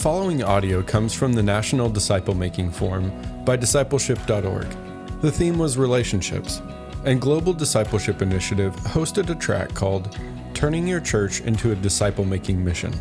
The 0.00 0.04
following 0.04 0.42
audio 0.42 0.82
comes 0.82 1.12
from 1.12 1.34
the 1.34 1.42
National 1.42 1.90
Disciple 1.90 2.32
Making 2.34 2.70
Forum 2.70 3.12
by 3.44 3.58
discipleship.org. 3.58 5.20
The 5.20 5.30
theme 5.30 5.58
was 5.58 5.76
relationships, 5.76 6.62
and 7.04 7.20
Global 7.20 7.52
Discipleship 7.52 8.22
Initiative 8.22 8.74
hosted 8.76 9.28
a 9.28 9.34
track 9.34 9.74
called 9.74 10.18
Turning 10.54 10.88
Your 10.88 11.00
Church 11.00 11.42
into 11.42 11.72
a 11.72 11.74
Disciple 11.74 12.24
Making 12.24 12.64
Mission. 12.64 12.98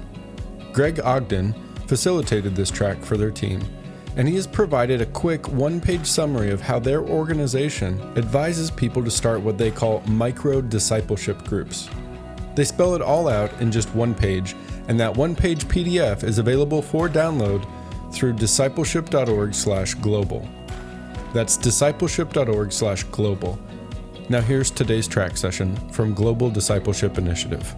Greg 0.73 0.99
Ogden 0.99 1.55
facilitated 1.87 2.53
this 2.53 2.69
track 2.69 3.01
for 3.01 3.15
their 3.15 3.31
team, 3.31 3.61
and 4.17 4.27
he 4.27 4.35
has 4.35 4.45
provided 4.45 4.99
a 4.99 5.05
quick 5.05 5.47
one 5.47 5.79
page 5.79 6.05
summary 6.05 6.51
of 6.51 6.59
how 6.59 6.79
their 6.79 7.01
organization 7.01 7.97
advises 8.17 8.69
people 8.69 9.01
to 9.05 9.09
start 9.09 9.39
what 9.39 9.57
they 9.57 9.71
call 9.71 10.01
micro 10.01 10.59
discipleship 10.59 11.45
groups. 11.45 11.89
They 12.55 12.65
spell 12.65 12.93
it 12.93 13.01
all 13.01 13.29
out 13.29 13.53
in 13.61 13.71
just 13.71 13.95
one 13.95 14.13
page 14.13 14.53
and 14.89 14.99
that 14.99 15.15
one-page 15.15 15.65
PDF 15.67 16.23
is 16.23 16.39
available 16.39 16.81
for 16.81 17.07
download 17.07 17.63
through 18.11 18.33
discipleship.org/global. 18.33 20.49
That's 21.31 21.57
discipleship.org/global. 21.57 23.59
Now 24.29 24.41
here's 24.41 24.71
today's 24.71 25.07
track 25.07 25.37
session 25.37 25.75
from 25.91 26.15
Global 26.15 26.49
Discipleship 26.49 27.19
Initiative. 27.19 27.75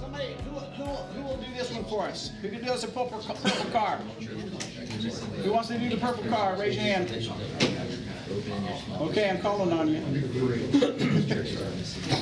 Somebody, 0.00 0.36
who, 0.44 0.60
who, 0.60 1.22
will 1.22 1.36
do 1.36 1.46
this 1.56 1.72
one 1.72 1.82
for 1.84 2.04
us? 2.04 2.30
Who 2.40 2.50
can 2.50 2.64
do 2.64 2.70
us 2.70 2.84
a 2.84 2.88
purple, 2.88 3.20
card? 3.72 3.98
Who 5.42 5.52
wants 5.52 5.68
to 5.68 5.78
do 5.78 5.88
the 5.88 5.96
purple 5.96 6.22
card? 6.30 6.60
Raise 6.60 6.76
your 6.76 6.84
hand. 6.84 7.10
Okay, 9.00 9.30
I'm 9.30 9.40
calling 9.40 9.72
on 9.72 9.88
you. 9.88 10.02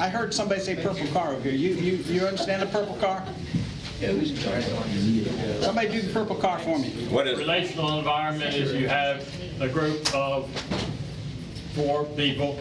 I 0.01 0.09
heard 0.09 0.33
somebody 0.33 0.61
say 0.61 0.77
purple 0.77 1.07
car 1.09 1.33
over 1.33 1.49
here. 1.49 1.53
You, 1.53 1.75
you, 1.75 1.97
you 2.05 2.27
understand 2.27 2.63
the 2.63 2.67
purple 2.67 2.97
car? 2.97 3.25
Somebody 5.61 5.89
do 5.89 6.03
the 6.03 6.13
purple 6.13 6.37
car 6.37 6.59
for 6.59 6.79
me. 6.79 6.91
What 7.09 7.27
is, 7.27 7.39
it? 7.39 7.43
Relational 7.43 7.99
environment 7.99 8.55
is 8.55 8.73
you 8.73 8.89
have 8.89 9.27
a 9.61 9.69
group 9.69 10.15
of 10.15 10.51
four 11.75 12.05
people, 12.05 12.59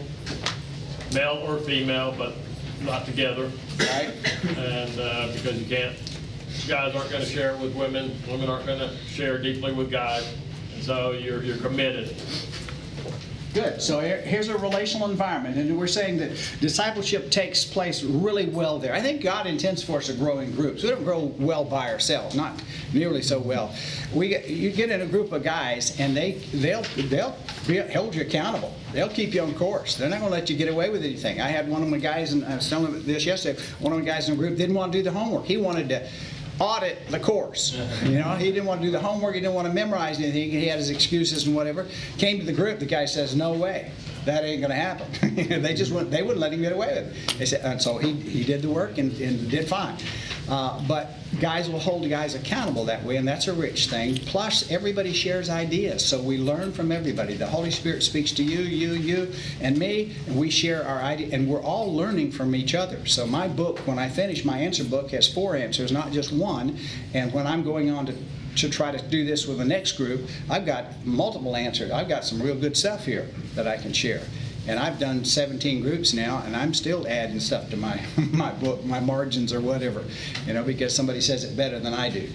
male 1.12 1.42
or 1.46 1.58
female, 1.58 2.14
but 2.16 2.34
not 2.82 3.04
together. 3.04 3.50
Right? 3.78 4.12
And 4.56 4.98
uh, 4.98 5.32
because 5.34 5.60
you 5.60 5.66
can't, 5.66 5.96
guys 6.66 6.94
aren't 6.94 7.10
going 7.10 7.22
to 7.22 7.28
share 7.28 7.56
with 7.56 7.74
women, 7.74 8.16
women 8.28 8.48
aren't 8.48 8.66
going 8.66 8.78
to 8.78 8.96
share 9.06 9.36
deeply 9.36 9.72
with 9.72 9.90
guys. 9.90 10.26
And 10.74 10.82
so 10.82 11.12
you're, 11.12 11.42
you're 11.42 11.58
committed. 11.58 12.16
Good. 13.56 13.80
So 13.80 14.00
here's 14.00 14.48
a 14.48 14.58
relational 14.58 15.10
environment, 15.10 15.56
and 15.56 15.78
we're 15.78 15.86
saying 15.86 16.18
that 16.18 16.32
discipleship 16.60 17.30
takes 17.30 17.64
place 17.64 18.02
really 18.02 18.44
well 18.44 18.78
there. 18.78 18.92
I 18.92 19.00
think 19.00 19.22
God 19.22 19.46
intends 19.46 19.82
for 19.82 19.96
us 19.96 20.08
to 20.08 20.12
grow 20.12 20.40
in 20.40 20.54
groups. 20.54 20.82
We 20.82 20.90
don't 20.90 21.04
grow 21.04 21.32
well 21.38 21.64
by 21.64 21.90
ourselves, 21.90 22.36
not 22.36 22.62
nearly 22.92 23.22
so 23.22 23.38
well. 23.38 23.74
We 24.12 24.28
get, 24.28 24.46
you 24.50 24.70
get 24.70 24.90
in 24.90 25.00
a 25.00 25.06
group 25.06 25.32
of 25.32 25.42
guys, 25.42 25.98
and 25.98 26.14
they 26.14 26.32
they'll 26.52 26.82
they'll 27.08 27.34
be, 27.66 27.78
hold 27.78 28.14
you 28.14 28.20
accountable. 28.20 28.74
They'll 28.92 29.08
keep 29.08 29.32
you 29.32 29.40
on 29.40 29.54
course. 29.54 29.96
They're 29.96 30.10
not 30.10 30.20
going 30.20 30.30
to 30.30 30.38
let 30.38 30.50
you 30.50 30.56
get 30.58 30.68
away 30.68 30.90
with 30.90 31.02
anything. 31.02 31.40
I 31.40 31.48
had 31.48 31.66
one 31.66 31.82
of 31.82 31.88
my 31.88 31.96
guys, 31.96 32.34
and 32.34 32.44
I 32.44 32.56
was 32.56 32.68
telling 32.68 32.92
him 32.92 33.06
this 33.06 33.24
yesterday. 33.24 33.58
One 33.80 33.94
of 33.94 34.00
the 34.00 34.04
guys 34.04 34.28
in 34.28 34.36
the 34.36 34.38
group 34.38 34.58
didn't 34.58 34.74
want 34.74 34.92
to 34.92 34.98
do 34.98 35.02
the 35.02 35.12
homework. 35.12 35.46
He 35.46 35.56
wanted 35.56 35.88
to 35.88 36.06
audit 36.58 37.06
the 37.08 37.18
course. 37.18 37.78
You 38.04 38.18
know, 38.18 38.34
he 38.36 38.50
didn't 38.50 38.66
want 38.66 38.80
to 38.80 38.86
do 38.86 38.90
the 38.90 39.00
homework. 39.00 39.34
He 39.34 39.40
didn't 39.40 39.54
want 39.54 39.68
to 39.68 39.74
memorize 39.74 40.18
anything. 40.18 40.50
He 40.50 40.66
had 40.66 40.78
his 40.78 40.90
excuses 40.90 41.46
and 41.46 41.54
whatever. 41.54 41.86
Came 42.18 42.38
to 42.38 42.46
the 42.46 42.52
group. 42.52 42.78
The 42.78 42.86
guy 42.86 43.04
says, 43.04 43.34
"No 43.34 43.52
way, 43.52 43.90
that 44.26 44.44
ain't 44.44 44.60
going 44.60 44.70
to 44.70 44.76
happen." 44.76 45.62
they 45.62 45.74
just 45.74 45.92
wouldn't. 45.92 46.10
They 46.10 46.22
wouldn't 46.22 46.40
let 46.40 46.52
him 46.52 46.60
get 46.60 46.72
away 46.72 46.88
with 46.88 47.28
it. 47.28 47.38
They 47.38 47.46
said, 47.46 47.62
and 47.64 47.80
so 47.80 47.98
he, 47.98 48.12
he 48.12 48.44
did 48.44 48.62
the 48.62 48.68
work 48.68 48.98
and, 48.98 49.12
and 49.20 49.50
did 49.50 49.68
fine. 49.68 49.96
Uh, 50.48 50.80
but 50.86 51.10
guys 51.40 51.68
will 51.68 51.78
hold 51.78 52.08
guys 52.08 52.34
accountable 52.34 52.84
that 52.84 53.02
way, 53.04 53.16
and 53.16 53.26
that's 53.26 53.48
a 53.48 53.52
rich 53.52 53.88
thing. 53.88 54.16
Plus, 54.26 54.70
everybody 54.70 55.12
shares 55.12 55.50
ideas, 55.50 56.04
so 56.04 56.20
we 56.20 56.38
learn 56.38 56.72
from 56.72 56.92
everybody. 56.92 57.34
The 57.34 57.46
Holy 57.46 57.70
Spirit 57.70 58.02
speaks 58.02 58.30
to 58.32 58.44
you, 58.44 58.60
you, 58.60 58.92
you, 58.92 59.32
and 59.60 59.76
me, 59.76 60.14
and 60.26 60.38
we 60.38 60.50
share 60.50 60.86
our 60.86 61.00
idea, 61.00 61.28
and 61.32 61.48
we're 61.48 61.62
all 61.62 61.92
learning 61.92 62.30
from 62.30 62.54
each 62.54 62.74
other. 62.74 63.04
So 63.06 63.26
my 63.26 63.48
book, 63.48 63.80
when 63.86 63.98
I 63.98 64.08
finish, 64.08 64.44
my 64.44 64.58
answer 64.58 64.84
book 64.84 65.10
has 65.10 65.32
four 65.32 65.56
answers, 65.56 65.90
not 65.90 66.12
just 66.12 66.32
one. 66.32 66.78
And 67.12 67.32
when 67.32 67.46
I'm 67.46 67.64
going 67.64 67.90
on 67.90 68.06
to 68.06 68.14
to 68.56 68.70
try 68.70 68.90
to 68.90 69.02
do 69.08 69.24
this 69.24 69.46
with 69.46 69.58
the 69.58 69.64
next 69.64 69.92
group, 69.92 70.28
I've 70.50 70.66
got 70.66 71.04
multiple 71.04 71.56
answers. 71.56 71.90
I've 71.90 72.08
got 72.08 72.24
some 72.24 72.42
real 72.42 72.56
good 72.56 72.76
stuff 72.76 73.04
here 73.04 73.28
that 73.54 73.66
I 73.66 73.76
can 73.76 73.92
share. 73.92 74.22
And 74.66 74.80
I've 74.80 74.98
done 74.98 75.24
17 75.24 75.80
groups 75.80 76.12
now, 76.12 76.42
and 76.44 76.56
I'm 76.56 76.74
still 76.74 77.06
adding 77.06 77.38
stuff 77.38 77.70
to 77.70 77.76
my, 77.76 78.00
my 78.32 78.52
book, 78.52 78.84
my 78.84 78.98
margins 78.98 79.52
or 79.52 79.60
whatever, 79.60 80.04
you 80.46 80.54
know, 80.54 80.64
because 80.64 80.94
somebody 80.94 81.20
says 81.20 81.44
it 81.44 81.56
better 81.56 81.78
than 81.78 81.94
I 81.94 82.10
do. 82.10 82.28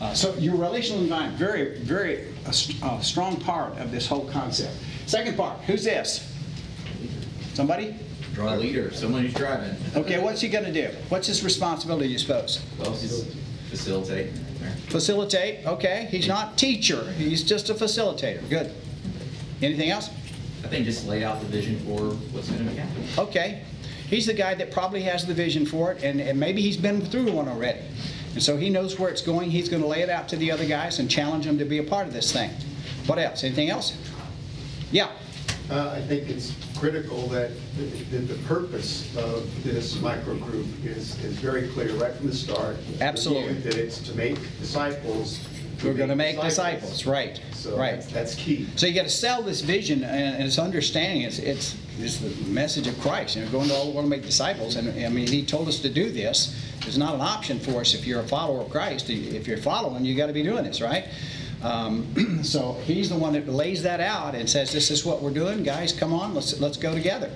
Uh, 0.00 0.14
so 0.14 0.34
your 0.36 0.56
relational 0.56 1.02
environment, 1.02 1.36
very, 1.36 1.78
very 1.78 2.28
a, 2.46 2.52
st- 2.52 2.82
a 2.82 3.02
strong 3.02 3.36
part 3.36 3.76
of 3.78 3.90
this 3.90 4.06
whole 4.06 4.28
concept. 4.30 4.74
Second 5.06 5.36
part, 5.36 5.60
who's 5.60 5.84
this? 5.84 6.30
Somebody? 7.52 7.94
Draw 8.32 8.54
a 8.54 8.56
leader, 8.56 8.92
someone 8.92 9.22
who's 9.22 9.34
driving. 9.34 9.76
Okay, 9.94 10.18
what's 10.18 10.40
he 10.40 10.48
going 10.48 10.64
to 10.64 10.72
do? 10.72 10.88
What's 11.08 11.28
his 11.28 11.44
responsibility, 11.44 12.08
you 12.08 12.18
suppose? 12.18 12.60
Well, 12.78 12.90
just 12.90 13.28
facilitate. 13.70 14.32
Facilitate, 14.88 15.66
okay. 15.66 16.08
He's 16.10 16.28
not 16.28 16.56
teacher, 16.58 17.10
he's 17.12 17.42
just 17.42 17.70
a 17.70 17.74
facilitator. 17.74 18.48
Good. 18.48 18.72
Anything 19.62 19.90
else? 19.90 20.10
I 20.62 20.68
think 20.68 20.84
just 20.84 21.06
lay 21.06 21.24
out 21.24 21.40
the 21.40 21.46
vision 21.46 21.78
for 21.80 22.14
what's 22.32 22.48
going 22.48 22.64
to 22.64 22.70
be 22.70 22.76
happening. 22.76 23.08
Okay. 23.18 23.62
He's 24.08 24.26
the 24.26 24.34
guy 24.34 24.54
that 24.54 24.70
probably 24.70 25.02
has 25.02 25.26
the 25.26 25.34
vision 25.34 25.66
for 25.66 25.92
it, 25.92 26.02
and, 26.02 26.20
and 26.20 26.38
maybe 26.38 26.62
he's 26.62 26.76
been 26.76 27.00
through 27.00 27.32
one 27.32 27.48
already. 27.48 27.80
And 28.34 28.42
so 28.42 28.56
he 28.56 28.68
knows 28.68 28.98
where 28.98 29.10
it's 29.10 29.22
going. 29.22 29.50
He's 29.50 29.68
going 29.68 29.82
to 29.82 29.88
lay 29.88 30.02
it 30.02 30.10
out 30.10 30.28
to 30.28 30.36
the 30.36 30.50
other 30.50 30.66
guys 30.66 30.98
and 30.98 31.10
challenge 31.10 31.46
them 31.46 31.58
to 31.58 31.64
be 31.64 31.78
a 31.78 31.82
part 31.82 32.06
of 32.06 32.12
this 32.12 32.32
thing. 32.32 32.50
What 33.06 33.18
else? 33.18 33.44
Anything 33.44 33.70
else? 33.70 33.96
Yeah. 34.90 35.10
Uh, 35.70 35.90
I 35.96 36.00
think 36.02 36.28
it's 36.28 36.52
critical 36.84 37.26
that, 37.28 37.50
that 38.10 38.28
the 38.28 38.34
purpose 38.46 39.16
of 39.16 39.48
this 39.64 39.94
microgroup 39.96 40.66
is, 40.84 41.18
is 41.24 41.32
very 41.38 41.66
clear 41.68 41.90
right 41.94 42.12
from 42.12 42.26
the 42.26 42.34
start. 42.34 42.76
Absolutely. 43.00 43.54
That 43.54 43.76
it's 43.76 44.00
to 44.00 44.14
make 44.14 44.36
disciples. 44.58 45.40
We're 45.82 45.94
going 45.94 46.10
to 46.10 46.14
make 46.14 46.38
disciples, 46.38 47.06
right? 47.06 47.40
So 47.54 47.74
right. 47.78 47.92
that's, 47.92 48.12
that's 48.12 48.34
key. 48.34 48.68
So 48.76 48.86
you 48.86 48.92
got 48.92 49.04
to 49.04 49.08
sell 49.08 49.42
this 49.42 49.62
vision 49.62 50.04
and, 50.04 50.36
and 50.36 50.44
its 50.44 50.58
understanding. 50.58 51.22
It's, 51.22 51.38
it's, 51.38 51.74
it's 51.98 52.18
the 52.18 52.28
message 52.50 52.86
of 52.86 53.00
Christ. 53.00 53.36
You 53.36 53.46
know, 53.46 53.50
going 53.50 53.68
to 53.68 53.74
all 53.74 53.86
the 53.86 53.92
world 53.92 54.04
and 54.04 54.10
make 54.10 54.22
disciples. 54.22 54.76
And 54.76 55.06
I 55.06 55.08
mean, 55.08 55.26
He 55.26 55.42
told 55.42 55.68
us 55.68 55.80
to 55.80 55.88
do 55.88 56.10
this. 56.10 56.54
It's 56.86 56.98
not 56.98 57.14
an 57.14 57.22
option 57.22 57.58
for 57.60 57.80
us 57.80 57.94
if 57.94 58.06
you're 58.06 58.20
a 58.20 58.28
follower 58.28 58.60
of 58.60 58.68
Christ. 58.68 59.08
If 59.08 59.48
you're 59.48 59.56
following, 59.56 60.04
you 60.04 60.14
got 60.14 60.26
to 60.26 60.34
be 60.34 60.42
doing 60.42 60.64
this, 60.64 60.82
right? 60.82 61.06
Um, 61.64 62.42
so 62.44 62.74
He's 62.84 63.08
the 63.08 63.16
one 63.16 63.32
that 63.32 63.48
lays 63.48 63.82
that 63.82 64.00
out 64.00 64.34
and 64.34 64.48
says, 64.48 64.70
"This 64.72 64.90
is 64.90 65.04
what 65.04 65.22
we're 65.22 65.32
doing, 65.32 65.62
guys. 65.62 65.92
Come 65.92 66.12
on, 66.12 66.34
let's 66.34 66.60
let's 66.60 66.76
go 66.76 66.92
together." 66.94 67.30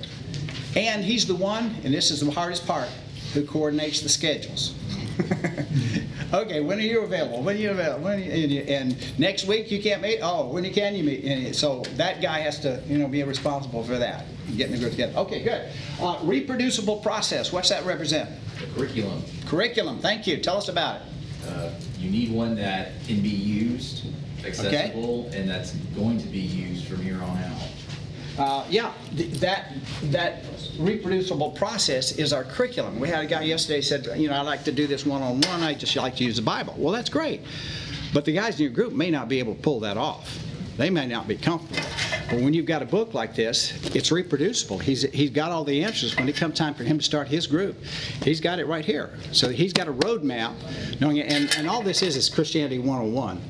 And 0.77 1.03
He's 1.05 1.27
the 1.27 1.35
one, 1.35 1.75
and 1.83 1.93
this 1.95 2.11
is 2.11 2.21
the 2.21 2.31
hardest 2.31 2.67
part, 2.67 2.89
who 3.33 3.45
coordinates 3.45 4.01
the 4.03 4.09
schedules. 4.09 4.75
okay, 6.33 6.61
when 6.61 6.79
are 6.79 6.83
you 6.83 7.01
available? 7.03 7.43
When 7.43 7.57
are 7.57 7.59
you 7.59 7.71
available? 7.71 8.05
When 8.05 8.23
you, 8.23 8.31
and, 8.31 8.53
you- 8.53 8.61
and 8.63 9.19
next 9.19 9.47
week 9.47 9.71
you 9.71 9.83
can't 9.83 10.03
meet. 10.03 10.21
Oh, 10.23 10.49
when 10.49 10.63
you 10.65 10.71
can 10.73 10.95
you 10.95 11.03
meet? 11.05 11.25
And 11.25 11.57
so 11.57 11.83
that 11.97 12.21
guy 12.23 12.41
has 12.41 12.61
to, 12.61 12.81
you 12.87 12.99
know, 12.99 13.09
be 13.09 13.23
responsible 13.25 13.83
for 13.83 13.99
that, 13.99 14.27
getting 14.57 14.75
the 14.75 14.79
group 14.79 14.93
together. 14.93 15.17
Okay, 15.21 15.43
good. 15.43 15.69
Uh, 16.01 16.19
reproducible 16.23 16.99
process. 16.99 17.51
What's 17.53 17.71
that 17.71 17.85
represent? 17.85 18.29
The 18.61 18.67
curriculum, 18.75 19.23
Curriculum. 19.47 19.99
Thank 20.01 20.27
you. 20.27 20.37
Tell 20.37 20.57
us 20.59 20.69
about 20.69 20.97
it. 21.01 21.03
uh, 21.49 21.71
you 21.99 22.11
need 22.11 22.31
one 22.31 22.55
that 22.57 22.93
can 23.07 23.21
be 23.23 23.29
used, 23.29 24.05
accessible, 24.45 25.29
and 25.33 25.49
that's 25.49 25.73
going 25.97 26.19
to 26.19 26.27
be 26.27 26.39
used 26.39 26.87
from 26.87 27.03
here 27.03 27.23
on 27.23 27.39
out. 27.39 27.69
Uh, 28.39 28.65
yeah, 28.71 28.93
th- 29.17 29.33
that 29.41 29.73
that 30.05 30.45
reproducible 30.79 31.51
process 31.53 32.13
is 32.13 32.33
our 32.33 32.45
curriculum. 32.45 33.01
We 33.01 33.09
had 33.09 33.25
a 33.25 33.27
guy 33.27 33.43
yesterday 33.43 33.81
said, 33.81 34.07
you 34.17 34.29
know, 34.29 34.35
I 34.35 34.43
like 34.43 34.63
to 34.65 34.73
do 34.73 34.87
this 34.87 35.05
one 35.05 35.23
on 35.23 35.41
one. 35.41 35.63
I 35.63 35.75
just 35.75 35.97
like 35.97 36.17
to 36.17 36.25
use 36.25 36.37
the 36.37 36.43
Bible. 36.43 36.75
Well, 36.79 36.93
that's 36.93 37.11
great, 37.11 37.41
but 38.15 38.25
the 38.25 38.33
guys 38.33 38.61
in 38.61 38.65
your 38.65 38.73
group 38.73 38.93
may 38.93 39.11
not 39.11 39.29
be 39.29 39.41
able 39.41 39.57
to 39.57 39.61
pull 39.61 39.81
that 39.81 39.97
off. 39.97 40.39
They 40.77 40.91
may 40.91 41.07
not 41.07 41.27
be 41.27 41.37
comfortable. 41.37 41.83
But 42.31 42.41
when 42.41 42.55
you've 42.55 42.67
got 42.67 42.83
a 42.83 42.87
book 42.87 43.13
like 43.13 43.35
this, 43.35 43.73
it's 43.97 44.13
reproducible. 44.13 44.79
He's 44.79 45.03
he's 45.03 45.31
got 45.31 45.51
all 45.51 45.65
the 45.65 45.83
answers. 45.83 46.17
When 46.17 46.29
it 46.29 46.37
comes 46.37 46.57
time 46.57 46.75
for 46.75 46.85
him 46.85 46.99
to 46.99 47.05
start 47.05 47.27
his 47.27 47.49
group, 47.49 47.77
he's 48.23 48.41
got 48.41 48.61
it 48.61 48.67
right 48.67 48.85
here. 48.85 49.11
So 49.33 49.49
he's 49.49 49.73
got 49.73 49.89
a 49.89 49.93
roadmap, 49.93 50.55
knowing 51.01 51.17
it. 51.17 51.33
And, 51.33 51.53
and 51.57 51.69
all 51.69 51.83
this 51.83 52.03
is 52.03 52.17
is 52.17 52.29
Christianity 52.29 52.79
101. 52.79 53.41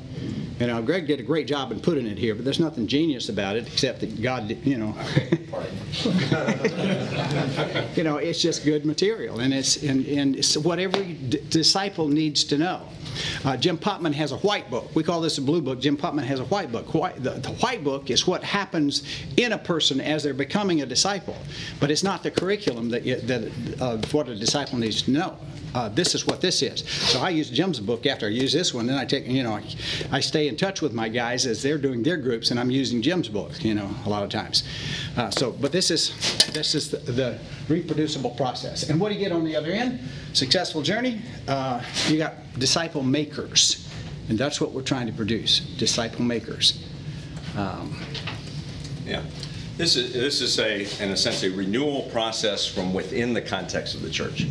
You 0.59 0.67
know, 0.67 0.81
Greg 0.81 1.07
did 1.07 1.21
a 1.21 1.23
great 1.23 1.47
job 1.47 1.71
in 1.71 1.79
putting 1.79 2.05
it 2.05 2.17
here, 2.17 2.35
but 2.35 2.43
there's 2.43 2.59
nothing 2.59 2.85
genius 2.85 3.29
about 3.29 3.55
it 3.55 3.65
except 3.67 4.01
that 4.01 4.21
God, 4.21 4.49
you 4.65 4.77
know. 4.77 4.93
you 7.95 8.03
know, 8.03 8.17
it's 8.17 8.41
just 8.41 8.65
good 8.65 8.85
material, 8.85 9.39
and 9.39 9.53
it's 9.53 9.81
and, 9.83 10.05
and 10.05 10.35
it's 10.35 10.57
what 10.57 10.79
every 10.79 11.17
disciple 11.49 12.09
needs 12.09 12.43
to 12.43 12.57
know. 12.57 12.85
Uh, 13.45 13.55
Jim 13.55 13.77
Putman 13.77 14.13
has 14.13 14.33
a 14.33 14.37
white 14.39 14.69
book. 14.69 14.93
We 14.95 15.03
call 15.03 15.21
this 15.21 15.37
a 15.37 15.41
blue 15.41 15.61
book. 15.61 15.79
Jim 15.79 15.95
Putman 15.95 16.23
has 16.23 16.41
a 16.41 16.45
white 16.45 16.73
book. 16.73 16.93
White, 16.93 17.23
the, 17.23 17.31
the 17.31 17.51
white 17.53 17.83
book 17.83 18.09
is 18.09 18.27
what 18.27 18.43
happens 18.43 19.03
in 19.37 19.53
a 19.53 19.57
person 19.57 20.01
as 20.01 20.23
they're 20.23 20.33
becoming 20.33 20.81
a 20.81 20.85
disciple, 20.85 21.37
but 21.79 21.89
it's 21.89 22.03
not 22.03 22.21
the 22.21 22.31
curriculum 22.31 22.89
that 22.89 23.03
you, 23.03 23.15
that 23.21 23.49
of 23.79 24.13
what 24.13 24.27
a 24.27 24.35
disciple 24.35 24.77
needs 24.77 25.01
to 25.03 25.11
know. 25.11 25.37
Uh, 25.75 25.89
this 25.89 26.15
is 26.15 26.25
what 26.25 26.41
this 26.41 26.61
is. 26.61 26.87
So 26.89 27.19
I 27.21 27.29
use 27.29 27.49
Jim's 27.49 27.79
book 27.79 28.05
after 28.05 28.25
I 28.25 28.29
use 28.29 28.51
this 28.51 28.73
one, 28.73 28.87
then 28.87 28.97
I 28.97 29.05
take, 29.05 29.27
you 29.27 29.43
know, 29.43 29.53
I, 29.53 29.63
I 30.11 30.19
stay 30.19 30.47
in 30.47 30.57
touch 30.57 30.81
with 30.81 30.93
my 30.93 31.09
guys 31.09 31.45
as 31.45 31.61
they're 31.61 31.77
doing 31.77 32.03
their 32.03 32.17
groups, 32.17 32.51
and 32.51 32.59
I'm 32.59 32.71
using 32.71 33.01
Jim's 33.01 33.29
book, 33.29 33.63
you 33.63 33.75
know, 33.75 33.89
a 34.05 34.09
lot 34.09 34.23
of 34.23 34.29
times. 34.29 34.63
Uh, 35.17 35.29
so, 35.29 35.51
but 35.51 35.71
this 35.71 35.91
is 35.91 36.11
this 36.53 36.75
is 36.75 36.89
the, 36.89 36.97
the 36.97 37.39
reproducible 37.67 38.31
process. 38.31 38.89
And 38.89 38.99
what 38.99 39.09
do 39.09 39.15
you 39.15 39.21
get 39.21 39.31
on 39.31 39.43
the 39.43 39.55
other 39.55 39.71
end? 39.71 39.99
Successful 40.33 40.81
journey. 40.81 41.21
Uh, 41.47 41.83
you 42.07 42.17
got 42.17 42.35
disciple 42.57 43.03
makers, 43.03 43.87
and 44.29 44.37
that's 44.37 44.59
what 44.59 44.71
we're 44.71 44.81
trying 44.81 45.07
to 45.07 45.13
produce: 45.13 45.59
disciple 45.77 46.23
makers. 46.23 46.83
Um, 47.55 47.99
Yeah. 49.05 49.23
This 49.77 49.95
is, 49.95 50.13
this 50.13 50.41
is 50.41 50.59
a, 50.59 51.03
in 51.03 51.11
a 51.11 51.17
sense, 51.17 51.41
a 51.43 51.49
renewal 51.49 52.03
process 52.11 52.67
from 52.67 52.93
within 52.93 53.33
the 53.33 53.41
context 53.41 53.95
of 53.95 54.01
the 54.01 54.09
church. 54.09 54.45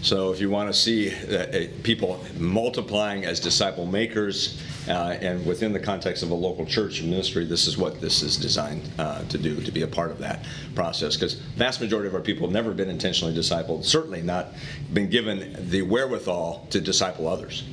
So 0.00 0.32
if 0.32 0.40
you 0.40 0.48
want 0.48 0.72
to 0.72 0.78
see 0.78 1.12
uh, 1.12 1.36
uh, 1.36 1.66
people 1.82 2.24
multiplying 2.38 3.24
as 3.24 3.40
disciple 3.40 3.84
makers 3.84 4.62
uh, 4.86 5.18
and 5.20 5.44
within 5.44 5.72
the 5.72 5.80
context 5.80 6.22
of 6.22 6.30
a 6.30 6.34
local 6.34 6.64
church 6.64 7.02
ministry, 7.02 7.44
this 7.44 7.66
is 7.66 7.76
what 7.76 8.00
this 8.00 8.22
is 8.22 8.36
designed 8.36 8.88
uh, 8.98 9.24
to 9.24 9.38
do, 9.38 9.60
to 9.60 9.72
be 9.72 9.82
a 9.82 9.88
part 9.88 10.12
of 10.12 10.18
that 10.18 10.44
process. 10.76 11.16
Because 11.16 11.34
vast 11.34 11.80
majority 11.80 12.08
of 12.08 12.14
our 12.14 12.20
people 12.20 12.46
have 12.46 12.54
never 12.54 12.72
been 12.72 12.88
intentionally 12.88 13.34
discipled, 13.34 13.84
certainly 13.84 14.22
not 14.22 14.52
been 14.92 15.10
given 15.10 15.68
the 15.68 15.82
wherewithal 15.82 16.66
to 16.70 16.80
disciple 16.80 17.26
others. 17.26 17.64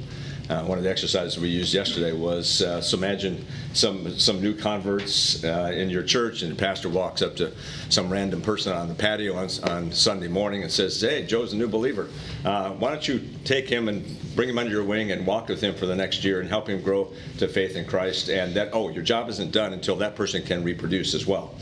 Uh, 0.47 0.63
one 0.63 0.77
of 0.77 0.83
the 0.83 0.89
exercises 0.89 1.39
we 1.39 1.47
used 1.47 1.73
yesterday 1.73 2.11
was 2.11 2.61
uh, 2.61 2.79
so 2.79 2.95
imagine 2.95 3.43
some 3.73 4.15
some 4.19 4.39
new 4.39 4.53
converts 4.53 5.43
uh, 5.43 5.71
in 5.75 5.89
your 5.89 6.03
church, 6.03 6.43
and 6.43 6.51
the 6.51 6.55
pastor 6.55 6.87
walks 6.87 7.23
up 7.23 7.35
to 7.35 7.51
some 7.89 8.11
random 8.11 8.39
person 8.41 8.71
on 8.71 8.87
the 8.87 8.93
patio 8.93 9.35
on, 9.35 9.49
on 9.63 9.91
Sunday 9.91 10.27
morning 10.27 10.61
and 10.61 10.71
says, 10.71 11.01
"Hey, 11.01 11.25
Joe's 11.25 11.53
a 11.53 11.55
new 11.55 11.67
believer. 11.67 12.09
Uh, 12.43 12.71
why 12.73 12.91
don't 12.91 13.07
you 13.07 13.27
take 13.43 13.67
him 13.67 13.87
and 13.87 14.05
bring 14.35 14.47
him 14.47 14.59
under 14.59 14.69
your 14.69 14.83
wing 14.83 15.11
and 15.11 15.25
walk 15.25 15.49
with 15.49 15.61
him 15.61 15.73
for 15.73 15.87
the 15.87 15.95
next 15.95 16.23
year 16.23 16.41
and 16.41 16.47
help 16.47 16.69
him 16.69 16.79
grow 16.79 17.11
to 17.39 17.47
faith 17.47 17.75
in 17.75 17.85
Christ?" 17.85 18.29
And 18.29 18.53
that 18.53 18.69
oh, 18.71 18.89
your 18.89 19.03
job 19.03 19.29
isn't 19.29 19.51
done 19.51 19.73
until 19.73 19.95
that 19.95 20.15
person 20.15 20.43
can 20.43 20.63
reproduce 20.63 21.15
as 21.15 21.25
well. 21.25 21.55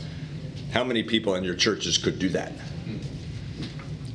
How 0.72 0.84
many 0.84 1.02
people 1.02 1.36
in 1.36 1.44
your 1.44 1.54
churches 1.54 1.96
could 1.96 2.18
do 2.18 2.28
that? 2.30 2.52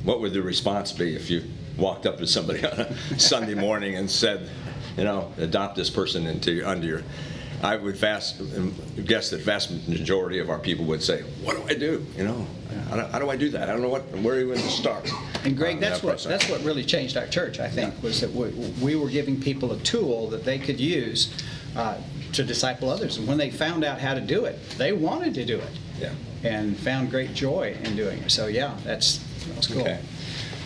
What 0.04 0.20
would 0.20 0.32
the 0.32 0.42
response 0.42 0.92
be 0.92 1.16
if 1.16 1.28
you 1.28 1.42
walked 1.80 2.06
up 2.06 2.18
to 2.18 2.26
somebody 2.26 2.64
on 2.66 2.80
a 2.80 3.18
Sunday 3.18 3.54
morning 3.54 3.96
and 3.96 4.08
said, 4.08 4.48
you 4.96 5.04
know, 5.04 5.32
adopt 5.38 5.76
this 5.76 5.90
person 5.90 6.26
into 6.26 6.62
under 6.68 6.86
your. 6.86 7.02
I 7.62 7.76
would 7.76 7.98
fast 7.98 8.40
guess 9.04 9.28
that 9.30 9.42
vast 9.42 9.86
majority 9.86 10.38
of 10.38 10.48
our 10.48 10.58
people 10.58 10.86
would 10.86 11.02
say, 11.02 11.22
"What 11.42 11.56
do 11.56 11.62
I 11.68 11.74
do? 11.78 12.06
You 12.16 12.24
know, 12.24 12.46
how 12.88 12.96
do, 12.96 13.02
how 13.02 13.18
do 13.18 13.28
I 13.28 13.36
do 13.36 13.50
that? 13.50 13.68
I 13.68 13.72
don't 13.72 13.82
know 13.82 13.90
what 13.90 14.02
where 14.18 14.40
even 14.40 14.56
to 14.56 14.68
start." 14.68 15.10
And 15.44 15.56
Greg, 15.56 15.74
on 15.74 15.80
that's 15.80 16.00
that 16.00 16.06
what, 16.06 16.10
process. 16.12 16.30
that's 16.30 16.50
what 16.50 16.64
really 16.64 16.84
changed 16.84 17.16
our 17.16 17.26
church, 17.26 17.60
I 17.60 17.68
think, 17.68 18.02
was 18.02 18.20
that 18.20 18.32
we, 18.32 18.48
we 18.82 18.96
were 18.96 19.10
giving 19.10 19.40
people 19.40 19.72
a 19.72 19.78
tool 19.80 20.28
that 20.30 20.44
they 20.44 20.58
could 20.58 20.80
use 20.80 21.34
uh, 21.76 21.96
to 22.32 22.44
disciple 22.44 22.88
others. 22.88 23.16
And 23.18 23.26
when 23.26 23.38
they 23.38 23.50
found 23.50 23.84
out 23.84 24.00
how 24.00 24.14
to 24.14 24.20
do 24.20 24.44
it, 24.44 24.58
they 24.76 24.92
wanted 24.92 25.34
to 25.34 25.44
do 25.44 25.58
it. 25.58 25.78
Yeah. 25.98 26.12
And 26.42 26.76
found 26.76 27.10
great 27.10 27.34
joy 27.34 27.76
in 27.84 27.96
doing 27.96 28.18
it. 28.22 28.30
So, 28.30 28.46
yeah, 28.46 28.76
that's, 28.84 29.18
that's 29.54 29.66
cool. 29.66 29.82
Okay. 29.82 30.00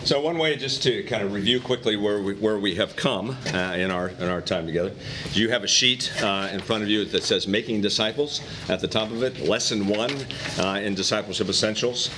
So 0.05 0.21
one 0.21 0.37
way, 0.37 0.55
just 0.55 0.83
to 0.83 1.01
kind 1.01 1.23
of 1.23 1.33
review 1.33 1.59
quickly 1.59 1.95
where 1.95 2.21
we, 2.21 2.35
where 2.35 2.59
we 2.59 2.75
have 2.75 2.95
come 2.95 3.35
uh, 3.51 3.73
in 3.75 3.89
our 3.89 4.09
in 4.09 4.29
our 4.29 4.39
time 4.39 4.67
together, 4.67 4.91
you 5.31 5.49
have 5.49 5.63
a 5.63 5.67
sheet 5.67 6.13
uh, 6.21 6.47
in 6.51 6.59
front 6.59 6.83
of 6.83 6.89
you 6.89 7.05
that 7.05 7.23
says 7.23 7.47
"Making 7.47 7.81
Disciples" 7.81 8.41
at 8.69 8.79
the 8.81 8.87
top 8.87 9.09
of 9.09 9.23
it. 9.23 9.39
Lesson 9.39 9.87
one 9.87 10.11
uh, 10.59 10.79
in 10.79 10.93
Discipleship 10.93 11.49
Essentials. 11.49 12.11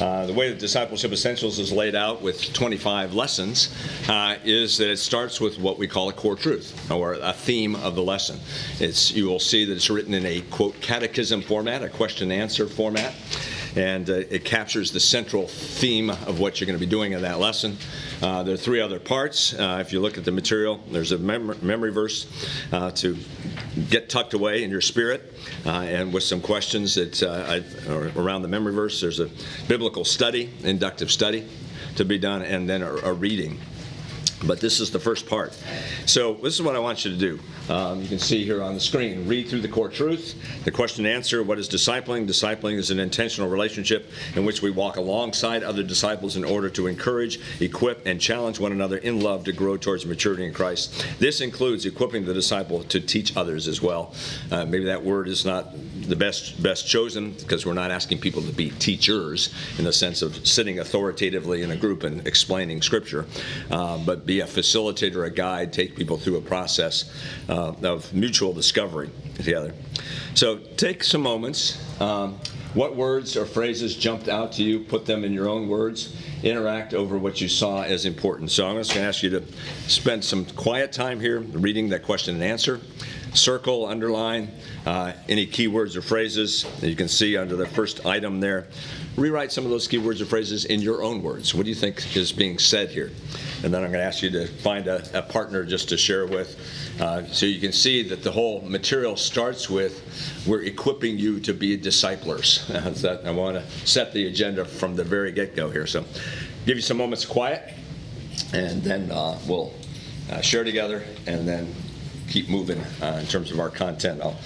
Uh, 0.00 0.24
the 0.24 0.32
way 0.32 0.48
that 0.48 0.58
Discipleship 0.58 1.12
Essentials 1.12 1.58
is 1.58 1.70
laid 1.70 1.94
out 1.94 2.22
with 2.22 2.54
25 2.54 3.12
lessons 3.12 3.70
uh, 4.08 4.36
is 4.42 4.78
that 4.78 4.88
it 4.88 4.96
starts 4.96 5.38
with 5.38 5.58
what 5.58 5.78
we 5.78 5.86
call 5.86 6.08
a 6.08 6.14
core 6.14 6.36
truth 6.36 6.90
or 6.90 7.18
a 7.20 7.34
theme 7.34 7.76
of 7.76 7.94
the 7.94 8.02
lesson. 8.02 8.40
It's 8.80 9.12
you 9.12 9.26
will 9.26 9.40
see 9.40 9.66
that 9.66 9.74
it's 9.74 9.90
written 9.90 10.14
in 10.14 10.24
a 10.24 10.40
quote 10.40 10.80
catechism 10.80 11.42
format, 11.42 11.82
a 11.82 11.90
question 11.90 12.32
answer 12.32 12.66
format 12.66 13.14
and 13.76 14.08
uh, 14.08 14.14
it 14.14 14.44
captures 14.44 14.90
the 14.90 15.00
central 15.00 15.46
theme 15.46 16.10
of 16.10 16.40
what 16.40 16.58
you're 16.60 16.66
going 16.66 16.78
to 16.78 16.84
be 16.84 16.90
doing 16.90 17.12
in 17.12 17.22
that 17.22 17.38
lesson. 17.38 17.76
Uh, 18.22 18.42
there 18.42 18.54
are 18.54 18.58
three 18.58 18.80
other 18.80 18.98
parts. 18.98 19.54
Uh, 19.54 19.78
if 19.80 19.92
you 19.92 20.00
look 20.00 20.18
at 20.18 20.24
the 20.24 20.32
material, 20.32 20.80
there's 20.90 21.12
a 21.12 21.18
mem- 21.18 21.58
memory 21.62 21.92
verse 21.92 22.26
uh, 22.72 22.90
to 22.92 23.16
get 23.90 24.08
tucked 24.08 24.34
away 24.34 24.64
in 24.64 24.70
your 24.70 24.80
spirit, 24.80 25.34
uh, 25.66 25.70
and 25.82 26.12
with 26.12 26.22
some 26.22 26.40
questions 26.40 26.94
that 26.94 27.22
around 28.16 28.42
the 28.42 28.48
memory 28.48 28.72
verse, 28.72 29.00
there's 29.00 29.20
a 29.20 29.30
biblical 29.68 30.04
study, 30.04 30.50
inductive 30.64 31.10
study 31.10 31.46
to 31.96 32.04
be 32.04 32.18
done, 32.18 32.42
and 32.42 32.68
then 32.68 32.82
a, 32.82 32.92
a 32.96 33.12
reading. 33.12 33.58
But 34.44 34.60
this 34.60 34.80
is 34.80 34.90
the 34.90 34.98
first 34.98 35.26
part. 35.26 35.56
So 36.04 36.34
this 36.34 36.54
is 36.54 36.62
what 36.62 36.76
I 36.76 36.78
want 36.78 37.04
you 37.04 37.10
to 37.10 37.16
do. 37.16 37.40
Um, 37.72 38.02
you 38.02 38.08
can 38.08 38.18
see 38.18 38.44
here 38.44 38.62
on 38.62 38.74
the 38.74 38.80
screen. 38.80 39.26
Read 39.26 39.48
through 39.48 39.62
the 39.62 39.68
core 39.68 39.88
truth, 39.88 40.34
the 40.64 40.70
question 40.70 41.06
and 41.06 41.14
answer. 41.14 41.42
What 41.42 41.58
is 41.58 41.68
discipling? 41.68 42.28
Discipling 42.28 42.74
is 42.74 42.90
an 42.90 42.98
intentional 42.98 43.48
relationship 43.48 44.10
in 44.34 44.44
which 44.44 44.60
we 44.60 44.70
walk 44.70 44.96
alongside 44.96 45.62
other 45.62 45.82
disciples 45.82 46.36
in 46.36 46.44
order 46.44 46.68
to 46.70 46.86
encourage, 46.86 47.40
equip, 47.60 48.04
and 48.06 48.20
challenge 48.20 48.60
one 48.60 48.72
another 48.72 48.98
in 48.98 49.20
love 49.20 49.44
to 49.44 49.52
grow 49.52 49.76
towards 49.76 50.04
maturity 50.04 50.44
in 50.44 50.52
Christ. 50.52 51.06
This 51.18 51.40
includes 51.40 51.86
equipping 51.86 52.24
the 52.24 52.34
disciple 52.34 52.84
to 52.84 53.00
teach 53.00 53.36
others 53.36 53.66
as 53.68 53.80
well. 53.80 54.14
Uh, 54.50 54.66
maybe 54.66 54.84
that 54.84 55.02
word 55.02 55.28
is 55.28 55.44
not 55.44 55.72
the 56.02 56.16
best 56.16 56.62
best 56.62 56.86
chosen 56.86 57.32
because 57.32 57.64
we're 57.64 57.72
not 57.72 57.90
asking 57.90 58.18
people 58.18 58.42
to 58.42 58.52
be 58.52 58.70
teachers 58.70 59.52
in 59.78 59.84
the 59.84 59.92
sense 59.92 60.22
of 60.22 60.46
sitting 60.46 60.78
authoritatively 60.78 61.62
in 61.62 61.70
a 61.70 61.76
group 61.76 62.04
and 62.04 62.26
explaining 62.26 62.82
scripture, 62.82 63.26
uh, 63.70 63.98
but 63.98 64.25
be 64.26 64.40
a 64.40 64.44
facilitator, 64.44 65.24
a 65.24 65.30
guide, 65.30 65.72
take 65.72 65.96
people 65.96 66.16
through 66.16 66.36
a 66.36 66.40
process 66.40 67.10
uh, 67.48 67.72
of 67.82 68.12
mutual 68.12 68.52
discovery 68.52 69.10
together. 69.36 69.72
So 70.34 70.58
take 70.76 71.04
some 71.04 71.22
moments. 71.22 71.80
Um, 72.00 72.38
what 72.74 72.94
words 72.94 73.38
or 73.38 73.46
phrases 73.46 73.96
jumped 73.96 74.28
out 74.28 74.52
to 74.52 74.62
you? 74.62 74.80
Put 74.80 75.06
them 75.06 75.24
in 75.24 75.32
your 75.32 75.48
own 75.48 75.68
words. 75.68 76.14
Interact 76.42 76.92
over 76.92 77.16
what 77.16 77.40
you 77.40 77.48
saw 77.48 77.82
as 77.82 78.04
important. 78.04 78.50
So 78.50 78.66
I'm 78.66 78.76
just 78.76 78.90
going 78.90 79.02
to 79.02 79.08
ask 79.08 79.22
you 79.22 79.30
to 79.30 79.42
spend 79.86 80.22
some 80.22 80.44
quiet 80.44 80.92
time 80.92 81.18
here 81.18 81.40
reading 81.40 81.88
that 81.88 82.02
question 82.02 82.34
and 82.34 82.44
answer 82.44 82.80
circle, 83.36 83.86
underline 83.86 84.50
uh, 84.86 85.12
any 85.28 85.46
keywords 85.46 85.96
or 85.96 86.02
phrases 86.02 86.64
that 86.80 86.88
you 86.88 86.96
can 86.96 87.08
see 87.08 87.36
under 87.36 87.56
the 87.56 87.66
first 87.66 88.04
item 88.06 88.40
there. 88.40 88.66
Rewrite 89.16 89.52
some 89.52 89.64
of 89.64 89.70
those 89.70 89.88
keywords 89.88 90.20
or 90.20 90.26
phrases 90.26 90.64
in 90.64 90.80
your 90.80 91.02
own 91.02 91.22
words. 91.22 91.54
What 91.54 91.64
do 91.64 91.68
you 91.68 91.74
think 91.74 92.16
is 92.16 92.32
being 92.32 92.58
said 92.58 92.90
here? 92.90 93.10
And 93.62 93.72
then 93.72 93.82
I'm 93.82 93.90
going 93.90 94.00
to 94.00 94.06
ask 94.06 94.22
you 94.22 94.30
to 94.30 94.46
find 94.46 94.86
a, 94.86 95.18
a 95.18 95.22
partner 95.22 95.64
just 95.64 95.88
to 95.88 95.96
share 95.96 96.26
with. 96.26 96.58
Uh, 97.00 97.26
so 97.26 97.46
you 97.46 97.60
can 97.60 97.72
see 97.72 98.02
that 98.08 98.22
the 98.22 98.30
whole 98.30 98.60
material 98.62 99.16
starts 99.16 99.68
with 99.70 100.02
we're 100.46 100.62
equipping 100.62 101.18
you 101.18 101.40
to 101.40 101.52
be 101.52 101.76
disciplers. 101.76 102.66
that, 103.02 103.26
I 103.26 103.30
want 103.30 103.56
to 103.56 103.86
set 103.86 104.12
the 104.12 104.26
agenda 104.26 104.64
from 104.64 104.96
the 104.96 105.04
very 105.04 105.32
get 105.32 105.56
go 105.56 105.70
here. 105.70 105.86
So 105.86 106.04
give 106.66 106.76
you 106.76 106.82
some 106.82 106.96
moments 106.96 107.24
of 107.24 107.30
quiet, 107.30 107.74
and 108.52 108.82
then 108.82 109.10
uh, 109.10 109.38
we'll 109.46 109.72
uh, 110.30 110.40
share 110.40 110.64
together 110.64 111.02
and 111.26 111.46
then 111.46 111.74
keep 112.28 112.48
moving 112.48 112.80
uh, 113.00 113.18
in 113.20 113.26
terms 113.26 113.50
of 113.50 113.60
our 113.60 113.70
content. 113.70 114.20
I'll 114.20 114.36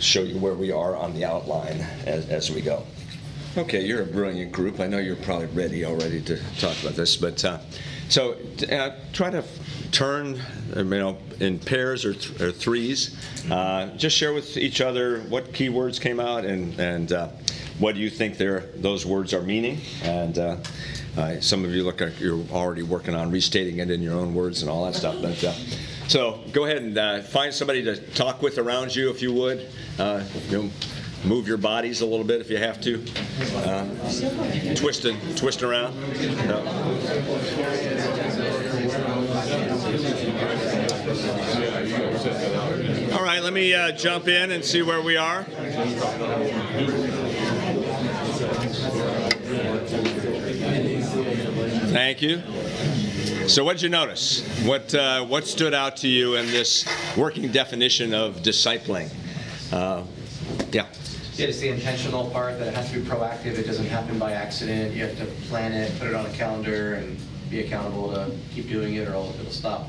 show 0.00 0.22
you 0.22 0.38
where 0.38 0.54
we 0.54 0.72
are 0.72 0.96
on 0.96 1.14
the 1.14 1.24
outline 1.24 1.80
as, 2.06 2.28
as 2.28 2.50
we 2.50 2.60
go. 2.60 2.84
Okay, 3.56 3.84
you're 3.84 4.02
a 4.02 4.06
brilliant 4.06 4.52
group. 4.52 4.80
I 4.80 4.86
know 4.86 4.98
you're 4.98 5.16
probably 5.16 5.46
ready 5.46 5.84
already 5.84 6.20
to 6.22 6.40
talk 6.58 6.80
about 6.82 6.94
this, 6.94 7.16
but 7.16 7.44
uh, 7.44 7.58
so 8.10 8.36
uh, 8.70 8.90
try 9.12 9.30
to 9.30 9.44
turn, 9.92 10.40
you 10.76 10.84
know, 10.84 11.16
in 11.38 11.58
pairs 11.58 12.04
or, 12.04 12.12
th- 12.12 12.40
or 12.40 12.52
threes. 12.52 13.16
Uh, 13.50 13.86
just 13.96 14.16
share 14.16 14.32
with 14.32 14.56
each 14.56 14.80
other 14.80 15.20
what 15.22 15.52
keywords 15.52 16.00
came 16.00 16.20
out 16.20 16.44
and 16.44 16.78
and 16.78 17.12
uh, 17.12 17.28
what 17.78 17.94
do 17.94 18.00
you 18.00 18.10
think 18.10 18.36
those 18.36 19.06
words 19.06 19.32
are 19.32 19.42
meaning. 19.42 19.80
And 20.02 20.38
uh, 20.38 20.56
uh, 21.16 21.40
some 21.40 21.64
of 21.64 21.74
you 21.74 21.82
look 21.82 22.00
like 22.00 22.20
you're 22.20 22.44
already 22.50 22.82
working 22.82 23.14
on 23.14 23.30
restating 23.30 23.78
it 23.78 23.90
in 23.90 24.02
your 24.02 24.14
own 24.14 24.34
words 24.34 24.62
and 24.62 24.70
all 24.70 24.84
that 24.84 24.94
stuff. 24.94 25.16
But 25.22 25.42
uh, 25.42 25.54
so 26.08 26.40
go 26.52 26.66
ahead 26.66 26.82
and 26.82 27.24
find 27.24 27.54
somebody 27.54 27.82
to 27.84 27.96
talk 28.12 28.42
with 28.42 28.58
around 28.58 28.94
you 28.94 29.08
if 29.10 29.22
you 29.22 29.32
would. 29.32 29.68
You 29.98 30.24
know, 30.50 30.70
move 31.24 31.46
your 31.46 31.56
bodies 31.56 32.00
a 32.00 32.06
little 32.06 32.24
bit 32.24 32.40
if 32.40 32.50
you 32.50 32.56
have 32.58 32.80
to. 32.80 33.04
Uh, 33.56 33.84
twist 34.74 35.04
and 35.04 35.36
twist 35.36 35.62
around. 35.62 35.94
All 43.12 43.22
right, 43.22 43.42
let 43.42 43.52
me 43.52 43.74
uh, 43.74 43.92
jump 43.92 44.28
in 44.28 44.52
and 44.52 44.64
see 44.64 44.82
where 44.82 45.02
we 45.02 45.16
are. 45.16 45.44
Thank 51.90 52.22
you. 52.22 52.42
So, 53.48 53.64
what 53.64 53.72
did 53.74 53.82
you 53.82 53.88
notice? 53.88 54.46
What 54.64 54.94
uh, 54.94 55.24
what 55.24 55.46
stood 55.46 55.74
out 55.74 55.96
to 55.98 56.08
you 56.08 56.36
in 56.36 56.46
this 56.46 56.86
working 57.16 57.50
definition 57.50 58.14
of 58.14 58.42
discipling? 58.42 59.10
Uh, 59.72 60.04
yeah. 60.72 60.86
It's 61.48 61.58
the 61.58 61.68
intentional 61.68 62.28
part 62.30 62.58
that 62.58 62.68
it 62.68 62.74
has 62.74 62.90
to 62.90 63.00
be 63.00 63.06
proactive. 63.06 63.58
It 63.58 63.66
doesn't 63.66 63.86
happen 63.86 64.18
by 64.18 64.32
accident. 64.32 64.94
You 64.94 65.06
have 65.06 65.16
to 65.18 65.24
plan 65.48 65.72
it, 65.72 65.98
put 65.98 66.08
it 66.08 66.14
on 66.14 66.26
a 66.26 66.32
calendar, 66.32 66.94
and 66.94 67.18
be 67.48 67.60
accountable 67.60 68.12
to 68.12 68.30
keep 68.54 68.68
doing 68.68 68.96
it 68.96 69.08
or 69.08 69.14
else 69.14 69.38
it'll 69.38 69.50
stop. 69.50 69.88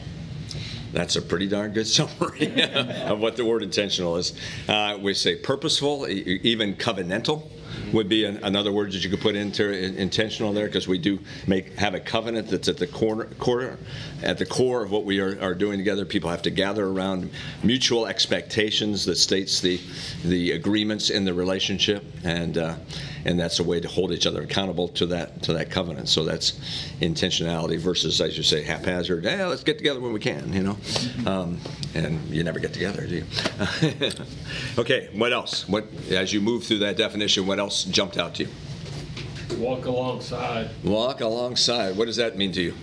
That's 0.93 1.17
a 1.17 1.22
pretty 1.22 1.48
darn 1.48 1.74
good 1.74 1.88
summary 1.88 2.63
of 2.63 3.20
what 3.20 3.36
the 3.36 3.43
word 3.43 3.63
intentional 3.63 4.15
is. 4.15 4.34
Uh, 4.67 4.98
we 5.01 5.13
say 5.13 5.36
purposeful, 5.36 6.08
even 6.08 6.75
covenantal 6.75 7.50
would 7.94 8.10
be 8.10 8.25
an, 8.25 8.40
another 8.44 8.72
word 8.72 8.92
that 8.92 9.04
you 9.04 9.10
could 9.10 9.22
put 9.22 9.36
into 9.36 9.72
in- 9.72 9.96
intentional 9.96 10.54
there 10.54 10.66
because 10.66 10.88
we 10.88 10.98
do 10.98 11.20
make 11.48 11.78
have 11.78 11.94
a 11.94 12.00
covenant 12.00 12.50
that's 12.50 12.68
at 12.68 12.78
the 12.78 12.88
corner, 12.88 13.25
core 13.40 13.78
at 14.24 14.38
the 14.38 14.46
core 14.46 14.84
of 14.84 14.92
what 14.92 15.06
we 15.06 15.20
are, 15.20 15.42
are 15.42 15.54
doing 15.54 15.78
together. 15.78 16.06
People 16.06 16.30
have 16.30 16.42
to 16.44 16.51
gather 16.51 16.88
around 16.88 17.30
mutual 17.63 18.06
expectations 18.08 19.06
that 19.06 19.16
states 19.16 19.60
the 19.62 19.80
the 20.24 20.51
agreements 20.51 21.10
in 21.10 21.25
the 21.25 21.34
relationship 21.34 22.04
and. 22.24 22.58
Uh, 22.58 22.75
and 23.25 23.40
that's 23.40 23.60
a 23.60 23.63
way 23.63 23.80
to 23.80 23.88
hold 23.88 24.12
each 24.12 24.25
other 24.25 24.42
accountable 24.42 24.88
to 24.90 25.06
that 25.08 25.44
to 25.44 25.54
that 25.54 25.70
covenant. 25.70 26.10
So 26.10 26.24
that's 26.24 26.51
intentionality 27.01 27.78
versus, 27.80 28.20
as 28.22 28.38
you 28.38 28.44
say, 28.44 28.63
haphazard. 28.63 29.24
Yeah, 29.24 29.48
let's 29.48 29.63
get 29.63 29.78
together 29.78 30.00
when 30.00 30.13
we 30.13 30.20
can, 30.20 30.54
you 30.54 30.63
know. 30.63 30.78
Um, 31.25 31.60
and 31.94 32.20
you 32.30 32.44
never 32.44 32.60
get 32.60 32.74
together, 32.74 33.06
do 33.06 33.16
you? 33.18 33.25
okay. 34.78 35.10
What 35.13 35.34
else? 35.34 35.68
What 35.68 35.88
as 36.10 36.34
you 36.34 36.42
move 36.42 36.63
through 36.63 36.80
that 36.80 36.98
definition? 36.98 37.46
What 37.48 37.60
else 37.60 37.84
jumped 37.84 38.18
out 38.18 38.36
to 38.36 38.44
you? 38.44 38.50
Walk 39.58 39.86
alongside. 39.86 40.70
Walk 40.84 41.22
alongside. 41.22 41.98
What 41.98 42.06
does 42.06 42.16
that 42.16 42.38
mean 42.38 42.51
to 42.54 42.62
you? 42.62 42.74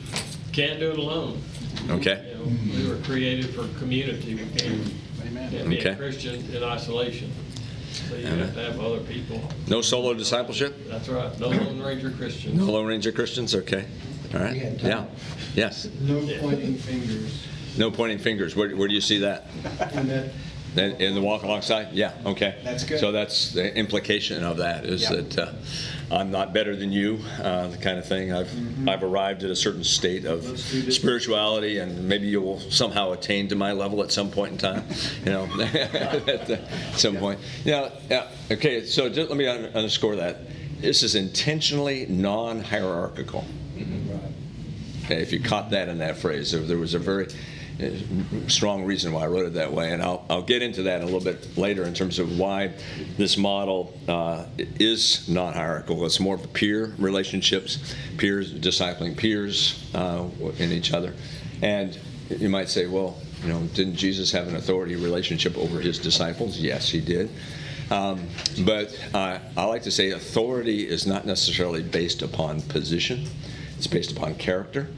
Can't 0.52 0.78
do 0.78 0.90
it 0.90 0.98
alone. 0.98 1.40
Okay. 1.88 2.34
You 2.38 2.44
know, 2.44 2.78
we 2.82 2.88
were 2.88 3.02
created 3.02 3.54
for 3.54 3.66
community. 3.78 4.34
We 4.34 4.44
can't, 4.58 4.92
Amen. 5.24 5.50
can't 5.50 5.70
be 5.70 5.78
Okay. 5.78 5.90
a 5.90 5.96
Christian 5.96 6.34
in 6.54 6.62
isolation. 6.62 7.32
So 8.08 8.16
you 8.16 8.26
have 8.26 8.54
to 8.54 8.62
have 8.62 8.80
other 8.80 9.00
people. 9.00 9.42
No 9.66 9.82
solo 9.82 10.14
discipleship. 10.14 10.74
That's 10.88 11.08
right. 11.08 11.38
No 11.38 11.48
Lone 11.48 11.80
Ranger 11.82 12.10
Christians. 12.10 12.54
No 12.56 12.64
Lone 12.64 12.86
Ranger 12.86 13.12
Christians. 13.12 13.54
Okay. 13.54 13.84
All 14.34 14.40
right. 14.40 14.56
Yeah. 14.82 15.06
Yes. 15.54 15.88
No 16.00 16.20
pointing 16.40 16.74
fingers. 16.76 17.46
No 17.76 17.90
pointing 17.90 18.18
fingers. 18.18 18.56
Where, 18.56 18.74
where 18.76 18.88
do 18.88 18.94
you 18.94 19.00
see 19.00 19.18
that? 19.18 19.46
And 19.92 20.08
that, 20.10 20.30
In, 20.76 21.00
in 21.00 21.14
the 21.14 21.20
walk 21.20 21.42
alongside? 21.42 21.92
Yeah, 21.92 22.12
okay. 22.26 22.56
That's 22.64 22.84
good. 22.84 23.00
So 23.00 23.12
that's 23.12 23.52
the 23.52 23.74
implication 23.76 24.42
of 24.44 24.56
that 24.58 24.84
is 24.84 25.02
Yeah. 25.02 25.16
that 25.16 25.38
uh, 25.38 25.52
I'm 26.10 26.30
not 26.30 26.54
better 26.54 26.74
than 26.74 26.90
you, 26.90 27.18
uh, 27.42 27.68
the 27.68 27.76
kind 27.76 27.98
of 27.98 28.06
thing. 28.06 28.32
I've 28.32 28.50
I've 28.88 29.02
arrived 29.02 29.42
at 29.44 29.50
a 29.50 29.56
certain 29.56 29.84
state 29.84 30.24
of 30.24 30.40
Mm-hmm. 30.40 30.50
Let's 30.50 30.70
do 30.72 30.82
this. 30.82 30.96
spirituality, 30.96 31.78
and 31.78 32.08
maybe 32.08 32.26
you 32.28 32.40
will 32.40 32.60
somehow 32.60 33.12
attain 33.12 33.48
to 33.48 33.54
my 33.56 33.72
level 33.72 34.02
at 34.02 34.10
some 34.10 34.30
point 34.30 34.52
in 34.52 34.58
time. 34.58 34.84
You 35.24 35.32
know, 35.32 35.44
at 35.62 36.50
uh, 36.50 36.92
some 36.96 37.16
point. 37.16 37.40
Yeah, 37.64 37.90
yeah. 38.08 38.28
Okay. 38.50 38.84
So 38.86 39.08
just 39.10 39.28
let 39.28 39.36
me 39.36 39.46
un- 39.46 39.66
underscore 39.74 40.16
that. 40.16 40.38
This 40.80 41.02
is 41.02 41.14
intentionally 41.14 42.06
non-hierarchical. 42.06 43.44
Okay, 45.04 45.20
if 45.22 45.32
you 45.32 45.40
caught 45.40 45.70
that 45.70 45.88
in 45.88 45.98
that 45.98 46.18
phrase, 46.18 46.52
there, 46.52 46.60
there 46.60 46.78
was 46.78 46.94
a 46.94 46.98
very 46.98 47.26
strong 48.48 48.84
reason 48.84 49.12
why 49.12 49.22
I 49.22 49.26
wrote 49.28 49.46
it 49.46 49.54
that 49.54 49.72
way, 49.72 49.92
and 49.92 50.02
I'll, 50.02 50.24
I'll 50.28 50.42
get 50.42 50.62
into 50.62 50.82
that 50.84 51.00
a 51.00 51.04
little 51.04 51.20
bit 51.20 51.56
later 51.56 51.84
in 51.84 51.94
terms 51.94 52.18
of 52.18 52.38
why 52.38 52.72
this 53.16 53.36
model 53.36 53.96
uh, 54.08 54.46
is 54.80 55.28
not 55.28 55.54
hierarchical. 55.54 56.04
It's 56.04 56.18
more 56.18 56.34
of 56.34 56.44
a 56.44 56.48
peer 56.48 56.94
relationships, 56.98 57.94
peers 58.16 58.52
discipling 58.52 59.16
peers 59.16 59.88
uh, 59.94 60.26
in 60.58 60.72
each 60.72 60.92
other, 60.92 61.14
and 61.62 61.98
you 62.30 62.48
might 62.48 62.68
say, 62.68 62.86
well, 62.86 63.16
you 63.42 63.48
know, 63.48 63.60
didn't 63.74 63.94
Jesus 63.94 64.32
have 64.32 64.48
an 64.48 64.56
authority 64.56 64.96
relationship 64.96 65.56
over 65.56 65.80
his 65.80 65.98
disciples? 65.98 66.58
Yes, 66.58 66.90
he 66.90 67.00
did. 67.00 67.30
Um, 67.90 68.26
but 68.64 68.98
uh, 69.14 69.38
I 69.56 69.64
like 69.64 69.82
to 69.84 69.90
say 69.90 70.10
authority 70.10 70.86
is 70.86 71.06
not 71.06 71.24
necessarily 71.24 71.82
based 71.82 72.22
upon 72.22 72.60
position, 72.62 73.26
it's 73.76 73.86
based 73.86 74.12
upon 74.12 74.34
character. 74.34 74.88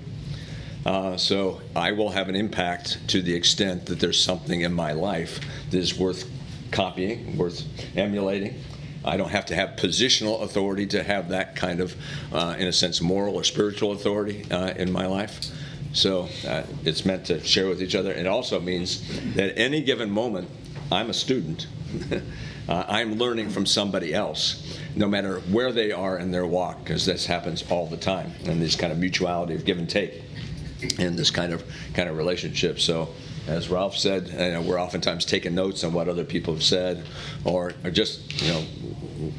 Uh, 0.84 1.16
so 1.16 1.60
I 1.76 1.92
will 1.92 2.10
have 2.10 2.28
an 2.28 2.36
impact 2.36 3.06
to 3.08 3.20
the 3.20 3.34
extent 3.34 3.86
that 3.86 4.00
there's 4.00 4.22
something 4.22 4.62
in 4.62 4.72
my 4.72 4.92
life 4.92 5.40
that 5.70 5.78
is 5.78 5.98
worth 5.98 6.30
copying, 6.70 7.36
worth 7.36 7.64
emulating. 7.96 8.62
I 9.04 9.16
don't 9.16 9.30
have 9.30 9.46
to 9.46 9.54
have 9.54 9.70
positional 9.76 10.42
authority 10.42 10.86
to 10.88 11.02
have 11.02 11.30
that 11.30 11.56
kind 11.56 11.80
of, 11.80 11.94
uh, 12.32 12.56
in 12.58 12.66
a 12.66 12.72
sense, 12.72 13.00
moral 13.00 13.34
or 13.34 13.44
spiritual 13.44 13.92
authority 13.92 14.44
uh, 14.50 14.72
in 14.74 14.92
my 14.92 15.06
life. 15.06 15.40
So 15.92 16.28
uh, 16.46 16.62
it's 16.84 17.04
meant 17.04 17.26
to 17.26 17.42
share 17.42 17.68
with 17.68 17.82
each 17.82 17.94
other. 17.94 18.12
It 18.12 18.26
also 18.26 18.60
means 18.60 19.02
that 19.34 19.50
at 19.50 19.58
any 19.58 19.82
given 19.82 20.10
moment, 20.10 20.48
I'm 20.92 21.10
a 21.10 21.14
student. 21.14 21.66
uh, 22.68 22.84
I'm 22.88 23.14
learning 23.14 23.50
from 23.50 23.66
somebody 23.66 24.14
else, 24.14 24.78
no 24.94 25.08
matter 25.08 25.40
where 25.50 25.72
they 25.72 25.92
are 25.92 26.18
in 26.18 26.30
their 26.30 26.46
walk, 26.46 26.84
because 26.84 27.06
this 27.06 27.26
happens 27.26 27.64
all 27.70 27.86
the 27.86 27.96
time. 27.96 28.32
And 28.44 28.60
this 28.62 28.76
kind 28.76 28.92
of 28.92 28.98
mutuality 28.98 29.54
of 29.54 29.64
give 29.64 29.78
and 29.78 29.88
take 29.88 30.22
in 30.98 31.16
this 31.16 31.30
kind 31.30 31.52
of 31.52 31.64
kind 31.94 32.08
of 32.08 32.16
relationship. 32.16 32.80
So, 32.80 33.08
as 33.46 33.68
Ralph 33.68 33.96
said, 33.96 34.28
you 34.28 34.52
know, 34.52 34.62
we're 34.62 34.80
oftentimes 34.80 35.24
taking 35.24 35.54
notes 35.54 35.84
on 35.84 35.92
what 35.92 36.08
other 36.08 36.24
people 36.24 36.54
have 36.54 36.62
said, 36.62 37.04
or, 37.44 37.72
or 37.84 37.90
just 37.90 38.42
you 38.42 38.52
know, 38.52 38.64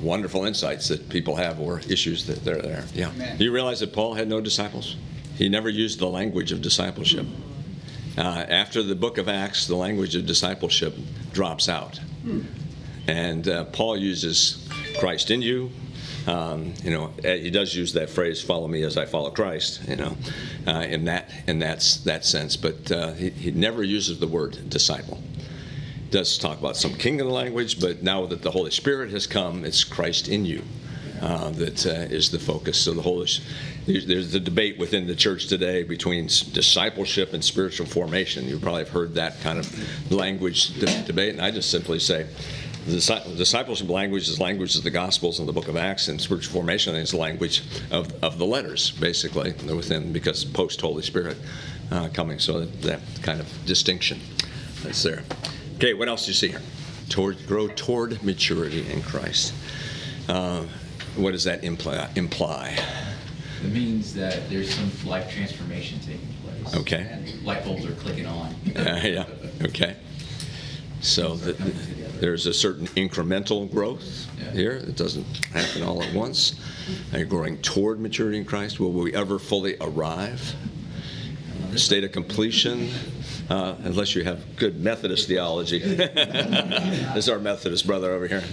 wonderful 0.02 0.46
insights 0.46 0.88
that 0.90 1.10
people 1.10 1.36
have 1.36 1.60
or 1.60 1.80
issues 1.90 2.26
that 2.28 2.44
they're 2.44 2.62
there. 2.62 2.86
Yeah. 2.94 3.10
Amen. 3.10 3.38
Do 3.38 3.44
you 3.44 3.52
realize 3.52 3.80
that 3.80 3.94
Paul 3.94 4.14
had 4.14 4.28
no 4.28 4.42
disciples? 4.42 4.96
He 5.36 5.50
never 5.50 5.70
used 5.70 6.00
the 6.00 6.08
language 6.08 6.52
of 6.52 6.62
discipleship. 6.62 7.26
Uh, 8.18 8.46
after 8.50 8.84
the 8.84 8.96
book 8.96 9.18
of 9.18 9.30
Acts, 9.30 9.68
the 9.68 9.76
language 9.76 10.16
of 10.16 10.26
discipleship 10.26 10.94
drops 11.32 11.70
out. 11.70 12.00
And 13.08 13.48
uh, 13.48 13.66
Paul 13.66 13.98
uses 13.98 14.68
Christ 15.00 15.32
in 15.32 15.42
you. 15.42 15.72
Um, 16.28 16.74
you 16.84 16.92
know, 16.92 17.12
eh, 17.24 17.38
he 17.38 17.50
does 17.50 17.76
use 17.76 17.94
that 17.94 18.10
phrase 18.10 18.42
"Follow 18.42 18.68
me 18.68 18.84
as 18.84 18.98
I 18.98 19.06
follow 19.06 19.32
Christ." 19.32 19.82
You 19.88 19.96
know, 19.96 20.18
uh, 20.68 20.86
in 20.88 21.06
that 21.06 21.30
in 21.48 21.60
that 21.60 22.00
that 22.06 22.26
sense, 22.26 22.56
but 22.58 22.92
uh, 22.92 23.14
he, 23.14 23.30
he 23.30 23.52
never 23.52 23.84
uses 23.84 24.20
the 24.20 24.28
word 24.28 24.70
disciple. 24.70 25.22
Does 26.12 26.38
talk 26.38 26.60
about 26.60 26.76
some 26.76 26.94
kingdom 26.94 27.30
language, 27.30 27.80
but 27.80 28.04
now 28.04 28.26
that 28.26 28.42
the 28.42 28.52
Holy 28.52 28.72
Spirit 28.72 29.12
has 29.12 29.26
come, 29.26 29.64
it's 29.64 29.84
Christ 29.84 30.28
in 30.28 30.46
you 30.46 30.62
uh, 31.22 31.52
that 31.52 31.86
uh, 31.86 32.14
is 32.14 32.32
the 32.32 32.40
focus. 32.40 32.80
So 32.80 32.94
the 32.94 33.02
Holy, 33.02 33.28
there's, 33.86 34.06
there's 34.08 34.32
the 34.32 34.40
debate 34.40 34.78
within 34.78 35.08
the 35.08 35.16
church 35.16 35.48
today 35.48 35.84
between 35.84 36.26
discipleship 36.26 37.34
and 37.34 37.44
spiritual 37.44 37.86
formation. 37.86 38.48
You 38.48 38.60
probably 38.60 38.84
have 38.84 38.90
heard 38.90 39.16
that 39.16 39.40
kind 39.42 39.60
of 39.60 40.12
language 40.12 40.80
de- 40.80 41.04
debate, 41.04 41.34
and 41.34 41.42
I 41.42 41.52
just 41.52 41.70
simply 41.70 42.00
say. 42.00 42.28
The 42.86 42.96
discipleship 43.38 43.90
language 43.90 44.28
is 44.28 44.40
language 44.40 44.76
of 44.76 44.84
the 44.84 44.90
Gospels 44.90 45.40
and 45.40 45.48
the 45.48 45.54
Book 45.54 45.68
of 45.68 45.78
Acts, 45.78 46.08
and 46.08 46.20
spiritual 46.20 46.52
formation 46.54 46.96
is 46.96 47.14
language 47.14 47.64
of, 47.92 48.12
of 48.24 48.40
the 48.40 48.46
letters, 48.46 48.92
basically, 48.92 49.54
within 49.74 50.12
because 50.12 50.44
post 50.44 50.82
Holy 50.82 51.04
Spirit 51.04 51.38
uh, 51.92 52.10
coming. 52.12 52.40
So 52.40 52.62
that, 52.62 52.82
that 52.82 53.02
kind 53.22 53.40
of 53.40 53.48
distinction 53.66 54.20
that's 54.84 55.04
there. 55.04 55.24
Okay, 55.76 55.94
what 55.94 56.08
else 56.08 56.26
do 56.26 56.32
you 56.32 56.36
see 56.36 56.48
here? 56.50 56.62
Toward, 57.10 57.46
grow 57.46 57.68
toward 57.68 58.24
maturity 58.24 58.90
in 58.92 59.04
Christ. 59.04 59.54
Uh, 60.28 60.64
what 61.16 61.32
does 61.32 61.44
that 61.44 61.64
imply? 61.64 62.10
imply? 62.16 62.78
It 63.64 63.72
means 63.72 64.14
that 64.16 64.50
there's 64.50 64.74
some 64.74 64.92
life 65.06 65.32
transformation 65.32 66.00
taking 66.00 66.28
place. 66.44 66.76
Okay. 66.76 67.08
And 67.12 67.44
light 67.44 67.64
bulbs 67.64 67.86
are 67.86 67.94
clicking 67.96 68.26
on. 68.26 68.56
Uh, 68.76 69.02
yeah. 69.04 69.26
Okay. 69.64 69.98
So 71.02 71.36
the, 71.36 71.54
there's 72.20 72.46
a 72.46 72.54
certain 72.54 72.88
incremental 72.90 73.70
growth 73.70 74.30
here. 74.54 74.74
It 74.74 74.96
doesn't 74.96 75.26
happen 75.48 75.82
all 75.84 76.02
at 76.02 76.14
once. 76.14 76.60
And 77.12 77.20
you're 77.20 77.26
growing 77.26 77.58
toward 77.62 78.00
maturity 78.00 78.38
in 78.38 78.46
Christ. 78.46 78.80
Will 78.80 78.92
we 78.92 79.14
ever 79.14 79.40
fully 79.40 79.76
arrive? 79.82 80.56
State 81.76 82.04
of 82.04 82.12
completion, 82.12 82.90
uh, 83.50 83.76
unless 83.84 84.14
you 84.14 84.24
have 84.24 84.58
good 84.58 84.80
Methodist 84.82 85.28
theology. 85.28 85.80
this 85.80 87.16
is 87.16 87.30
our 87.30 87.40
Methodist 87.40 87.88
brother 87.88 88.12
over 88.12 88.28
here. 88.28 88.44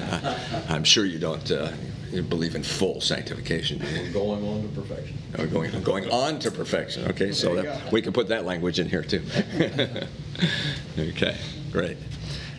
I'm 0.68 0.84
sure 0.84 1.04
you 1.04 1.18
don't 1.18 1.50
uh, 1.50 1.72
you 2.12 2.22
believe 2.22 2.54
in 2.54 2.62
full 2.62 3.00
sanctification. 3.00 3.80
We're 3.80 4.12
Going 4.12 4.46
on 4.46 4.62
to 4.62 4.68
perfection. 4.68 5.18
Oh, 5.38 5.46
going, 5.46 5.82
going 5.82 6.10
on 6.10 6.38
to 6.40 6.50
perfection. 6.50 7.06
Okay, 7.10 7.32
so 7.32 7.56
that, 7.56 7.92
we 7.92 8.00
can 8.00 8.12
put 8.12 8.28
that 8.28 8.46
language 8.46 8.78
in 8.78 8.88
here 8.88 9.02
too. 9.02 9.22
okay, 10.98 11.36
great. 11.70 11.98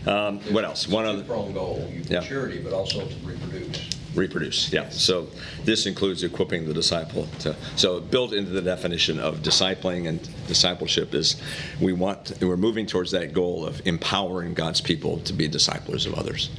Um, 0.05 0.39
what 0.53 0.63
else? 0.63 0.87
One 0.87 1.05
other 1.05 1.19
Two-pronged 1.21 1.53
goal, 1.53 1.87
Yeah. 2.09 2.19
maturity, 2.21 2.59
but 2.59 2.73
also 2.73 3.05
to 3.05 3.15
reproduce. 3.23 3.79
reproduce. 4.15 4.71
Yeah. 4.73 4.89
So 4.89 5.27
this 5.65 5.85
includes 5.85 6.23
equipping 6.23 6.65
the 6.67 6.73
disciple 6.73 7.27
to. 7.39 7.55
So 7.75 7.99
built 7.99 8.33
into 8.33 8.49
the 8.51 8.61
definition 8.61 9.19
of 9.19 9.39
discipling 9.43 10.07
and 10.07 10.19
discipleship 10.47 11.13
is 11.13 11.35
we 11.79 11.93
want 11.93 12.33
we're 12.41 12.57
moving 12.57 12.85
towards 12.87 13.11
that 13.11 13.33
goal 13.33 13.65
of 13.65 13.81
empowering 13.85 14.53
God's 14.55 14.81
people 14.81 15.19
to 15.19 15.33
be 15.33 15.47
disciplers 15.47 16.05
of 16.07 16.15
others, 16.15 16.49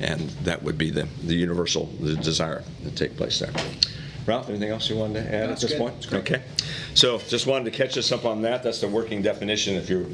and 0.00 0.30
that 0.44 0.62
would 0.62 0.78
be 0.78 0.90
the 0.90 1.06
the 1.24 1.34
universal 1.34 1.86
the 2.00 2.14
desire 2.16 2.62
to 2.84 2.90
take 2.92 3.16
place 3.16 3.38
there. 3.38 3.52
Ralph, 4.26 4.48
anything 4.48 4.70
else 4.70 4.88
you 4.88 4.96
wanted 4.96 5.22
to 5.24 5.34
add 5.34 5.42
at 5.44 5.48
That's 5.50 5.62
this 5.62 5.72
good. 5.72 5.78
point? 5.78 6.12
Okay. 6.12 6.42
So 6.94 7.18
just 7.18 7.46
wanted 7.46 7.64
to 7.66 7.70
catch 7.70 7.98
us 7.98 8.10
up 8.10 8.24
on 8.24 8.42
that. 8.42 8.62
That's 8.62 8.80
the 8.80 8.88
working 8.88 9.20
definition 9.20 9.74
if 9.74 9.90
you're 9.90 10.06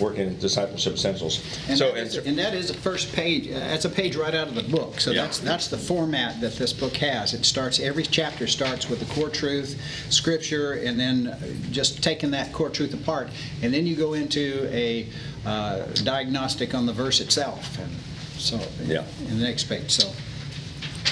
working 0.00 0.28
in 0.28 0.38
discipleship 0.38 0.94
essentials. 0.94 1.44
And 1.68 1.76
So, 1.76 1.92
that 1.92 1.96
is- 1.98 2.16
and 2.16 2.38
that 2.38 2.54
is 2.54 2.68
the 2.68 2.74
first 2.74 3.12
page, 3.12 3.48
uh, 3.48 3.58
that's 3.58 3.84
a 3.84 3.90
page 3.90 4.16
right 4.16 4.34
out 4.34 4.48
of 4.48 4.54
the 4.54 4.62
book. 4.62 4.98
So 4.98 5.10
Yeah. 5.10 5.22
that's, 5.22 5.38
that's 5.40 5.68
the 5.68 5.76
format 5.76 6.40
that 6.40 6.56
this 6.56 6.72
book 6.72 6.96
has. 6.96 7.34
It 7.34 7.44
starts, 7.44 7.78
every 7.80 8.04
chapter 8.04 8.46
starts 8.46 8.88
with 8.88 9.00
the 9.00 9.04
core 9.14 9.28
truth, 9.28 9.78
scripture, 10.08 10.72
and 10.72 10.98
then 10.98 11.26
uh, 11.26 11.38
just 11.70 12.02
taking 12.02 12.30
that 12.30 12.50
core 12.54 12.70
truth 12.70 12.94
apart. 12.94 13.28
And 13.62 13.74
then 13.74 13.86
you 13.86 13.94
go 13.94 14.14
into 14.14 14.66
a 14.72 15.06
uh, 15.44 15.80
diagnostic 16.04 16.74
on 16.74 16.86
the 16.86 16.92
verse 16.94 17.20
itself. 17.20 17.78
And 17.78 17.90
so, 18.38 18.58
Yeah. 18.86 19.04
in 19.28 19.38
the 19.38 19.44
next 19.44 19.64
page, 19.64 19.90
so. 19.90 20.10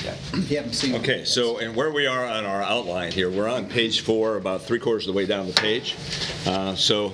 Yeah. 0.05 0.15
If 0.33 0.51
you 0.51 0.57
haven't 0.59 0.75
seen 0.75 0.95
it. 0.95 1.01
Okay, 1.01 1.25
so, 1.25 1.59
and 1.59 1.75
where 1.75 1.91
we 1.91 2.07
are 2.07 2.25
on 2.25 2.45
our 2.47 2.63
outline 2.63 3.11
here, 3.13 3.29
we're 3.31 3.49
on 3.49 3.67
page 3.67 4.01
four, 4.03 4.37
about 4.37 4.63
three 4.63 4.79
quarters 4.79 5.07
of 5.09 5.15
the 5.15 5.17
way 5.17 5.27
down 5.27 5.47
the 5.47 5.53
page. 5.55 5.97
Uh, 6.47 6.75
So 6.77 7.13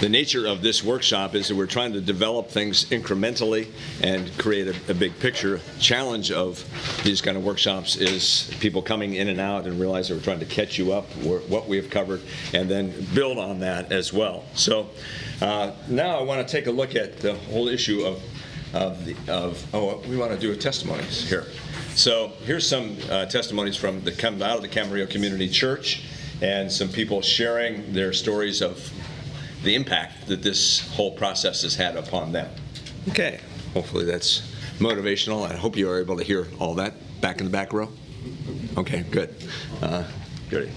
the 0.00 0.08
nature 0.08 0.46
of 0.46 0.62
this 0.62 0.82
workshop 0.82 1.34
is 1.34 1.48
that 1.48 1.54
we're 1.56 1.66
trying 1.66 1.92
to 1.92 2.00
develop 2.00 2.48
things 2.48 2.86
incrementally 2.86 3.68
and 4.02 4.36
create 4.38 4.66
a, 4.68 4.90
a 4.90 4.94
big 4.94 5.16
picture. 5.20 5.60
Challenge 5.78 6.32
of 6.32 6.64
these 7.04 7.20
kind 7.20 7.36
of 7.36 7.44
workshops 7.44 7.96
is 7.96 8.50
people 8.60 8.82
coming 8.82 9.14
in 9.14 9.28
and 9.28 9.38
out 9.40 9.66
and 9.66 9.78
realize 9.78 10.08
that 10.08 10.14
we're 10.16 10.22
trying 10.24 10.40
to 10.40 10.46
catch 10.46 10.78
you 10.78 10.92
up, 10.92 11.04
where- 11.16 11.40
what 11.40 11.68
we've 11.68 11.90
covered, 11.90 12.22
and 12.54 12.68
then 12.68 12.92
build 13.14 13.38
on 13.38 13.60
that 13.60 13.92
as 13.92 14.12
well. 14.12 14.44
So 14.54 14.88
uh, 15.42 15.72
now 15.88 16.18
I 16.18 16.22
want 16.22 16.46
to 16.46 16.50
take 16.50 16.66
a 16.66 16.72
look 16.72 16.96
at 16.96 17.18
the 17.18 17.34
whole 17.34 17.68
issue 17.68 18.04
of, 18.04 18.22
of, 18.74 19.04
the 19.04 19.14
of, 19.28 19.62
oh, 19.74 19.98
we 20.08 20.16
want 20.16 20.32
to 20.32 20.38
do 20.38 20.50
a 20.52 20.56
testimonies 20.56 21.28
here. 21.28 21.46
So 21.94 22.32
here's 22.44 22.66
some 22.66 22.96
uh, 23.10 23.26
testimonies 23.26 23.76
from 23.76 24.02
the 24.02 24.12
come 24.12 24.42
out 24.42 24.56
of 24.56 24.62
the 24.62 24.68
Camarillo 24.68 25.08
Community 25.08 25.48
Church, 25.48 26.04
and 26.40 26.72
some 26.72 26.88
people 26.88 27.20
sharing 27.20 27.92
their 27.92 28.14
stories 28.14 28.62
of 28.62 28.90
the 29.62 29.74
impact 29.74 30.26
that 30.28 30.42
this 30.42 30.80
whole 30.92 31.12
process 31.12 31.62
has 31.62 31.74
had 31.74 31.96
upon 31.96 32.32
them. 32.32 32.50
Okay, 33.10 33.40
hopefully 33.74 34.06
that's 34.06 34.40
motivational. 34.78 35.48
I 35.48 35.54
hope 35.54 35.76
you 35.76 35.88
are 35.90 36.00
able 36.00 36.16
to 36.16 36.24
hear 36.24 36.48
all 36.58 36.74
that 36.76 36.94
back 37.20 37.40
in 37.40 37.44
the 37.44 37.52
back 37.52 37.74
row. 37.74 37.88
Okay, 38.78 39.04
good. 39.10 39.34
Uh, 39.82 40.04
good. 40.48 40.70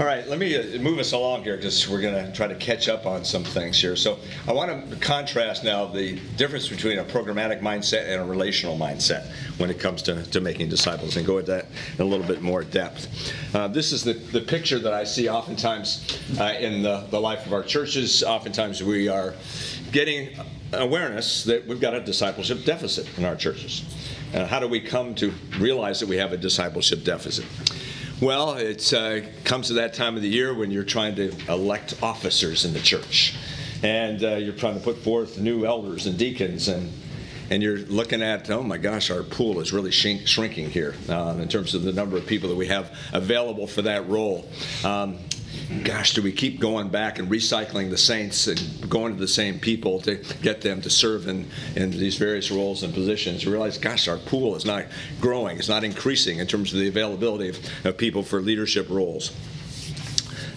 All 0.00 0.06
right, 0.06 0.26
let 0.26 0.38
me 0.38 0.56
uh, 0.56 0.80
move 0.80 0.98
us 0.98 1.12
along 1.12 1.44
here 1.44 1.56
because 1.56 1.86
we're 1.86 2.00
going 2.00 2.14
to 2.14 2.32
try 2.32 2.46
to 2.46 2.54
catch 2.54 2.88
up 2.88 3.04
on 3.04 3.26
some 3.26 3.44
things 3.44 3.78
here. 3.78 3.94
So 3.94 4.18
I 4.48 4.52
want 4.54 4.90
to 4.90 4.96
contrast 4.96 5.64
now 5.64 5.84
the 5.84 6.18
difference 6.38 6.66
between 6.66 6.98
a 6.98 7.04
programmatic 7.04 7.60
mindset 7.60 8.08
and 8.08 8.22
a 8.22 8.24
relational 8.24 8.78
mindset 8.78 9.30
when 9.58 9.68
it 9.68 9.78
comes 9.78 10.00
to, 10.04 10.22
to 10.30 10.40
making 10.40 10.70
disciples 10.70 11.18
and 11.18 11.26
go 11.26 11.36
into 11.36 11.50
that 11.50 11.66
in 11.98 12.00
a 12.00 12.08
little 12.08 12.26
bit 12.26 12.40
more 12.40 12.64
depth. 12.64 13.06
Uh, 13.54 13.68
this 13.68 13.92
is 13.92 14.02
the, 14.02 14.14
the 14.14 14.40
picture 14.40 14.78
that 14.78 14.94
I 14.94 15.04
see 15.04 15.28
oftentimes 15.28 16.18
uh, 16.40 16.54
in 16.58 16.82
the, 16.82 17.06
the 17.10 17.20
life 17.20 17.44
of 17.44 17.52
our 17.52 17.62
churches. 17.62 18.22
Oftentimes 18.22 18.82
we 18.82 19.08
are 19.08 19.34
getting 19.92 20.30
awareness 20.72 21.44
that 21.44 21.66
we've 21.66 21.82
got 21.82 21.92
a 21.92 22.00
discipleship 22.00 22.64
deficit 22.64 23.06
in 23.18 23.26
our 23.26 23.36
churches. 23.36 23.84
Uh, 24.32 24.46
how 24.46 24.58
do 24.58 24.66
we 24.66 24.80
come 24.80 25.14
to 25.16 25.34
realize 25.58 26.00
that 26.00 26.08
we 26.08 26.16
have 26.16 26.32
a 26.32 26.38
discipleship 26.38 27.04
deficit? 27.04 27.44
Well, 28.22 28.54
it 28.54 28.92
uh, 28.92 29.22
comes 29.42 29.66
to 29.66 29.72
that 29.74 29.94
time 29.94 30.14
of 30.14 30.22
the 30.22 30.28
year 30.28 30.54
when 30.54 30.70
you're 30.70 30.84
trying 30.84 31.16
to 31.16 31.32
elect 31.48 32.00
officers 32.04 32.64
in 32.64 32.72
the 32.72 32.78
church, 32.78 33.34
and 33.82 34.22
uh, 34.22 34.36
you're 34.36 34.52
trying 34.52 34.74
to 34.74 34.80
put 34.80 34.98
forth 34.98 35.40
new 35.40 35.66
elders 35.66 36.06
and 36.06 36.16
deacons, 36.16 36.68
and 36.68 36.92
and 37.50 37.64
you're 37.64 37.78
looking 37.78 38.22
at, 38.22 38.48
oh 38.48 38.62
my 38.62 38.78
gosh, 38.78 39.10
our 39.10 39.24
pool 39.24 39.58
is 39.58 39.72
really 39.72 39.90
shrink, 39.90 40.28
shrinking 40.28 40.70
here 40.70 40.94
uh, 41.08 41.36
in 41.40 41.48
terms 41.48 41.74
of 41.74 41.82
the 41.82 41.92
number 41.92 42.16
of 42.16 42.24
people 42.24 42.48
that 42.48 42.54
we 42.54 42.68
have 42.68 42.96
available 43.12 43.66
for 43.66 43.82
that 43.82 44.08
role. 44.08 44.48
Um, 44.84 45.18
gosh, 45.84 46.14
do 46.14 46.22
we 46.22 46.32
keep 46.32 46.60
going 46.60 46.88
back 46.88 47.18
and 47.18 47.28
recycling 47.28 47.90
the 47.90 47.98
saints 47.98 48.46
and 48.46 48.90
going 48.90 49.14
to 49.14 49.20
the 49.20 49.28
same 49.28 49.58
people 49.58 50.00
to 50.00 50.16
get 50.42 50.60
them 50.60 50.80
to 50.82 50.90
serve 50.90 51.28
in, 51.28 51.48
in 51.76 51.90
these 51.90 52.16
various 52.16 52.50
roles 52.50 52.82
and 52.82 52.92
positions? 52.94 53.44
You 53.44 53.50
realize, 53.50 53.78
gosh, 53.78 54.08
our 54.08 54.18
pool 54.18 54.54
is 54.56 54.64
not 54.64 54.86
growing, 55.20 55.58
it's 55.58 55.68
not 55.68 55.84
increasing 55.84 56.38
in 56.38 56.46
terms 56.46 56.72
of 56.72 56.80
the 56.80 56.88
availability 56.88 57.48
of, 57.48 57.86
of 57.86 57.96
people 57.96 58.22
for 58.22 58.40
leadership 58.40 58.88
roles. 58.88 59.32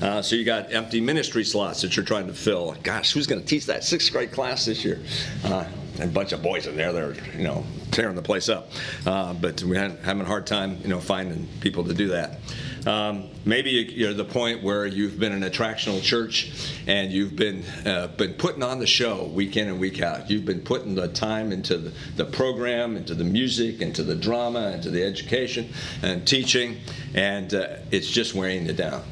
Uh, 0.02 0.22
so 0.22 0.36
you 0.36 0.44
got 0.44 0.74
empty 0.74 1.00
ministry 1.00 1.44
slots 1.44 1.82
that 1.82 1.96
you're 1.96 2.06
trying 2.06 2.28
to 2.28 2.34
fill. 2.34 2.76
Gosh, 2.84 3.14
who's 3.14 3.28
going 3.28 3.42
to 3.42 3.48
teach 3.48 3.66
that 3.68 3.84
sixth 3.84 4.12
grade 4.12 4.32
class 4.32 4.66
this 4.66 4.84
year? 4.84 5.02
Uh, 5.44 5.66
and 6.00 6.10
a 6.10 6.14
bunch 6.14 6.34
of 6.34 6.44
boys 6.44 6.68
in 6.68 6.76
there 6.76 6.92
that 6.92 7.02
are, 7.02 7.38
you 7.38 7.44
know, 7.44 7.64
tearing 7.92 8.16
the 8.16 8.22
place 8.22 8.50
up. 8.50 8.70
Uh, 9.06 9.34
but 9.34 9.64
we're 9.64 9.80
having 9.80 10.22
a 10.22 10.26
hard 10.26 10.46
time, 10.46 10.78
you 10.82 10.90
know, 10.90 11.00
finding 11.00 11.48
people 11.62 11.84
to 11.86 11.94
do 11.94 12.10
that. 12.10 12.40
Um, 12.86 13.30
maybe 13.46 13.72
you're 13.72 14.14
the 14.14 14.26
point 14.26 14.62
where 14.62 14.86
you've 14.86 15.20
been 15.20 15.32
an 15.32 15.42
attractional 15.42 16.02
church 16.04 16.52
and 16.86 17.12
you've 17.12 17.36
been 17.36 17.64
uh, 17.86 18.08
been 18.08 18.34
putting 18.34 18.62
on 18.62 18.78
the 18.78 18.86
show 18.86 19.26
week 19.26 19.58
in 19.58 19.68
and 19.68 19.80
week 19.80 20.02
out. 20.02 20.30
You've 20.30 20.46
been 20.46 20.62
putting 20.62 20.94
the 20.94 21.08
time 21.08 21.52
into 21.52 21.78
the, 21.78 21.94
the 22.16 22.26
program, 22.26 22.96
into 22.96 23.16
the 23.16 23.24
music, 23.24 23.82
into 23.82 24.04
the 24.04 24.16
drama, 24.16 24.72
into 24.72 24.92
the 24.92 25.04
education 25.04 25.70
and 26.04 26.28
teaching, 26.28 26.78
and 27.16 27.54
uh, 27.54 27.78
it's 27.90 28.10
just 28.10 28.36
wearing 28.36 28.68
you 28.68 28.74
down. 28.74 29.04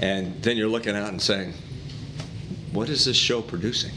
And 0.00 0.42
then 0.42 0.58
you're 0.58 0.68
looking 0.68 0.94
out 0.94 1.08
and 1.08 1.22
saying, 1.22 1.54
what 2.72 2.90
is 2.90 3.06
this 3.06 3.16
show 3.16 3.40
producing? 3.40 3.92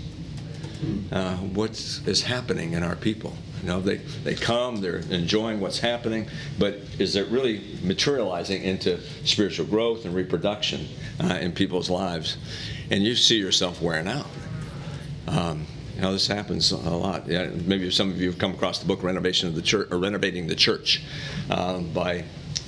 Uh, 1.12 1.36
what 1.36 1.72
is 1.72 2.22
happening 2.22 2.72
in 2.72 2.84
our 2.84 2.96
people? 2.96 3.34
You 3.62 3.68
know, 3.68 3.82
they, 3.82 3.98
they 3.98 4.36
come, 4.36 4.82
they're 4.82 5.02
enjoying 5.10 5.60
what's 5.60 5.80
happening, 5.80 6.28
but 6.58 6.80
is 6.98 7.16
it 7.16 7.28
really 7.28 7.62
materializing 7.84 8.64
into 8.64 9.00
spiritual 9.26 9.66
growth 9.66 10.06
and 10.06 10.16
reproduction 10.16 10.88
uh, 11.22 11.36
in 11.36 11.52
people's 11.52 11.90
lives? 11.90 12.38
And 12.90 13.04
you 13.04 13.16
see 13.16 13.38
yourself 13.38 13.82
wearing 13.82 14.08
out. 14.08 14.28
Um, 15.28 15.66
you 15.96 16.02
know, 16.02 16.14
this 16.14 16.28
happens 16.28 16.72
a 16.72 16.78
lot. 16.78 17.28
Yeah, 17.28 17.50
maybe 17.66 17.92
some 17.92 18.10
of 18.10 18.22
you 18.22 18.30
have 18.30 18.40
come 18.40 18.54
across 18.54 18.80
the 18.80 18.88
book 18.88 19.04
"Renovation 19.04 19.50
of 19.50 19.56
the 19.56 19.62
Church" 19.62 19.92
or 19.92 19.98
"Renovating 19.98 20.48
the 20.48 20.56
Church" 20.56 21.04
um, 21.50 21.92
by 21.92 22.24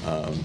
um, 0.06 0.44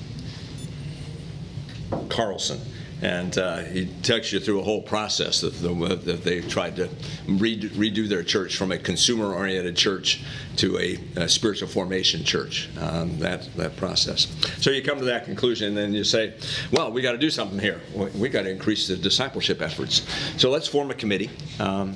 Carlson. 2.09 2.61
And 3.03 3.37
uh, 3.37 3.59
he 3.59 3.87
takes 4.03 4.33
you 4.33 4.41
through 4.41 4.61
a 4.61 4.63
whole 4.63 4.81
process 4.81 5.43
that, 5.43 5.51
that 5.51 6.25
they 6.25 6.41
tried 6.41 6.77
to 6.77 6.89
redo, 7.27 7.69
redo 7.71 8.09
their 8.09 8.23
church 8.23 8.57
from 8.57 8.73
a 8.73 8.79
consumer 8.79 9.35
oriented 9.35 9.77
church 9.77 10.23
to 10.57 10.79
a, 10.79 10.99
a 11.17 11.29
spiritual 11.29 11.69
formation 11.69 12.25
church, 12.25 12.71
um, 12.81 13.19
that, 13.19 13.55
that 13.57 13.77
process. 13.77 14.27
So 14.63 14.71
you 14.71 14.83
come 14.83 14.99
to 14.99 15.05
that 15.07 15.27
conclusion, 15.27 15.69
and 15.69 15.77
then 15.77 15.93
you 15.93 16.05
say, 16.05 16.35
well, 16.73 16.91
we 16.91 17.03
got 17.03 17.13
to 17.13 17.19
do 17.19 17.29
something 17.29 17.59
here. 17.59 17.83
We, 17.95 18.07
we 18.07 18.29
got 18.31 18.43
to 18.43 18.51
increase 18.51 18.89
the 18.89 18.97
discipleship 18.97 19.61
efforts. 19.61 20.07
So 20.39 20.51
let's 20.51 20.67
form 20.67 20.91
a 20.91 20.95
committee. 20.95 21.31
Um, 21.61 21.95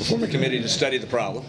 form 0.00 0.22
a 0.22 0.28
committee 0.28 0.60
to 0.60 0.68
study 0.68 0.98
the 0.98 1.06
problem. 1.06 1.46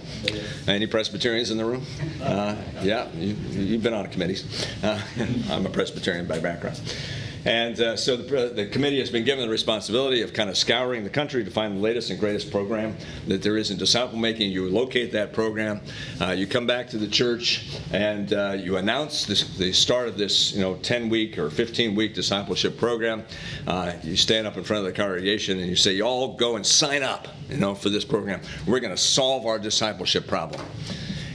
Any 0.66 0.88
Presbyterians 0.88 1.52
in 1.52 1.58
the 1.58 1.66
room? 1.66 1.86
Uh, 2.22 2.56
yeah, 2.82 3.12
you, 3.16 3.36
you've 3.52 3.84
been 3.84 3.94
on 3.94 4.08
committees. 4.08 4.68
Uh, 4.82 5.02
I'm 5.50 5.66
a 5.66 5.70
Presbyterian 5.70 6.26
by 6.26 6.40
background. 6.40 6.80
And 7.46 7.80
uh, 7.80 7.98
so 7.98 8.16
the, 8.16 8.52
the, 8.54 8.66
committee 8.68 9.00
has 9.00 9.10
been 9.10 9.26
given 9.26 9.46
the 9.46 9.52
responsibility 9.52 10.22
of 10.22 10.34
kind 10.34 10.50
of 10.50 10.58
scouring 10.58 11.04
the 11.04 11.10
country 11.10 11.44
to 11.44 11.52
find 11.52 11.76
the 11.76 11.82
latest 11.82 12.10
and 12.10 12.20
greatest 12.20 12.52
program 12.52 12.96
that 13.28 13.42
there 13.42 13.58
is 13.58 13.70
in 13.70 13.78
disciple 13.78 14.18
making. 14.18 14.52
You 14.52 14.70
locate 14.70 15.12
that 15.12 15.34
program, 15.34 15.82
uh, 16.22 16.32
you 16.32 16.48
come 16.48 16.66
back 16.66 16.90
to 16.90 16.98
the 16.98 17.08
church, 17.08 17.66
and 17.92 18.32
uh, 18.34 18.56
you 18.58 18.78
announce 18.78 19.26
this, 19.26 19.58
the 19.58 19.74
start 19.74 20.08
of 20.08 20.18
this, 20.18 20.54
you 20.54 20.62
know, 20.62 20.76
10 20.78 21.10
week 21.10 21.38
or 21.38 21.50
15 21.50 21.96
week 21.96 22.14
discipleship 22.14 22.78
program. 22.78 23.26
Uh, 23.68 23.94
you 24.04 24.16
stand 24.16 24.48
up 24.48 24.56
in 24.56 24.64
front 24.64 24.80
of 24.80 24.86
the 24.86 24.94
congregation 24.94 25.60
and 25.60 25.70
you 25.70 25.76
say, 25.76 25.94
"You 25.94 26.06
all 26.06 26.36
go 26.36 26.56
and 26.56 26.66
sign 26.66 27.04
up, 27.04 27.28
you 27.50 27.58
know, 27.58 27.76
for 27.76 27.90
this 27.90 28.06
program. 28.06 28.42
We're 28.66 28.80
going 28.80 28.96
to 28.96 29.02
solve 29.02 29.46
our 29.46 29.60
discipleship 29.60 30.28
problem." 30.28 30.62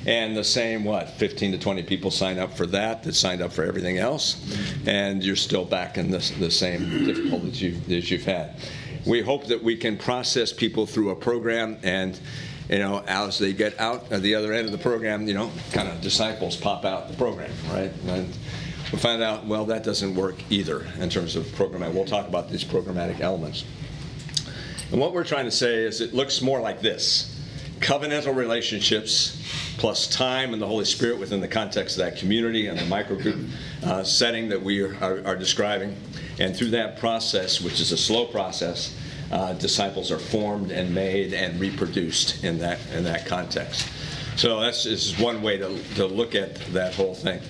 And 0.08 0.34
the 0.34 0.42
same 0.42 0.84
what 0.84 1.10
15 1.10 1.52
to 1.52 1.58
20 1.58 1.82
people 1.82 2.10
sign 2.10 2.38
up 2.38 2.56
for 2.56 2.64
that 2.64 3.02
that 3.02 3.14
signed 3.14 3.42
up 3.42 3.52
for 3.52 3.62
everything 3.62 3.98
else 3.98 4.42
and 4.86 5.22
you're 5.22 5.36
still 5.36 5.66
back 5.66 5.98
in 5.98 6.10
the, 6.10 6.18
the 6.38 6.50
same 6.50 7.04
difficulties 7.04 7.60
you, 7.60 7.72
that 7.88 8.10
you've 8.10 8.24
had. 8.24 8.56
We 9.06 9.20
hope 9.20 9.46
that 9.48 9.62
we 9.62 9.76
can 9.76 9.98
process 9.98 10.50
people 10.50 10.86
through 10.86 11.10
a 11.10 11.14
program 11.14 11.76
and 11.82 12.18
you 12.70 12.78
know 12.78 13.04
as 13.06 13.38
they 13.38 13.52
get 13.52 13.78
out 13.78 14.10
at 14.10 14.22
the 14.22 14.34
other 14.34 14.54
end 14.54 14.64
of 14.64 14.72
the 14.72 14.78
program 14.78 15.28
you 15.28 15.34
know 15.34 15.50
kind 15.72 15.88
of 15.88 16.00
disciples 16.00 16.56
pop 16.56 16.86
out 16.86 17.08
the 17.08 17.16
program 17.16 17.52
right? 17.70 17.92
And 18.06 18.34
we 18.90 18.98
find 18.98 19.22
out 19.22 19.44
well 19.44 19.66
that 19.66 19.84
doesn't 19.84 20.14
work 20.14 20.36
either 20.48 20.86
in 21.00 21.10
terms 21.10 21.36
of 21.36 21.44
programmatic 21.48 21.92
we'll 21.92 22.06
talk 22.06 22.26
about 22.26 22.48
these 22.50 22.64
programmatic 22.64 23.20
elements. 23.20 23.64
And 24.90 24.98
what 24.98 25.12
we're 25.12 25.24
trying 25.24 25.44
to 25.44 25.50
say 25.50 25.84
is 25.84 26.00
it 26.00 26.14
looks 26.14 26.40
more 26.40 26.62
like 26.62 26.80
this 26.80 27.37
covenantal 27.80 28.34
relationships 28.34 29.42
plus 29.78 30.06
time 30.08 30.52
and 30.52 30.60
the 30.60 30.66
Holy 30.66 30.84
Spirit 30.84 31.18
within 31.18 31.40
the 31.40 31.48
context 31.48 31.96
of 31.96 32.04
that 32.04 32.18
community 32.18 32.66
and 32.66 32.78
the 32.78 32.84
microgroup 32.84 33.48
uh, 33.84 34.02
setting 34.02 34.48
that 34.48 34.60
we 34.60 34.82
are, 34.82 35.26
are, 35.26 35.36
describing. 35.36 35.96
And 36.38 36.56
through 36.56 36.70
that 36.70 36.98
process, 36.98 37.60
which 37.60 37.80
is 37.80 37.92
a 37.92 37.96
slow 37.96 38.26
process, 38.26 38.96
uh, 39.30 39.52
disciples 39.54 40.10
are 40.10 40.18
formed 40.18 40.70
and 40.70 40.94
made 40.94 41.32
and 41.32 41.60
reproduced 41.60 42.44
in 42.44 42.58
that 42.58 42.78
in 42.94 43.04
that 43.04 43.26
context. 43.26 43.88
So 44.36 44.60
that's 44.60 44.86
is 44.86 45.18
one 45.18 45.42
way 45.42 45.58
to, 45.58 45.76
to 45.96 46.06
look 46.06 46.36
at 46.36 46.54
that 46.72 46.94
whole 46.94 47.14
thing. 47.14 47.40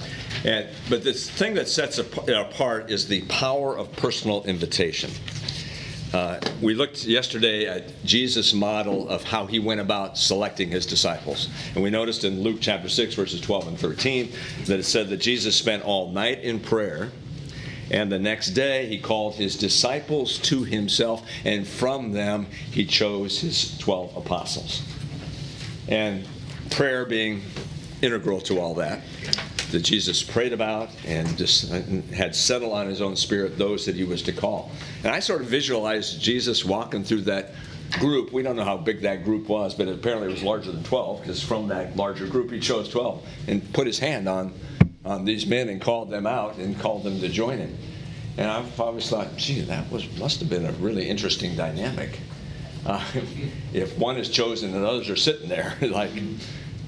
And, 0.44 0.68
but 0.88 1.04
the 1.04 1.12
thing 1.12 1.54
that 1.54 1.68
sets 1.68 1.98
apart 1.98 2.90
is 2.90 3.06
the 3.06 3.22
power 3.22 3.76
of 3.76 3.92
personal 3.92 4.42
invitation. 4.44 5.10
Uh, 6.12 6.40
we 6.62 6.74
looked 6.74 7.04
yesterday 7.04 7.66
at 7.66 8.02
Jesus' 8.04 8.54
model 8.54 9.08
of 9.08 9.22
how 9.24 9.46
he 9.46 9.58
went 9.58 9.80
about 9.80 10.16
selecting 10.16 10.70
his 10.70 10.86
disciples. 10.86 11.48
And 11.74 11.82
we 11.82 11.90
noticed 11.90 12.24
in 12.24 12.42
Luke 12.42 12.58
chapter 12.60 12.88
6, 12.88 13.14
verses 13.14 13.40
12 13.40 13.68
and 13.68 13.78
13, 13.78 14.32
that 14.66 14.78
it 14.78 14.84
said 14.84 15.10
that 15.10 15.18
Jesus 15.18 15.54
spent 15.54 15.84
all 15.84 16.10
night 16.10 16.40
in 16.40 16.60
prayer. 16.60 17.10
And 17.90 18.10
the 18.10 18.18
next 18.18 18.48
day, 18.50 18.86
he 18.86 18.98
called 18.98 19.34
his 19.34 19.56
disciples 19.56 20.38
to 20.40 20.64
himself, 20.64 21.26
and 21.44 21.66
from 21.66 22.12
them, 22.12 22.46
he 22.70 22.84
chose 22.84 23.40
his 23.40 23.76
12 23.78 24.16
apostles. 24.16 24.82
And 25.88 26.26
prayer 26.70 27.04
being 27.04 27.42
integral 28.02 28.40
to 28.42 28.60
all 28.60 28.74
that 28.74 29.02
that 29.70 29.80
Jesus 29.80 30.22
prayed 30.22 30.52
about 30.52 30.90
and 31.04 31.36
just 31.36 31.70
had 32.12 32.34
settled 32.34 32.72
on 32.72 32.88
his 32.88 33.00
own 33.00 33.16
spirit 33.16 33.58
those 33.58 33.84
that 33.86 33.94
he 33.94 34.04
was 34.04 34.22
to 34.22 34.32
call. 34.32 34.70
And 35.04 35.12
I 35.12 35.20
sort 35.20 35.42
of 35.42 35.48
visualized 35.48 36.20
Jesus 36.20 36.64
walking 36.64 37.04
through 37.04 37.22
that 37.22 37.52
group. 37.92 38.32
We 38.32 38.42
don't 38.42 38.56
know 38.56 38.64
how 38.64 38.76
big 38.76 39.02
that 39.02 39.24
group 39.24 39.48
was, 39.48 39.74
but 39.74 39.88
apparently 39.88 40.28
it 40.28 40.32
was 40.32 40.42
larger 40.42 40.72
than 40.72 40.84
12 40.84 41.20
because 41.20 41.42
from 41.42 41.68
that 41.68 41.96
larger 41.96 42.26
group 42.26 42.50
he 42.50 42.60
chose 42.60 42.88
12 42.88 43.26
and 43.48 43.72
put 43.72 43.86
his 43.86 43.98
hand 43.98 44.28
on, 44.28 44.52
on 45.04 45.24
these 45.24 45.46
men 45.46 45.68
and 45.68 45.80
called 45.80 46.10
them 46.10 46.26
out 46.26 46.56
and 46.56 46.78
called 46.78 47.04
them 47.04 47.20
to 47.20 47.28
join 47.28 47.58
him. 47.58 47.76
And 48.36 48.48
I've 48.48 48.80
always 48.80 49.08
thought, 49.08 49.36
gee, 49.36 49.62
that 49.62 49.90
was 49.90 50.06
must 50.18 50.40
have 50.40 50.48
been 50.48 50.64
a 50.64 50.72
really 50.72 51.08
interesting 51.08 51.56
dynamic. 51.56 52.20
Uh, 52.86 53.04
if 53.72 53.98
one 53.98 54.16
is 54.16 54.28
chosen 54.28 54.74
and 54.74 54.84
others 54.84 55.10
are 55.10 55.16
sitting 55.16 55.48
there, 55.48 55.76
like, 55.82 56.10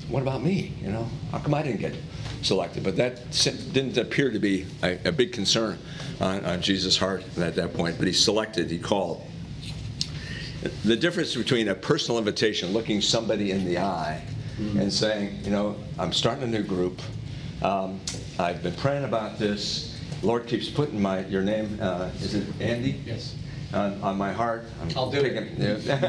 what 0.09 0.23
about 0.23 0.43
me? 0.43 0.75
You 0.81 0.93
know, 0.93 1.09
how 1.33 1.38
come 1.38 1.55
I 1.55 1.62
didn't 1.62 1.81
get 1.81 1.95
selected. 2.42 2.83
But 2.83 2.96
that 2.96 3.31
didn't 3.72 3.96
appear 3.96 4.31
to 4.31 4.38
be 4.38 4.66
a, 4.83 4.98
a 5.09 5.12
big 5.12 5.33
concern 5.33 5.79
on, 6.20 6.44
on 6.44 6.61
Jesus' 6.61 6.96
heart 6.96 7.24
at 7.38 7.55
that 7.57 7.74
point. 7.74 7.98
But 7.98 8.07
he 8.07 8.12
selected, 8.12 8.70
he 8.70 8.79
called. 8.79 9.22
The 10.85 10.96
difference 10.96 11.35
between 11.35 11.68
a 11.68 11.74
personal 11.74 12.18
invitation, 12.18 12.72
looking 12.72 13.00
somebody 13.00 13.50
in 13.50 13.64
the 13.64 13.79
eye, 13.79 14.22
mm-hmm. 14.59 14.79
and 14.79 14.92
saying, 14.92 15.38
you 15.42 15.50
know, 15.50 15.76
I'm 15.98 16.12
starting 16.12 16.44
a 16.44 16.46
new 16.46 16.62
group. 16.62 17.00
Um, 17.62 18.00
I've 18.38 18.62
been 18.62 18.74
praying 18.74 19.05
about 19.05 19.38
this. 19.38 19.98
Lord 20.22 20.46
keeps 20.46 20.68
putting 20.68 21.00
my 21.00 21.24
your 21.26 21.42
name. 21.42 21.79
Uh, 21.81 22.11
is 22.20 22.35
it 22.35 22.46
Andy? 22.61 23.00
Yes 23.07 23.37
on, 23.72 24.00
on 24.02 24.16
my 24.16 24.33
heart. 24.33 24.64
I'm 24.83 24.88
I'll 24.96 25.11
do 25.11 25.22
picking, 25.22 25.44
it. 25.59 25.80
Yeah. 25.85 26.00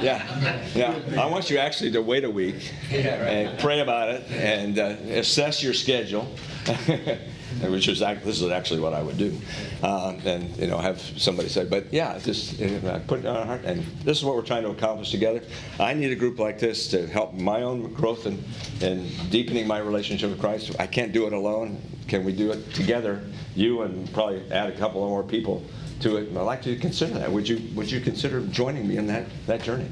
yeah, 0.02 0.66
yeah. 0.74 1.22
I 1.22 1.26
want 1.26 1.50
you 1.50 1.58
actually 1.58 1.92
to 1.92 2.02
wait 2.02 2.24
a 2.24 2.30
week 2.30 2.72
yeah, 2.90 3.20
right. 3.20 3.30
and 3.30 3.58
pray 3.58 3.80
about 3.80 4.08
it 4.10 4.30
and 4.30 4.78
uh, 4.78 4.96
assess 5.10 5.62
your 5.62 5.74
schedule. 5.74 6.26
which 7.68 7.88
is 7.88 8.00
this 8.00 8.40
is 8.40 8.50
actually 8.50 8.80
what 8.80 8.94
I 8.94 9.02
would 9.02 9.18
do, 9.18 9.36
um, 9.82 10.18
and 10.24 10.56
you 10.56 10.66
know 10.66 10.78
have 10.78 11.00
somebody 11.00 11.48
say, 11.48 11.64
but 11.64 11.92
yeah, 11.92 12.18
just 12.18 12.60
uh, 12.60 12.98
put 13.00 13.20
it 13.20 13.26
on 13.26 13.36
our 13.36 13.44
heart, 13.44 13.64
and 13.64 13.84
this 14.04 14.18
is 14.18 14.24
what 14.24 14.34
we're 14.34 14.42
trying 14.42 14.62
to 14.62 14.70
accomplish 14.70 15.10
together. 15.10 15.42
I 15.78 15.94
need 15.94 16.10
a 16.10 16.16
group 16.16 16.38
like 16.38 16.58
this 16.58 16.88
to 16.88 17.06
help 17.06 17.34
my 17.34 17.62
own 17.62 17.92
growth 17.92 18.26
and 18.26 18.42
and 18.80 19.30
deepening 19.30 19.66
my 19.66 19.78
relationship 19.78 20.30
with 20.30 20.40
Christ. 20.40 20.74
I 20.78 20.86
can't 20.86 21.12
do 21.12 21.26
it 21.26 21.32
alone. 21.32 21.80
Can 22.08 22.24
we 22.24 22.32
do 22.32 22.50
it 22.52 22.72
together? 22.74 23.22
You 23.54 23.82
and 23.82 24.10
probably 24.12 24.42
add 24.50 24.70
a 24.70 24.76
couple 24.76 25.06
more 25.06 25.22
people 25.22 25.62
to 26.00 26.16
it. 26.16 26.28
I'd 26.30 26.42
like 26.42 26.62
to 26.62 26.76
consider 26.76 27.14
that. 27.14 27.30
Would 27.30 27.48
you 27.48 27.60
would 27.74 27.90
you 27.90 28.00
consider 28.00 28.40
joining 28.46 28.88
me 28.88 28.96
in 28.96 29.06
that 29.08 29.26
that 29.46 29.62
journey? 29.62 29.88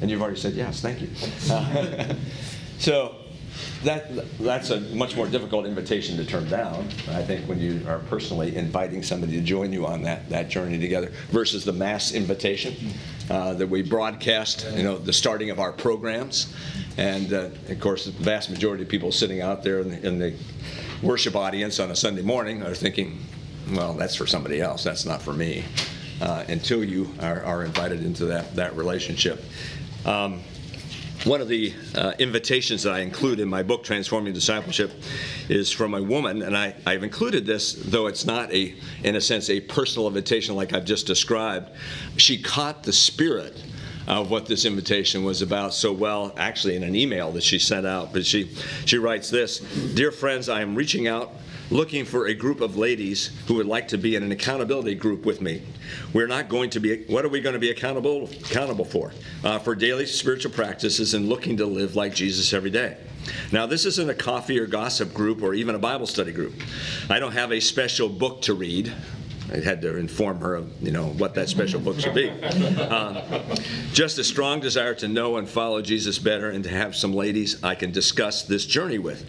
And 0.00 0.10
you've 0.10 0.20
already 0.20 0.40
said 0.40 0.54
yes. 0.54 0.80
Thank 0.80 1.00
you. 1.00 1.08
Uh, 1.50 2.14
so 2.78 3.16
that 3.84 4.10
that's 4.38 4.70
a 4.70 4.80
much 4.80 5.16
more 5.16 5.26
difficult 5.26 5.66
invitation 5.66 6.16
to 6.16 6.24
turn 6.24 6.48
down. 6.48 6.88
I 7.08 7.22
think 7.22 7.48
when 7.48 7.60
you 7.60 7.82
are 7.88 7.98
personally 8.00 8.56
inviting 8.56 9.02
somebody 9.02 9.32
to 9.32 9.40
join 9.40 9.72
you 9.72 9.86
on 9.86 10.02
that 10.02 10.28
that 10.30 10.48
journey 10.48 10.78
together, 10.78 11.12
versus 11.30 11.64
the 11.64 11.72
mass 11.72 12.12
invitation 12.12 12.74
uh, 13.30 13.54
that 13.54 13.66
we 13.66 13.82
broadcast. 13.82 14.66
You 14.74 14.82
know, 14.82 14.98
the 14.98 15.12
starting 15.12 15.50
of 15.50 15.60
our 15.60 15.72
programs, 15.72 16.54
and 16.96 17.32
uh, 17.32 17.50
of 17.68 17.80
course, 17.80 18.04
the 18.06 18.12
vast 18.12 18.50
majority 18.50 18.82
of 18.82 18.88
people 18.88 19.12
sitting 19.12 19.40
out 19.40 19.62
there 19.62 19.80
in 19.80 19.90
the, 19.90 20.06
in 20.06 20.18
the 20.18 20.34
worship 21.02 21.36
audience 21.36 21.80
on 21.80 21.90
a 21.90 21.96
Sunday 21.96 22.22
morning 22.22 22.62
are 22.62 22.74
thinking, 22.74 23.18
well, 23.72 23.94
that's 23.94 24.14
for 24.14 24.26
somebody 24.26 24.60
else. 24.60 24.84
That's 24.84 25.04
not 25.04 25.22
for 25.22 25.32
me. 25.32 25.64
Uh, 26.20 26.44
until 26.48 26.84
you 26.84 27.12
are, 27.20 27.42
are, 27.42 27.64
invited 27.64 28.04
into 28.04 28.24
that 28.26 28.54
that 28.54 28.76
relationship. 28.76 29.42
Um, 30.06 30.42
one 31.24 31.40
of 31.40 31.48
the 31.48 31.72
uh, 31.94 32.12
invitations 32.18 32.82
that 32.82 32.92
I 32.92 33.00
include 33.00 33.40
in 33.40 33.48
my 33.48 33.62
book, 33.62 33.82
Transforming 33.82 34.34
Discipleship, 34.34 34.92
is 35.48 35.70
from 35.70 35.94
a 35.94 36.02
woman, 36.02 36.42
and 36.42 36.56
I, 36.56 36.74
I've 36.86 37.02
included 37.02 37.46
this, 37.46 37.72
though 37.72 38.06
it's 38.08 38.26
not 38.26 38.52
a, 38.52 38.74
in 39.02 39.16
a 39.16 39.20
sense, 39.20 39.48
a 39.48 39.60
personal 39.60 40.06
invitation 40.06 40.54
like 40.54 40.74
I've 40.74 40.84
just 40.84 41.06
described. 41.06 41.70
She 42.16 42.40
caught 42.40 42.82
the 42.82 42.92
spirit 42.92 43.62
of 44.06 44.30
what 44.30 44.44
this 44.46 44.66
invitation 44.66 45.24
was 45.24 45.40
about 45.40 45.72
so 45.72 45.92
well, 45.92 46.34
actually, 46.36 46.76
in 46.76 46.82
an 46.82 46.94
email 46.94 47.32
that 47.32 47.42
she 47.42 47.58
sent 47.58 47.86
out. 47.86 48.12
But 48.12 48.26
she, 48.26 48.50
she 48.84 48.98
writes 48.98 49.30
this 49.30 49.60
Dear 49.94 50.12
friends, 50.12 50.50
I 50.50 50.60
am 50.60 50.74
reaching 50.74 51.08
out 51.08 51.32
looking 51.74 52.04
for 52.04 52.28
a 52.28 52.34
group 52.34 52.60
of 52.60 52.76
ladies 52.76 53.32
who 53.48 53.54
would 53.54 53.66
like 53.66 53.88
to 53.88 53.98
be 53.98 54.14
in 54.14 54.22
an 54.22 54.30
accountability 54.30 54.94
group 54.94 55.26
with 55.26 55.42
me. 55.42 55.60
We're 56.12 56.28
not 56.28 56.48
going 56.48 56.70
to 56.70 56.80
be, 56.80 57.02
what 57.06 57.24
are 57.24 57.28
we 57.28 57.40
going 57.40 57.54
to 57.54 57.58
be 57.58 57.70
accountable, 57.70 58.30
accountable 58.44 58.84
for? 58.84 59.12
Uh, 59.42 59.58
for 59.58 59.74
daily 59.74 60.06
spiritual 60.06 60.52
practices 60.52 61.14
and 61.14 61.28
looking 61.28 61.56
to 61.56 61.66
live 61.66 61.96
like 61.96 62.14
Jesus 62.14 62.52
every 62.52 62.70
day. 62.70 62.96
Now, 63.50 63.66
this 63.66 63.86
isn't 63.86 64.08
a 64.08 64.14
coffee 64.14 64.60
or 64.60 64.66
gossip 64.66 65.12
group 65.12 65.42
or 65.42 65.52
even 65.52 65.74
a 65.74 65.78
Bible 65.78 66.06
study 66.06 66.30
group. 66.30 66.54
I 67.10 67.18
don't 67.18 67.32
have 67.32 67.50
a 67.50 67.58
special 67.58 68.08
book 68.08 68.42
to 68.42 68.54
read. 68.54 68.92
I 69.52 69.58
had 69.58 69.82
to 69.82 69.96
inform 69.96 70.38
her 70.40 70.54
of 70.54 70.82
you 70.82 70.90
know 70.90 71.06
what 71.06 71.34
that 71.34 71.48
special 71.48 71.80
book 71.80 72.00
should 72.00 72.14
be. 72.14 72.30
Um, 72.94 73.18
just 73.92 74.18
a 74.18 74.24
strong 74.24 74.60
desire 74.60 74.94
to 74.96 75.08
know 75.08 75.36
and 75.36 75.48
follow 75.48 75.82
Jesus 75.82 76.18
better, 76.18 76.50
and 76.50 76.64
to 76.64 76.70
have 76.70 76.94
some 76.96 77.12
ladies 77.12 77.62
I 77.62 77.74
can 77.74 77.90
discuss 77.90 78.42
this 78.42 78.66
journey 78.66 78.98
with 78.98 79.24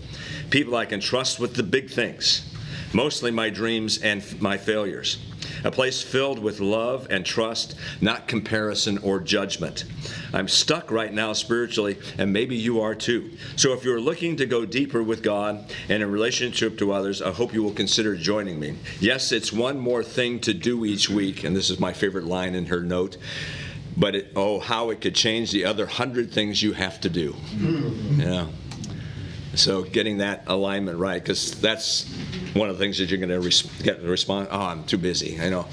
people 0.50 0.76
I 0.76 0.86
can 0.86 1.00
trust 1.00 1.40
with 1.40 1.56
the 1.56 1.64
big 1.64 1.90
things, 1.90 2.54
mostly 2.94 3.32
my 3.32 3.50
dreams 3.50 3.98
and 4.02 4.24
my 4.42 4.58
failures. 4.58 5.18
A 5.66 5.72
place 5.72 6.02
filled 6.02 6.40
with 6.40 6.60
love 6.60 7.08
and 7.10 7.26
trust, 7.26 7.76
not 8.00 8.28
comparison 8.28 9.00
or 9.00 9.20
judgment. 9.20 9.86
I'm 10.32 10.48
stuck 10.48 10.92
right 10.92 11.12
now 11.12 11.34
spiritually, 11.34 11.98
and 12.18 12.32
maybe 12.32 12.56
you 12.56 12.82
are 12.82 12.94
too. 12.94 13.32
So 13.56 13.74
if 13.74 13.84
you're 13.84 14.00
looking 14.00 14.36
to 14.38 14.46
go 14.46 14.64
deeper 14.66 15.02
with 15.02 15.24
God 15.24 15.74
and 15.90 16.04
in 16.04 16.12
relationship 16.12 16.78
to 16.78 16.94
others, 16.94 17.22
I 17.22 17.32
hope 17.32 17.54
you 17.54 17.64
will 17.64 17.74
consider 17.74 18.16
joining 18.16 18.60
me. 18.60 18.78
Yes, 19.00 19.32
it's 19.32 19.52
one 19.52 19.80
more 19.80 20.04
thing 20.04 20.40
to 20.42 20.54
do 20.54 20.86
each 20.86 21.10
week, 21.10 21.44
and 21.44 21.56
this 21.56 21.72
is 21.72 21.80
my 21.80 21.94
favorite 21.94 22.26
line 22.26 22.56
in 22.56 22.68
her 22.68 22.82
note 22.82 23.18
but 23.98 24.16
it, 24.16 24.32
oh, 24.36 24.60
how 24.60 24.90
it 24.90 25.00
could 25.00 25.16
change 25.16 25.52
the 25.52 25.66
other 25.66 25.86
hundred 25.86 26.32
things 26.32 26.62
you 26.62 26.74
have 26.74 27.00
to 27.02 27.10
do. 27.10 27.32
Mm-hmm. 27.32 28.20
Yeah. 28.20 28.48
So 29.56 29.84
getting 29.84 30.18
that 30.20 30.44
alignment 30.48 30.98
right, 30.98 31.22
because 31.22 31.60
that's 31.60 32.10
one 32.54 32.70
of 32.70 32.78
the 32.78 32.84
things 32.84 32.98
that 32.98 33.10
you're 33.10 33.20
going 33.20 33.30
to 33.30 33.40
res- 33.40 33.64
get 33.84 34.02
the 34.02 34.08
response. 34.08 34.50
Oh, 34.52 34.62
I'm 34.62 34.84
too 34.84 34.98
busy. 34.98 35.40
I 35.40 35.50
know. 35.50 35.68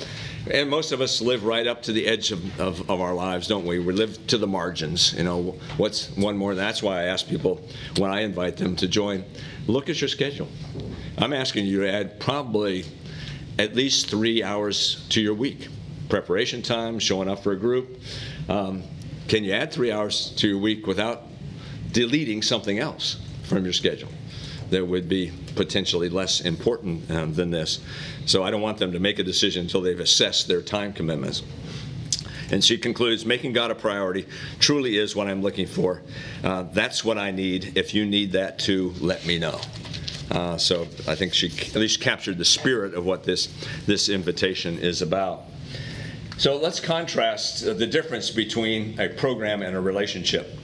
And 0.50 0.68
most 0.68 0.90
of 0.90 1.00
us 1.00 1.20
live 1.20 1.44
right 1.44 1.66
up 1.68 1.82
to 1.82 1.92
the 1.92 2.06
edge 2.06 2.32
of, 2.32 2.60
of, 2.60 2.90
of, 2.90 3.00
our 3.00 3.14
lives, 3.14 3.46
don't 3.46 3.64
we? 3.64 3.78
We 3.78 3.92
live 3.92 4.26
to 4.26 4.38
the 4.38 4.46
margins. 4.46 5.14
You 5.14 5.22
know, 5.22 5.42
what's 5.76 6.10
one 6.16 6.36
more? 6.36 6.56
That's 6.56 6.82
why 6.82 7.02
I 7.02 7.04
ask 7.04 7.28
people 7.28 7.60
when 7.96 8.10
I 8.10 8.22
invite 8.22 8.56
them 8.56 8.74
to 8.76 8.88
join, 8.88 9.24
look 9.68 9.88
at 9.88 10.00
your 10.00 10.08
schedule. 10.08 10.48
I'm 11.16 11.32
asking 11.32 11.66
you 11.66 11.82
to 11.82 11.92
add 11.92 12.18
probably 12.18 12.84
at 13.58 13.76
least 13.76 14.10
three 14.10 14.42
hours 14.42 15.06
to 15.10 15.20
your 15.20 15.34
week. 15.34 15.68
Preparation 16.08 16.60
time, 16.60 16.98
showing 16.98 17.28
up 17.28 17.44
for 17.44 17.52
a 17.52 17.58
group. 17.58 18.00
Um, 18.48 18.82
can 19.28 19.44
you 19.44 19.52
add 19.52 19.72
three 19.72 19.92
hours 19.92 20.30
to 20.38 20.48
your 20.48 20.58
week 20.58 20.88
without 20.88 21.22
deleting 21.92 22.42
something 22.42 22.80
else? 22.80 23.21
From 23.52 23.64
your 23.64 23.72
schedule 23.72 24.08
that 24.72 24.84
would 24.84 25.08
be 25.08 25.30
potentially 25.54 26.08
less 26.08 26.40
important 26.40 27.08
um, 27.10 27.34
than 27.34 27.50
this. 27.50 27.80
So 28.24 28.42
I 28.42 28.50
don't 28.50 28.62
want 28.62 28.78
them 28.78 28.92
to 28.92 28.98
make 28.98 29.18
a 29.18 29.22
decision 29.22 29.62
until 29.62 29.82
they've 29.82 30.00
assessed 30.00 30.48
their 30.48 30.62
time 30.62 30.92
commitments. 30.94 31.42
And 32.50 32.64
she 32.64 32.76
concludes, 32.78 33.24
making 33.24 33.52
God 33.52 33.70
a 33.70 33.74
priority 33.74 34.26
truly 34.58 34.96
is 34.96 35.14
what 35.14 35.26
I'm 35.26 35.42
looking 35.42 35.66
for. 35.66 36.02
Uh, 36.42 36.64
that's 36.64 37.04
what 37.04 37.18
I 37.18 37.30
need. 37.30 37.76
If 37.76 37.94
you 37.94 38.04
need 38.04 38.32
that 38.32 38.58
too, 38.58 38.94
let 39.00 39.24
me 39.26 39.38
know. 39.38 39.60
Uh, 40.30 40.56
so 40.56 40.82
I 41.06 41.14
think 41.14 41.34
she 41.34 41.48
at 41.48 41.76
least 41.76 42.00
captured 42.00 42.38
the 42.38 42.44
spirit 42.44 42.94
of 42.94 43.04
what 43.04 43.24
this, 43.24 43.48
this 43.86 44.08
invitation 44.08 44.78
is 44.78 45.02
about. 45.02 45.44
So 46.38 46.56
let's 46.56 46.80
contrast 46.80 47.64
the 47.64 47.86
difference 47.86 48.30
between 48.30 48.98
a 48.98 49.08
program 49.08 49.62
and 49.62 49.76
a 49.76 49.80
relationship. 49.80 50.58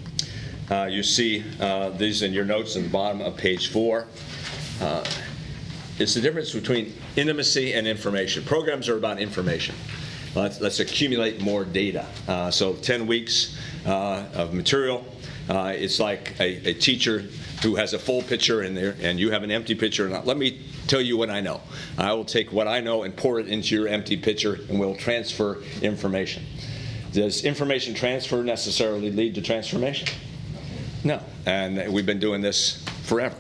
Uh, 0.71 0.85
you 0.85 1.03
see 1.03 1.45
uh, 1.61 1.91
these 1.91 2.23
in 2.23 2.33
your 2.33 2.45
notes 2.45 2.77
in 2.77 2.83
the 2.83 2.89
bottom 2.89 3.21
of 3.21 3.37
page 3.37 3.69
four. 3.69 4.07
Uh, 4.81 5.05
it's 5.99 6.15
the 6.15 6.21
difference 6.21 6.53
between 6.53 6.95
intimacy 7.17 7.73
and 7.73 7.87
information. 7.87 8.45
Programs 8.45 8.89
are 8.89 8.97
about 8.97 9.19
information. 9.19 9.75
let's, 10.35 10.61
let's 10.61 10.79
accumulate 10.79 11.41
more 11.41 11.65
data. 11.65 12.07
Uh, 12.29 12.51
so 12.51 12.75
10 12.75 13.07
weeks 13.07 13.59
uh, 13.85 14.25
of 14.35 14.55
material. 14.55 15.05
Uh, 15.49 15.73
it's 15.75 15.99
like 15.99 16.39
a, 16.39 16.69
a 16.69 16.75
teacher 16.75 17.25
who 17.63 17.75
has 17.75 17.95
a 17.95 17.99
full 17.99 18.23
pitcher 18.23 18.63
in 18.63 18.75
there 18.75 18.95
and 19.01 19.19
you 19.19 19.31
have 19.31 19.43
an 19.43 19.51
empty. 19.51 19.77
And 20.05 20.25
let 20.25 20.37
me 20.37 20.61
tell 20.87 21.01
you 21.01 21.17
what 21.17 21.31
I 21.31 21.41
know. 21.41 21.63
I 21.97 22.13
will 22.13 22.25
take 22.25 22.53
what 22.53 22.69
I 22.69 22.81
know 22.81 23.03
and 23.03 23.17
pour 23.17 23.41
it 23.41 23.49
into 23.49 23.75
your 23.75 23.89
empty 23.89 24.17
pitcher 24.17 24.61
and 24.69 24.79
we'll 24.79 24.95
transfer 24.95 25.63
information. 25.83 26.45
Does 27.13 27.45
information 27.45 27.95
transfer 27.95 28.45
necessarily 28.45 29.11
lead 29.11 29.35
to 29.37 29.43
transformation? 29.43 30.09
No. 31.05 31.23
And 31.47 31.93
we've 31.93 32.07
been 32.07 32.21
doing 32.21 32.41
this 32.41 32.85
forever. 33.05 33.37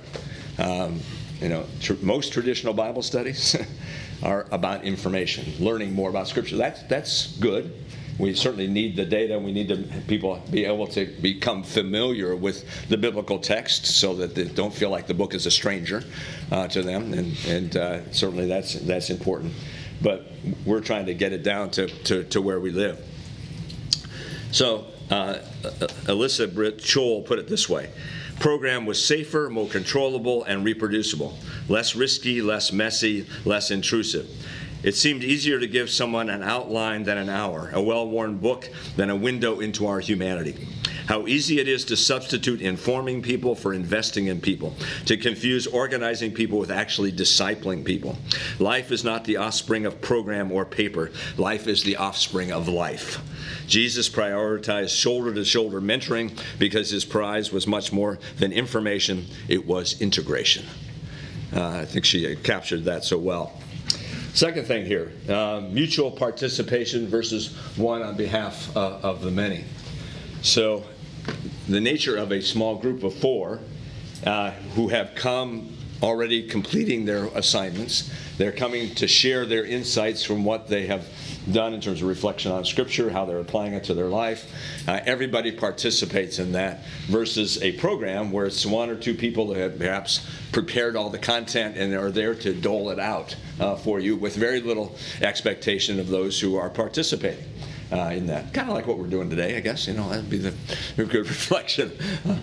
Um, 0.58 1.00
you 1.40 1.48
know, 1.48 1.66
tr- 1.80 1.94
most 2.02 2.32
traditional 2.32 2.74
Bible 2.74 3.02
studies 3.02 3.56
are 4.22 4.46
about 4.50 4.84
information, 4.84 5.52
learning 5.64 5.92
more 5.92 6.10
about 6.10 6.28
Scripture. 6.28 6.56
That's, 6.56 6.82
that's 6.84 7.36
good. 7.38 7.72
We 8.18 8.34
certainly 8.34 8.66
need 8.66 8.96
the 8.96 9.04
data. 9.04 9.38
We 9.38 9.52
need 9.52 9.68
to 9.68 9.76
people 10.08 10.42
be 10.50 10.64
able 10.64 10.88
to 10.88 11.06
become 11.22 11.62
familiar 11.62 12.34
with 12.34 12.64
the 12.88 12.96
biblical 12.96 13.38
text 13.38 13.86
so 13.86 14.14
that 14.16 14.34
they 14.34 14.44
don't 14.44 14.74
feel 14.74 14.90
like 14.90 15.06
the 15.06 15.14
book 15.14 15.34
is 15.34 15.46
a 15.46 15.52
stranger 15.52 16.02
uh, 16.50 16.66
to 16.68 16.82
them. 16.82 17.12
And, 17.12 17.36
and 17.46 17.76
uh, 17.76 18.10
certainly 18.10 18.48
that's, 18.48 18.74
that's 18.74 19.10
important. 19.10 19.54
But 20.02 20.32
we're 20.66 20.80
trying 20.80 21.06
to 21.06 21.14
get 21.14 21.32
it 21.32 21.44
down 21.44 21.70
to, 21.72 21.86
to, 21.86 22.24
to 22.24 22.42
where 22.42 22.58
we 22.58 22.72
live. 22.72 23.04
So 24.50 24.86
uh, 25.10 25.38
Uh, 25.64 25.86
Alicia 26.06 26.46
Britt 26.46 26.78
put 27.26 27.38
it 27.38 27.48
this 27.48 27.68
way 27.68 27.90
program 28.38 28.86
was 28.86 29.04
safer, 29.04 29.50
more 29.50 29.68
controllable, 29.68 30.44
and 30.44 30.64
reproducible, 30.64 31.36
less 31.68 31.96
risky, 31.96 32.40
less 32.40 32.72
messy, 32.72 33.26
less 33.44 33.70
intrusive. 33.70 34.28
It 34.84 34.94
seemed 34.94 35.24
easier 35.24 35.58
to 35.58 35.66
give 35.66 35.90
someone 35.90 36.30
an 36.30 36.44
outline 36.44 37.02
than 37.02 37.18
an 37.18 37.28
hour, 37.28 37.70
a 37.72 37.82
well 37.82 38.08
worn 38.08 38.38
book 38.38 38.70
than 38.96 39.10
a 39.10 39.16
window 39.16 39.58
into 39.58 39.86
our 39.86 39.98
humanity. 39.98 40.68
How 41.06 41.26
easy 41.26 41.58
it 41.58 41.66
is 41.66 41.84
to 41.86 41.96
substitute 41.96 42.60
informing 42.60 43.22
people 43.22 43.54
for 43.54 43.74
investing 43.74 44.26
in 44.26 44.40
people, 44.40 44.74
to 45.06 45.16
confuse 45.16 45.66
organizing 45.66 46.32
people 46.32 46.58
with 46.58 46.70
actually 46.70 47.10
discipling 47.12 47.84
people. 47.84 48.16
Life 48.58 48.92
is 48.92 49.04
not 49.04 49.24
the 49.24 49.38
offspring 49.38 49.86
of 49.86 50.00
program 50.00 50.52
or 50.52 50.64
paper, 50.64 51.10
life 51.36 51.66
is 51.66 51.82
the 51.82 51.96
offspring 51.96 52.52
of 52.52 52.68
life. 52.68 53.20
Jesus 53.68 54.08
prioritized 54.08 54.98
shoulder 54.98 55.32
to 55.34 55.44
shoulder 55.44 55.80
mentoring 55.80 56.36
because 56.58 56.90
his 56.90 57.04
prize 57.04 57.52
was 57.52 57.66
much 57.66 57.92
more 57.92 58.18
than 58.38 58.52
information, 58.52 59.26
it 59.46 59.64
was 59.66 60.00
integration. 60.00 60.64
Uh, 61.54 61.68
I 61.68 61.84
think 61.84 62.04
she 62.04 62.34
captured 62.36 62.84
that 62.84 63.04
so 63.04 63.18
well. 63.18 63.52
Second 64.34 64.66
thing 64.66 64.86
here 64.86 65.12
uh, 65.28 65.60
mutual 65.70 66.10
participation 66.10 67.06
versus 67.08 67.54
one 67.76 68.02
on 68.02 68.16
behalf 68.16 68.74
uh, 68.76 68.98
of 69.02 69.22
the 69.22 69.30
many. 69.30 69.64
So, 70.42 70.84
the 71.68 71.80
nature 71.80 72.16
of 72.16 72.32
a 72.32 72.40
small 72.40 72.76
group 72.76 73.02
of 73.02 73.14
four 73.14 73.60
uh, 74.24 74.52
who 74.74 74.88
have 74.88 75.14
come 75.14 75.76
already 76.02 76.46
completing 76.46 77.04
their 77.04 77.26
assignments, 77.26 78.10
they're 78.36 78.52
coming 78.52 78.94
to 78.94 79.08
share 79.08 79.46
their 79.46 79.64
insights 79.64 80.22
from 80.22 80.44
what 80.44 80.68
they 80.68 80.86
have 80.86 81.06
done 81.52 81.74
in 81.74 81.80
terms 81.80 82.02
of 82.02 82.08
reflection 82.08 82.52
on 82.52 82.64
Scripture, 82.64 83.10
how 83.10 83.24
they're 83.24 83.40
applying 83.40 83.72
it 83.74 83.84
to 83.84 83.94
their 83.94 84.06
life. 84.06 84.50
Uh, 84.86 85.00
everybody 85.06 85.50
participates 85.50 86.38
in 86.38 86.52
that 86.52 86.84
versus 87.08 87.60
a 87.62 87.72
program 87.72 88.30
where 88.30 88.46
it's 88.46 88.64
one 88.64 88.90
or 88.90 88.96
two 88.96 89.14
people 89.14 89.48
that 89.48 89.58
have 89.58 89.78
perhaps 89.78 90.26
prepared 90.52 90.96
all 90.96 91.10
the 91.10 91.18
content 91.18 91.76
and 91.76 91.94
are 91.94 92.10
there 92.10 92.34
to 92.34 92.54
dole 92.54 92.90
it 92.90 92.98
out 92.98 93.34
uh, 93.60 93.76
for 93.76 93.98
you 94.00 94.16
with 94.16 94.36
very 94.36 94.60
little 94.60 94.96
expectation 95.20 95.98
of 95.98 96.08
those 96.08 96.40
who 96.40 96.56
are 96.56 96.70
participating. 96.70 97.44
Uh, 97.90 98.10
in 98.12 98.26
that. 98.26 98.52
Kind 98.52 98.68
of 98.68 98.74
like 98.74 98.86
what 98.86 98.98
we're 98.98 99.06
doing 99.06 99.30
today, 99.30 99.56
I 99.56 99.60
guess. 99.60 99.86
You 99.86 99.94
know, 99.94 100.10
that'd 100.10 100.28
be 100.28 100.36
the 100.36 100.52
good 100.96 101.14
reflection 101.14 101.90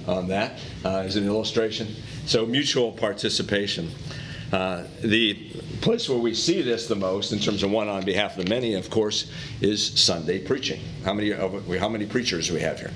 on 0.08 0.28
that 0.30 0.58
uh, 0.84 1.02
as 1.02 1.18
an 1.18 1.28
illustration. 1.28 1.88
So, 2.26 2.48
mutual 2.48 2.92
participation. 2.92 3.92
Uh, 4.52 4.86
the 5.02 5.34
place 5.82 6.10
where 6.10 6.18
we 6.18 6.34
see 6.34 6.62
this 6.62 6.88
the 6.88 6.96
most, 6.96 7.32
in 7.32 7.40
terms 7.40 7.62
of 7.62 7.72
one 7.72 7.90
on 7.90 8.04
behalf 8.04 8.38
of 8.38 8.46
the 8.46 8.50
many, 8.50 8.74
of 8.74 8.90
course, 8.90 9.32
is 9.62 10.00
Sunday 10.00 10.40
preaching. 10.40 10.82
How 11.04 11.14
many 11.14 11.32
how 11.32 11.90
many 11.90 12.06
preachers 12.06 12.48
do 12.48 12.54
we 12.54 12.62
have 12.62 12.80
here? 12.80 12.92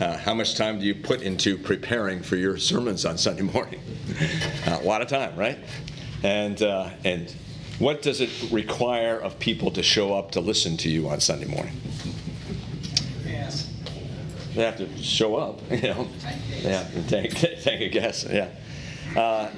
Uh, 0.00 0.16
how 0.16 0.34
much 0.34 0.56
time 0.56 0.78
do 0.78 0.84
you 0.84 0.94
put 0.94 1.22
into 1.22 1.56
preparing 1.56 2.22
for 2.22 2.36
your 2.36 2.58
sermons 2.58 3.04
on 3.04 3.16
Sunday 3.16 3.42
morning? 3.42 3.80
uh, 4.66 4.78
a 4.80 4.84
lot 4.84 5.02
of 5.02 5.08
time, 5.08 5.36
right? 5.36 5.58
And 6.22 6.60
uh, 6.62 6.90
and 7.04 7.34
what 7.78 8.02
does 8.02 8.20
it 8.20 8.30
require 8.50 9.18
of 9.18 9.38
people 9.38 9.70
to 9.72 9.82
show 9.82 10.14
up 10.14 10.30
to 10.32 10.40
listen 10.40 10.76
to 10.78 10.88
you 10.88 11.08
on 11.08 11.20
Sunday 11.20 11.46
morning? 11.46 11.78
Yes. 13.24 13.72
They 14.54 14.62
have 14.62 14.76
to 14.78 14.96
show 15.02 15.36
up, 15.36 15.60
you 15.70 15.82
know. 15.82 16.08
They 16.62 16.72
have 16.72 16.92
to 16.92 17.02
take 17.08 17.34
take 17.62 17.80
a 17.80 17.88
guess, 17.88 18.24
yeah. 18.24 18.48
Uh, 19.14 19.50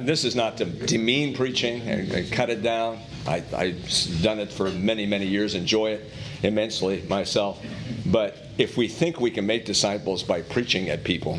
this 0.00 0.24
is 0.24 0.34
not 0.34 0.58
to 0.58 0.64
demean 0.64 1.34
preaching 1.34 1.80
and, 1.82 2.10
and 2.12 2.32
cut 2.32 2.50
it 2.50 2.62
down. 2.62 2.98
I, 3.26 3.38
have 3.38 4.22
done 4.22 4.38
it 4.40 4.52
for 4.52 4.70
many, 4.70 5.06
many 5.06 5.26
years, 5.26 5.54
enjoy 5.54 5.92
it 5.92 6.10
immensely 6.42 7.02
myself. 7.08 7.64
But 8.06 8.36
if 8.58 8.76
we 8.76 8.88
think 8.88 9.20
we 9.20 9.30
can 9.30 9.46
make 9.46 9.64
disciples 9.64 10.22
by 10.22 10.42
preaching 10.42 10.88
at 10.88 11.04
people, 11.04 11.38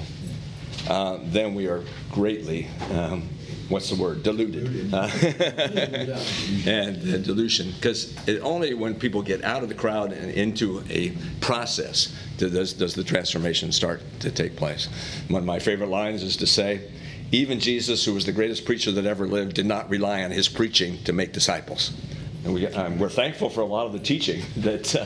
uh, 0.88 1.20
then 1.26 1.54
we 1.54 1.68
are 1.68 1.84
greatly, 2.12 2.68
um, 2.92 3.28
what's 3.70 3.90
the 3.90 3.96
word, 3.96 4.24
Diluted. 4.24 4.94
Uh, 4.94 5.10
and 6.68 6.98
uh, 6.98 7.18
delusion. 7.18 7.72
Because 7.76 8.16
only 8.42 8.74
when 8.74 8.96
people 8.96 9.22
get 9.22 9.44
out 9.44 9.64
of 9.64 9.70
the 9.70 9.76
crowd 9.76 10.12
and 10.14 10.32
into 10.32 10.84
a 10.90 11.12
process 11.42 12.14
does, 12.38 12.74
does 12.74 12.94
the 12.94 13.04
transformation 13.04 13.72
start 13.72 14.02
to 14.20 14.32
take 14.32 14.56
place. 14.56 14.88
One 15.28 15.42
of 15.42 15.46
my 15.46 15.60
favorite 15.60 15.90
lines 15.90 16.24
is 16.24 16.38
to 16.38 16.48
say, 16.48 16.90
even 17.32 17.60
Jesus, 17.60 18.06
who 18.06 18.14
was 18.14 18.26
the 18.26 18.32
greatest 18.32 18.66
preacher 18.66 18.92
that 18.92 19.06
ever 19.06 19.28
lived, 19.28 19.56
did 19.56 19.66
not 19.66 19.90
rely 19.90 20.24
on 20.24 20.32
his 20.32 20.48
preaching 20.48 21.04
to 21.06 21.14
make 21.14 21.34
disciples. 21.34 21.92
And 22.44 22.54
we, 22.54 22.68
um, 22.68 23.00
we're 23.00 23.10
thankful 23.10 23.50
for 23.50 23.62
a 23.62 23.66
lot 23.66 23.86
of 23.86 23.94
the 23.94 24.00
teaching 24.00 24.42
that, 24.58 24.96
uh, 24.96 25.06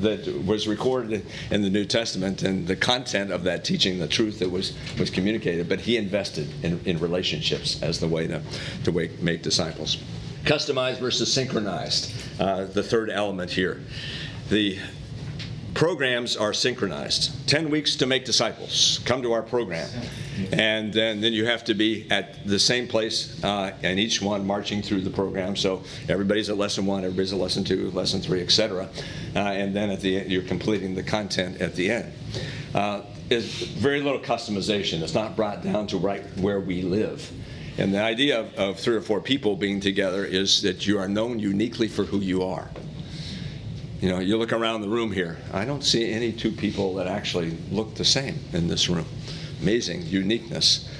that 0.00 0.44
was 0.46 0.66
recorded 0.66 1.26
in 1.50 1.62
the 1.62 1.70
New 1.70 1.84
Testament 1.84 2.42
and 2.42 2.66
the 2.66 2.76
content 2.76 3.30
of 3.30 3.44
that 3.44 3.64
teaching, 3.64 3.98
the 3.98 4.08
truth 4.08 4.38
that 4.38 4.50
was, 4.50 4.74
was 4.98 5.10
communicated. 5.10 5.68
But 5.68 5.80
he 5.80 5.96
invested 5.96 6.48
in, 6.64 6.80
in 6.84 6.98
relationships 6.98 7.82
as 7.82 8.00
the 8.00 8.08
way 8.08 8.26
to, 8.26 8.42
to 8.84 8.92
make 9.20 9.42
disciples. 9.42 9.98
Customized 10.44 10.98
versus 11.00 11.32
synchronized, 11.32 12.12
uh, 12.38 12.64
the 12.64 12.82
third 12.82 13.10
element 13.10 13.50
here. 13.50 13.80
The 14.50 14.78
programs 15.74 16.36
are 16.36 16.54
synchronized. 16.54 17.48
10 17.48 17.68
weeks 17.68 17.96
to 17.96 18.06
make 18.06 18.24
disciples. 18.24 19.00
Come 19.04 19.22
to 19.22 19.32
our 19.32 19.42
program. 19.42 19.88
And 20.52 20.92
then, 20.92 21.20
then 21.20 21.32
you 21.32 21.46
have 21.46 21.64
to 21.64 21.74
be 21.74 22.06
at 22.10 22.46
the 22.46 22.58
same 22.58 22.86
place 22.86 23.42
uh, 23.44 23.72
and 23.82 23.98
each 23.98 24.22
one 24.22 24.46
marching 24.46 24.82
through 24.82 25.02
the 25.02 25.10
program. 25.10 25.56
So 25.56 25.82
everybody's 26.08 26.48
at 26.48 26.56
lesson 26.56 26.86
one, 26.86 27.04
everybody's 27.04 27.32
at 27.32 27.38
lesson 27.38 27.64
two, 27.64 27.90
lesson 27.90 28.20
three, 28.20 28.40
etc. 28.40 28.88
Uh, 29.34 29.38
and 29.38 29.74
then 29.74 29.90
at 29.90 30.00
the 30.00 30.18
end, 30.18 30.30
you're 30.30 30.42
completing 30.42 30.94
the 30.94 31.02
content 31.02 31.60
at 31.60 31.74
the 31.74 31.90
end. 31.90 32.12
Uh, 32.74 33.02
it's 33.30 33.62
very 33.64 34.00
little 34.00 34.20
customization. 34.20 35.02
It's 35.02 35.14
not 35.14 35.34
brought 35.34 35.62
down 35.62 35.86
to 35.88 35.98
right 35.98 36.24
where 36.38 36.60
we 36.60 36.82
live. 36.82 37.30
And 37.78 37.92
the 37.92 38.02
idea 38.02 38.40
of, 38.40 38.54
of 38.54 38.78
three 38.78 38.94
or 38.94 39.00
four 39.00 39.20
people 39.20 39.56
being 39.56 39.80
together 39.80 40.24
is 40.24 40.62
that 40.62 40.86
you 40.86 40.98
are 40.98 41.08
known 41.08 41.40
uniquely 41.40 41.88
for 41.88 42.04
who 42.04 42.20
you 42.20 42.44
are. 42.44 42.70
You 44.04 44.10
know, 44.10 44.18
you 44.18 44.36
look 44.36 44.52
around 44.52 44.82
the 44.82 44.88
room 44.90 45.10
here, 45.10 45.38
I 45.50 45.64
don't 45.64 45.82
see 45.82 46.12
any 46.12 46.30
two 46.30 46.52
people 46.52 46.96
that 46.96 47.06
actually 47.06 47.56
look 47.70 47.94
the 47.94 48.04
same 48.04 48.38
in 48.52 48.68
this 48.68 48.90
room. 48.90 49.06
Amazing 49.62 50.02
uniqueness. 50.02 50.90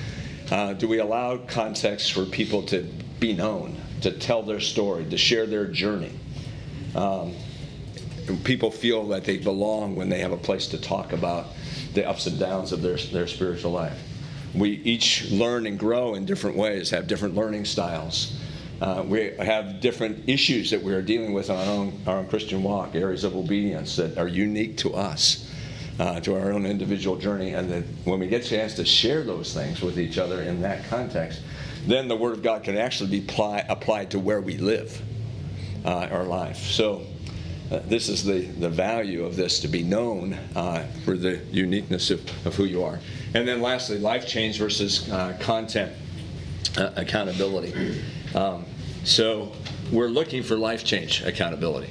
Uh, 0.50 0.72
do 0.72 0.88
we 0.88 1.00
allow 1.00 1.36
context 1.36 2.14
for 2.14 2.24
people 2.24 2.62
to 2.62 2.88
be 3.20 3.34
known, 3.34 3.78
to 4.00 4.10
tell 4.10 4.42
their 4.42 4.58
story, 4.58 5.04
to 5.10 5.18
share 5.18 5.44
their 5.44 5.66
journey? 5.66 6.18
Um, 6.94 7.34
people 8.42 8.70
feel 8.70 9.06
that 9.08 9.24
they 9.24 9.36
belong 9.36 9.96
when 9.96 10.08
they 10.08 10.20
have 10.20 10.32
a 10.32 10.38
place 10.38 10.66
to 10.68 10.78
talk 10.78 11.12
about 11.12 11.48
the 11.92 12.08
ups 12.08 12.24
and 12.26 12.40
downs 12.40 12.72
of 12.72 12.80
their, 12.80 12.96
their 12.96 13.26
spiritual 13.26 13.72
life. 13.72 14.02
We 14.54 14.76
each 14.76 15.30
learn 15.30 15.66
and 15.66 15.78
grow 15.78 16.14
in 16.14 16.24
different 16.24 16.56
ways, 16.56 16.88
have 16.88 17.06
different 17.06 17.34
learning 17.34 17.66
styles. 17.66 18.34
Uh, 18.80 19.04
we 19.06 19.30
have 19.38 19.80
different 19.80 20.28
issues 20.28 20.70
that 20.70 20.82
we 20.82 20.92
are 20.92 21.02
dealing 21.02 21.32
with 21.32 21.48
on 21.48 21.56
our 21.56 21.74
own, 21.74 22.00
our 22.06 22.16
own 22.18 22.26
Christian 22.26 22.62
walk, 22.62 22.94
areas 22.94 23.24
of 23.24 23.36
obedience 23.36 23.96
that 23.96 24.18
are 24.18 24.28
unique 24.28 24.76
to 24.78 24.94
us, 24.94 25.50
uh, 26.00 26.20
to 26.20 26.34
our 26.34 26.52
own 26.52 26.66
individual 26.66 27.16
journey. 27.16 27.54
And 27.54 27.70
that 27.70 27.84
when 28.04 28.18
we 28.18 28.26
get 28.26 28.44
a 28.44 28.48
chance 28.48 28.74
to 28.74 28.84
share 28.84 29.22
those 29.22 29.54
things 29.54 29.80
with 29.80 29.98
each 29.98 30.18
other 30.18 30.42
in 30.42 30.60
that 30.62 30.84
context, 30.88 31.40
then 31.86 32.08
the 32.08 32.16
Word 32.16 32.32
of 32.32 32.42
God 32.42 32.64
can 32.64 32.76
actually 32.76 33.20
be 33.20 33.26
applied 33.68 34.10
to 34.10 34.18
where 34.18 34.40
we 34.40 34.56
live 34.56 35.00
uh, 35.84 36.08
our 36.10 36.24
life. 36.24 36.58
So, 36.58 37.02
uh, 37.70 37.80
this 37.86 38.08
is 38.08 38.22
the, 38.22 38.42
the 38.42 38.68
value 38.68 39.24
of 39.24 39.36
this 39.36 39.60
to 39.60 39.68
be 39.68 39.82
known 39.82 40.34
uh, 40.54 40.86
for 41.04 41.16
the 41.16 41.40
uniqueness 41.50 42.10
of, 42.10 42.20
of 42.46 42.54
who 42.54 42.64
you 42.64 42.84
are. 42.84 43.00
And 43.32 43.48
then, 43.48 43.62
lastly, 43.62 43.98
life 43.98 44.26
change 44.26 44.58
versus 44.58 45.10
uh, 45.10 45.36
content 45.40 45.92
accountability. 46.76 48.02
Um, 48.34 48.64
so 49.04 49.52
we're 49.92 50.08
looking 50.08 50.42
for 50.42 50.56
life 50.56 50.84
change 50.84 51.22
accountability. 51.22 51.90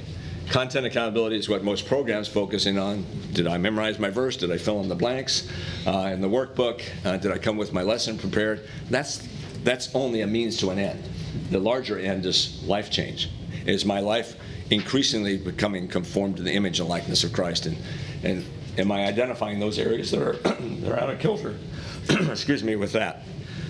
Content 0.50 0.84
accountability 0.84 1.36
is 1.36 1.48
what 1.48 1.64
most 1.64 1.86
programs 1.86 2.28
focusing 2.28 2.78
on. 2.78 3.06
Did 3.32 3.46
I 3.46 3.56
memorize 3.56 3.98
my 3.98 4.10
verse? 4.10 4.36
Did 4.36 4.52
I 4.52 4.58
fill 4.58 4.80
in 4.80 4.88
the 4.88 4.94
blanks 4.94 5.48
uh, 5.86 6.10
in 6.12 6.20
the 6.20 6.28
workbook? 6.28 6.82
Uh, 7.04 7.16
did 7.16 7.32
I 7.32 7.38
come 7.38 7.56
with 7.56 7.72
my 7.72 7.82
lesson 7.82 8.18
prepared? 8.18 8.68
That's 8.90 9.26
that's 9.62 9.94
only 9.94 10.20
a 10.20 10.26
means 10.26 10.58
to 10.58 10.70
an 10.70 10.78
end. 10.78 11.02
The 11.50 11.58
larger 11.58 11.98
end 11.98 12.26
is 12.26 12.62
life 12.64 12.90
change. 12.90 13.30
Is 13.64 13.86
my 13.86 14.00
life 14.00 14.36
increasingly 14.70 15.38
becoming 15.38 15.88
conformed 15.88 16.36
to 16.36 16.42
the 16.42 16.52
image 16.52 16.78
and 16.78 16.88
likeness 16.88 17.24
of 17.24 17.32
Christ? 17.32 17.64
And 17.64 17.78
and 18.22 18.44
am 18.76 18.92
I 18.92 19.06
identifying 19.06 19.60
those 19.60 19.78
areas 19.78 20.10
that 20.10 20.20
are 20.20 20.32
that 20.42 20.92
are 20.92 21.00
out 21.00 21.08
of 21.08 21.18
kilter? 21.20 21.56
Excuse 22.10 22.62
me 22.62 22.76
with 22.76 22.92
that. 22.92 23.22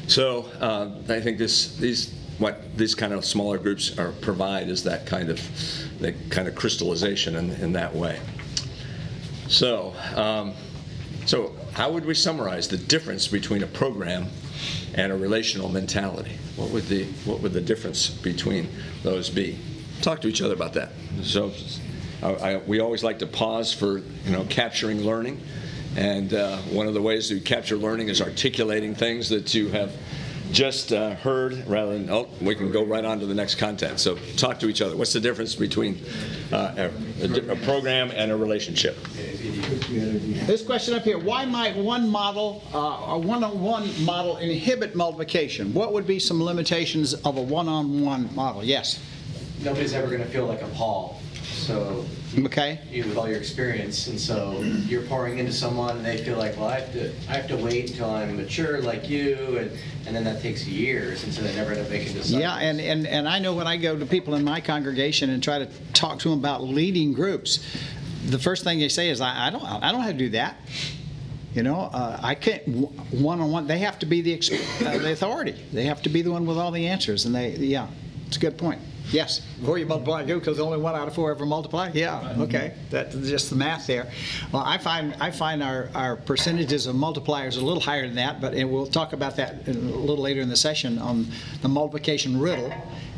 So 0.09 0.47
uh, 0.61 0.91
I 1.09 1.21
think 1.21 1.39
this 1.39 1.77
these 1.77 2.13
what 2.39 2.77
these 2.77 2.95
kind 2.95 3.13
of 3.13 3.25
smaller 3.25 3.59
groups 3.59 3.97
are 3.99 4.13
provide 4.13 4.69
is 4.69 4.83
that 4.85 5.07
kind 5.07 5.31
of 5.31 5.41
that 6.01 6.15
kind 6.31 6.49
of 6.49 6.55
crystallization 6.55 7.37
in, 7.37 7.51
in 7.53 7.73
that 7.73 7.95
way. 7.95 8.21
So, 9.49 9.95
um, 10.17 10.55
so 11.27 11.55
how 11.75 11.93
would 11.93 12.05
we 12.05 12.15
summarize 12.15 12.69
the 12.69 12.77
difference 12.77 13.29
between 13.29 13.63
a 13.63 13.67
program 13.67 14.27
and 14.95 15.13
a 15.13 15.17
relational 15.17 15.69
mentality? 15.69 16.33
What 16.57 16.71
would 16.71 16.87
the 16.87 17.05
what 17.25 17.41
would 17.41 17.53
the 17.53 17.61
difference 17.61 18.11
between 18.11 18.69
those 19.03 19.31
be? 19.31 19.59
Talk 20.03 20.21
to 20.23 20.29
each 20.29 20.43
other 20.43 20.55
about 20.55 20.75
that. 20.75 20.91
So, 21.23 21.53
I, 22.23 22.33
I, 22.33 22.57
we 22.59 22.81
always 22.81 23.05
like 23.05 23.21
to 23.21 23.27
pause 23.27 23.73
for 23.73 23.99
you 23.99 24.33
know 24.33 24.45
capturing 24.49 25.03
learning, 25.03 25.41
and 25.97 26.35
uh, 26.35 26.59
one 26.59 26.89
of 26.89 26.95
the 26.95 27.03
ways 27.03 27.29
to 27.29 27.41
capture 27.41 27.77
learning 27.77 28.09
is 28.09 28.21
articulating 28.21 28.95
things 28.95 29.29
that 29.29 29.55
you 29.55 29.69
have 29.69 29.95
just 30.55 30.93
uh, 30.93 31.17
heard 31.17 31.67
rather 31.67 31.99
than, 31.99 32.09
oh, 32.09 32.29
we 32.41 32.55
can 32.55 32.71
go 32.71 32.85
right 32.85 33.05
on 33.05 33.19
to 33.19 33.27
the 33.27 33.35
next 33.35 33.57
content. 33.57 33.99
So 33.99 34.17
talk 34.37 34.61
to 34.61 34.69
each 34.69 34.81
other. 34.81 34.97
What's 34.97 35.13
the 35.13 35.21
difference 35.21 35.57
between 35.57 36.01
uh, 36.53 36.89
a, 37.21 37.51
a, 37.51 37.57
program 37.57 38.13
and 38.13 38.31
a 38.31 38.37
relationship? 38.37 38.97
This 40.47 40.63
question 40.63 40.95
up 40.95 41.03
here, 41.03 41.19
why 41.19 41.45
might 41.45 41.77
one 41.77 42.09
model, 42.09 42.63
uh, 42.73 43.15
a 43.15 43.19
one-on-one 43.19 44.05
model 44.05 44.37
inhibit 44.37 44.95
multiplication? 44.95 45.75
What 45.75 45.93
would 45.93 46.07
be 46.07 46.21
some 46.21 46.41
limitations 46.41 47.15
of 47.15 47.37
a 47.37 47.43
one-on-one 47.43 48.33
model? 48.35 48.63
Yes? 48.63 49.01
Nobody's 49.65 49.93
ever 49.93 50.07
going 50.07 50.21
to 50.21 50.29
feel 50.29 50.47
like 50.47 50.63
a 50.63 50.69
Paul. 50.69 51.21
So 51.65 52.05
Okay. 52.37 52.81
you 52.91 53.05
with 53.05 53.17
all 53.17 53.29
your 53.29 53.39
experience, 53.39 54.09
and 54.09 54.21
so 54.21 54.61
you're 54.89 55.03
pouring 55.03 55.39
into 55.39 55.53
someone, 55.53 55.97
and 55.97 56.05
they 56.05 56.17
feel 56.17 56.37
like, 56.37 56.57
well, 56.57 56.67
I 56.67 56.81
have 56.81 56.93
to, 56.93 57.13
I 57.29 57.35
have 57.35 57.47
to 57.49 57.57
wait 57.57 57.91
until 57.91 58.11
I'm 58.11 58.37
mature 58.37 58.81
like 58.83 59.09
you, 59.09 59.59
and, 59.59 59.71
and 60.07 60.17
then 60.17 60.25
that 60.25 60.43
takes 60.43 60.67
years, 60.67 61.23
and 61.23 61.33
so 61.33 61.43
they 61.43 61.55
never 61.55 61.71
end 61.71 61.81
up 61.81 61.91
making 61.91 62.13
decisions. 62.13 62.33
Yeah, 62.33 62.57
and, 62.57 62.81
and, 62.81 63.07
and 63.07 63.29
I 63.29 63.39
know 63.39 63.55
when 63.55 63.69
I 63.69 63.77
go 63.77 63.97
to 63.97 64.05
people 64.05 64.35
in 64.35 64.43
my 64.43 64.61
congregation 64.61 65.31
and 65.31 65.43
try 65.43 65.61
to 65.61 65.67
talk 65.93 66.19
to 66.21 66.31
them 66.31 66.41
about 66.41 66.65
leading 66.65 67.13
groups, 67.13 67.65
the 68.27 68.39
first 68.39 68.65
thing 68.65 68.81
they 68.81 68.89
say 68.89 69.11
is, 69.11 69.21
I, 69.21 69.47
I 69.47 69.51
don't, 69.51 69.65
I 69.65 69.93
don't 69.93 70.03
have 70.03 70.13
to 70.13 70.19
do 70.19 70.31
that. 70.31 70.57
You 71.55 71.63
know, 71.63 71.83
uh, 71.93 72.19
I 72.21 72.35
can't 72.35 72.67
one 72.67 73.41
on 73.41 73.53
one. 73.53 73.69
They 73.69 73.79
have 73.79 74.01
to 74.01 74.07
be 74.07 74.23
the 74.23 74.35
uh, 74.35 74.99
the 74.99 75.13
authority. 75.13 75.55
They 75.73 75.85
have 75.85 76.03
to 76.03 76.09
be 76.09 76.21
the 76.21 76.33
one 76.33 76.47
with 76.47 76.59
all 76.59 76.73
the 76.73 76.89
answers. 76.89 77.27
And 77.27 77.35
they, 77.35 77.51
yeah, 77.51 77.87
it's 78.27 78.37
a 78.37 78.41
good 78.41 78.59
point. 78.59 78.81
Yes, 79.11 79.41
before 79.61 79.79
you 79.79 79.87
multiply 79.87 80.25
two, 80.25 80.39
because 80.39 80.59
only 80.59 80.79
one 80.79 80.95
out 80.95 81.07
of 81.07 81.15
four 81.15 81.31
ever 81.31 81.47
multiply? 81.47 81.91
Yeah, 81.93 82.35
okay, 82.41 82.75
that's 82.91 83.15
just 83.15 83.51
the 83.51 83.57
math 83.57 83.87
there. 83.87 84.11
Well, 84.51 84.63
I 84.65 84.79
find, 84.79 85.15
I 85.21 85.31
find 85.31 85.63
our, 85.63 85.91
our 85.95 86.17
percentages 86.17 86.87
of 86.87 86.97
multipliers 86.97 87.61
a 87.61 87.65
little 87.65 87.81
higher 87.81 88.07
than 88.07 88.17
that, 88.17 88.41
but 88.41 88.55
and 88.55 88.71
we'll 88.71 88.87
talk 88.87 89.13
about 89.13 89.37
that 89.37 89.69
a 89.69 89.73
little 89.73 90.23
later 90.23 90.41
in 90.41 90.49
the 90.49 90.57
session 90.57 90.99
on 90.99 91.27
the 91.63 91.69
multiplication 91.69 92.41
riddle 92.41 92.73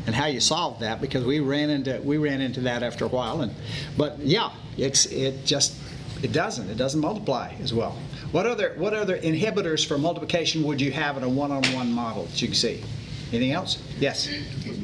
and 0.05 0.13
how 0.15 0.25
you 0.25 0.39
solve 0.39 0.79
that, 0.79 1.01
because 1.01 1.23
we 1.25 1.39
ran 1.39 1.69
into, 1.69 1.99
we 2.01 2.17
ran 2.17 2.41
into 2.41 2.61
that 2.61 2.83
after 2.83 3.05
a 3.05 3.09
while. 3.09 3.41
And 3.41 3.53
But 3.97 4.19
yeah, 4.19 4.51
it's, 4.77 5.05
it 5.07 5.45
just, 5.45 5.75
it 6.21 6.31
doesn't, 6.31 6.69
it 6.69 6.77
doesn't 6.77 7.01
multiply 7.01 7.53
as 7.61 7.73
well. 7.73 7.97
What 8.31 8.45
other, 8.45 8.73
what 8.77 8.93
other 8.93 9.17
inhibitors 9.17 9.85
for 9.85 9.97
multiplication 9.97 10.63
would 10.63 10.81
you 10.81 10.91
have 10.91 11.17
in 11.17 11.23
a 11.23 11.29
one-on-one 11.29 11.91
model 11.91 12.25
that 12.25 12.41
you 12.41 12.49
can 12.49 12.55
see? 12.55 12.83
Anything 13.29 13.51
else? 13.51 13.77
Yes. 13.99 14.29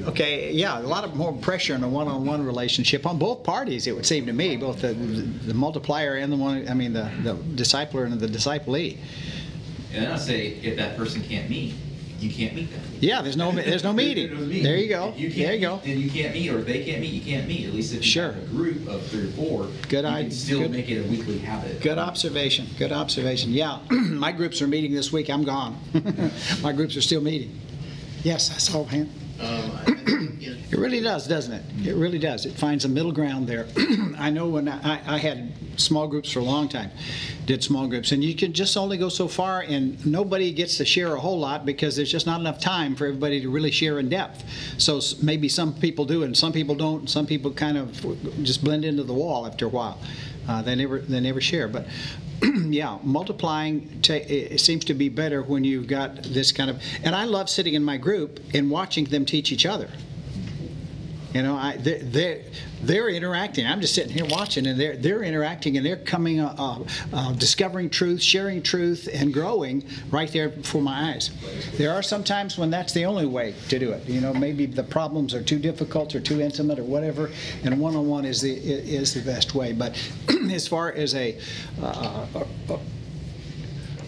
Okay, 0.08 0.52
yeah, 0.52 0.78
a 0.80 0.82
lot 0.82 1.04
of 1.06 1.16
more 1.16 1.32
pressure 1.34 1.76
in 1.76 1.84
a 1.84 1.88
one-on-one 1.88 2.46
relationship 2.46 3.06
on 3.06 3.18
both 3.18 3.44
parties, 3.44 3.88
it 3.88 3.96
would 3.96 4.06
seem 4.06 4.26
to 4.26 4.34
me, 4.34 4.58
both 4.58 4.82
the, 4.82 4.94
the 4.94 5.54
multiplier 5.54 6.16
and 6.16 6.32
the 6.32 6.36
one, 6.36 6.68
I 6.68 6.74
mean, 6.74 6.92
the, 6.94 7.10
the 7.24 7.36
discipler 7.36 8.06
and 8.06 8.20
the 8.20 8.28
disciplee. 8.28 8.98
And 9.94 10.04
then 10.04 10.12
I'll 10.12 10.18
say, 10.18 10.48
if 10.48 10.76
that 10.78 10.98
person 10.98 11.22
can't 11.24 11.50
meet, 11.50 11.74
you 12.20 12.32
can't 12.34 12.54
meet 12.56 12.72
them. 12.72 12.82
Yeah, 13.00 13.22
there's 13.22 13.38
no, 13.38 13.52
there's 13.52 13.84
no 13.84 13.94
meeting. 14.04 14.50
There 14.64 14.76
you 14.78 14.90
go. 14.90 15.14
You 15.16 15.30
can't 15.30 15.38
There 15.48 15.54
you 15.56 15.62
go. 15.62 15.82
Then 15.86 16.00
you 16.00 16.10
can't 16.10 16.34
meet, 16.34 16.50
or 16.52 16.60
if 16.60 16.66
they 16.66 16.84
can't 16.84 17.00
meet, 17.02 17.14
you 17.14 17.22
can't 17.22 17.48
meet. 17.48 17.68
At 17.68 17.74
least 17.74 17.94
if 17.94 18.00
you 18.00 18.04
Sure. 18.12 18.32
have 18.34 18.44
a 18.44 18.48
group 18.48 18.88
of 18.88 19.06
three 19.08 19.28
or 19.28 19.32
four, 19.32 19.68
Good 19.88 20.04
you 20.04 20.10
ide- 20.10 20.22
can 20.24 20.32
still 20.32 20.60
good- 20.60 20.72
make 20.72 20.90
it 20.90 21.00
a 21.06 21.10
weekly 21.10 21.40
habit. 21.40 21.80
Good 21.82 21.98
observation, 21.98 22.68
good 22.78 22.92
observation. 22.92 23.52
Yeah, 23.52 23.80
my 23.90 24.32
groups 24.34 24.62
are 24.62 24.68
meeting 24.68 24.94
this 24.94 25.14
week, 25.14 25.30
I'm 25.30 25.44
gone. 25.46 25.78
My 26.62 26.74
groups 26.74 26.98
are 26.98 27.02
still 27.02 27.22
meeting. 27.22 27.60
Yes, 28.24 28.52
I 28.52 28.58
saw 28.58 28.82
a 28.82 28.88
hand. 28.88 29.10
Um, 29.40 29.72
it 30.72 30.78
really 30.80 31.02
does, 31.02 31.28
doesn't 31.28 31.52
it? 31.54 31.88
It 31.88 31.96
really 31.96 32.20
does. 32.20 32.46
It 32.46 32.54
finds 32.54 32.86
a 32.86 32.88
middle 32.90 33.12
ground 33.12 33.48
there. 33.48 33.68
I 34.18 34.30
know 34.30 34.48
when 34.48 34.70
I, 34.70 35.16
I 35.16 35.18
had 35.18 35.52
small 35.76 36.08
groups 36.08 36.32
for 36.32 36.40
a 36.40 36.44
long 36.44 36.70
time, 36.70 36.90
did 37.46 37.62
small 37.64 37.88
groups, 37.88 38.12
and 38.14 38.24
you 38.24 38.36
can 38.36 38.54
just 38.54 38.78
only 38.78 38.98
go 38.98 39.10
so 39.10 39.28
far, 39.28 39.62
and 39.62 40.04
nobody 40.06 40.54
gets 40.54 40.78
to 40.78 40.86
share 40.86 41.16
a 41.16 41.20
whole 41.20 41.38
lot 41.40 41.66
because 41.66 41.96
there's 41.98 42.12
just 42.12 42.26
not 42.26 42.40
enough 42.40 42.60
time 42.60 42.96
for 42.96 43.06
everybody 43.08 43.42
to 43.42 43.50
really 43.50 43.72
share 43.72 44.00
in 44.00 44.08
depth. 44.08 44.44
So 44.78 44.98
s- 44.98 45.22
maybe 45.22 45.50
some 45.50 45.74
people 45.74 46.06
do, 46.06 46.24
and 46.24 46.38
some 46.38 46.54
people 46.54 46.76
don't. 46.76 47.10
Some 47.10 47.26
people 47.26 47.52
kind 47.52 47.78
of 47.78 47.92
just 48.44 48.64
blend 48.64 48.86
into 48.86 49.04
the 49.04 49.14
wall 49.14 49.46
after 49.46 49.66
a 49.66 49.70
while. 49.70 50.00
Uh, 50.48 50.62
they 50.62 50.76
never 50.76 51.00
they 51.00 51.20
never 51.20 51.42
share. 51.42 51.68
But 51.68 51.88
yeah, 52.42 52.98
multiplying 53.04 54.02
ta- 54.02 54.14
it 54.14 54.60
seems 54.60 54.86
to 54.86 54.94
be 54.94 55.10
better 55.10 55.42
when 55.42 55.64
you've 55.64 55.88
got 55.88 56.24
this 56.24 56.52
kind 56.52 56.70
of. 56.70 56.82
And 57.04 57.16
I 57.16 57.26
love 57.26 57.50
sitting 57.50 57.74
in 57.74 57.84
my 57.84 57.98
group 57.98 58.40
and 58.54 58.70
watching 58.70 59.06
them 59.06 59.26
teach 59.26 59.52
each 59.52 59.66
other. 59.66 59.90
You 61.34 61.42
know, 61.42 61.56
I, 61.56 61.78
they're, 61.78 62.00
they're, 62.00 62.42
they're 62.84 63.10
interacting. 63.10 63.66
I'm 63.66 63.82
just 63.82 63.96
sitting 63.96 64.14
here 64.14 64.26
watching, 64.26 64.68
and 64.68 64.80
they're, 64.80 64.96
they're 64.96 65.24
interacting, 65.24 65.78
and 65.78 65.86
they're 65.86 65.98
coming, 65.98 66.40
uh, 66.40 66.56
uh, 66.58 66.84
uh, 67.12 67.34
discovering 67.34 67.90
truth, 67.90 68.22
sharing 68.22 68.62
truth, 68.62 69.10
and 69.12 69.34
growing 69.34 69.84
right 70.12 70.32
there 70.32 70.50
before 70.50 70.82
my 70.82 71.14
eyes. 71.14 71.32
There 71.78 71.92
are 71.92 72.04
some 72.04 72.24
times 72.24 72.58
when 72.58 72.70
that's 72.70 72.94
the 72.94 73.06
only 73.06 73.26
way 73.26 73.56
to 73.70 73.80
do 73.80 73.92
it. 73.92 74.08
You 74.08 74.22
know, 74.22 74.34
maybe 74.34 74.68
the 74.68 74.84
problems 74.84 75.34
are 75.34 75.42
too 75.42 75.58
difficult 75.58 76.14
or 76.14 76.20
too 76.20 76.40
intimate 76.40 76.78
or 76.78 76.84
whatever, 76.84 77.32
and 77.64 77.80
one-on-one 77.80 78.26
is 78.26 78.42
the 78.42 78.54
is 78.54 79.14
the 79.14 79.22
best 79.22 79.56
way. 79.56 79.74
But 79.74 80.00
as 80.52 80.68
far 80.68 80.92
as 80.92 81.16
a, 81.16 81.40
uh, 81.82 82.28
a, 82.36 82.74
a 82.74 82.80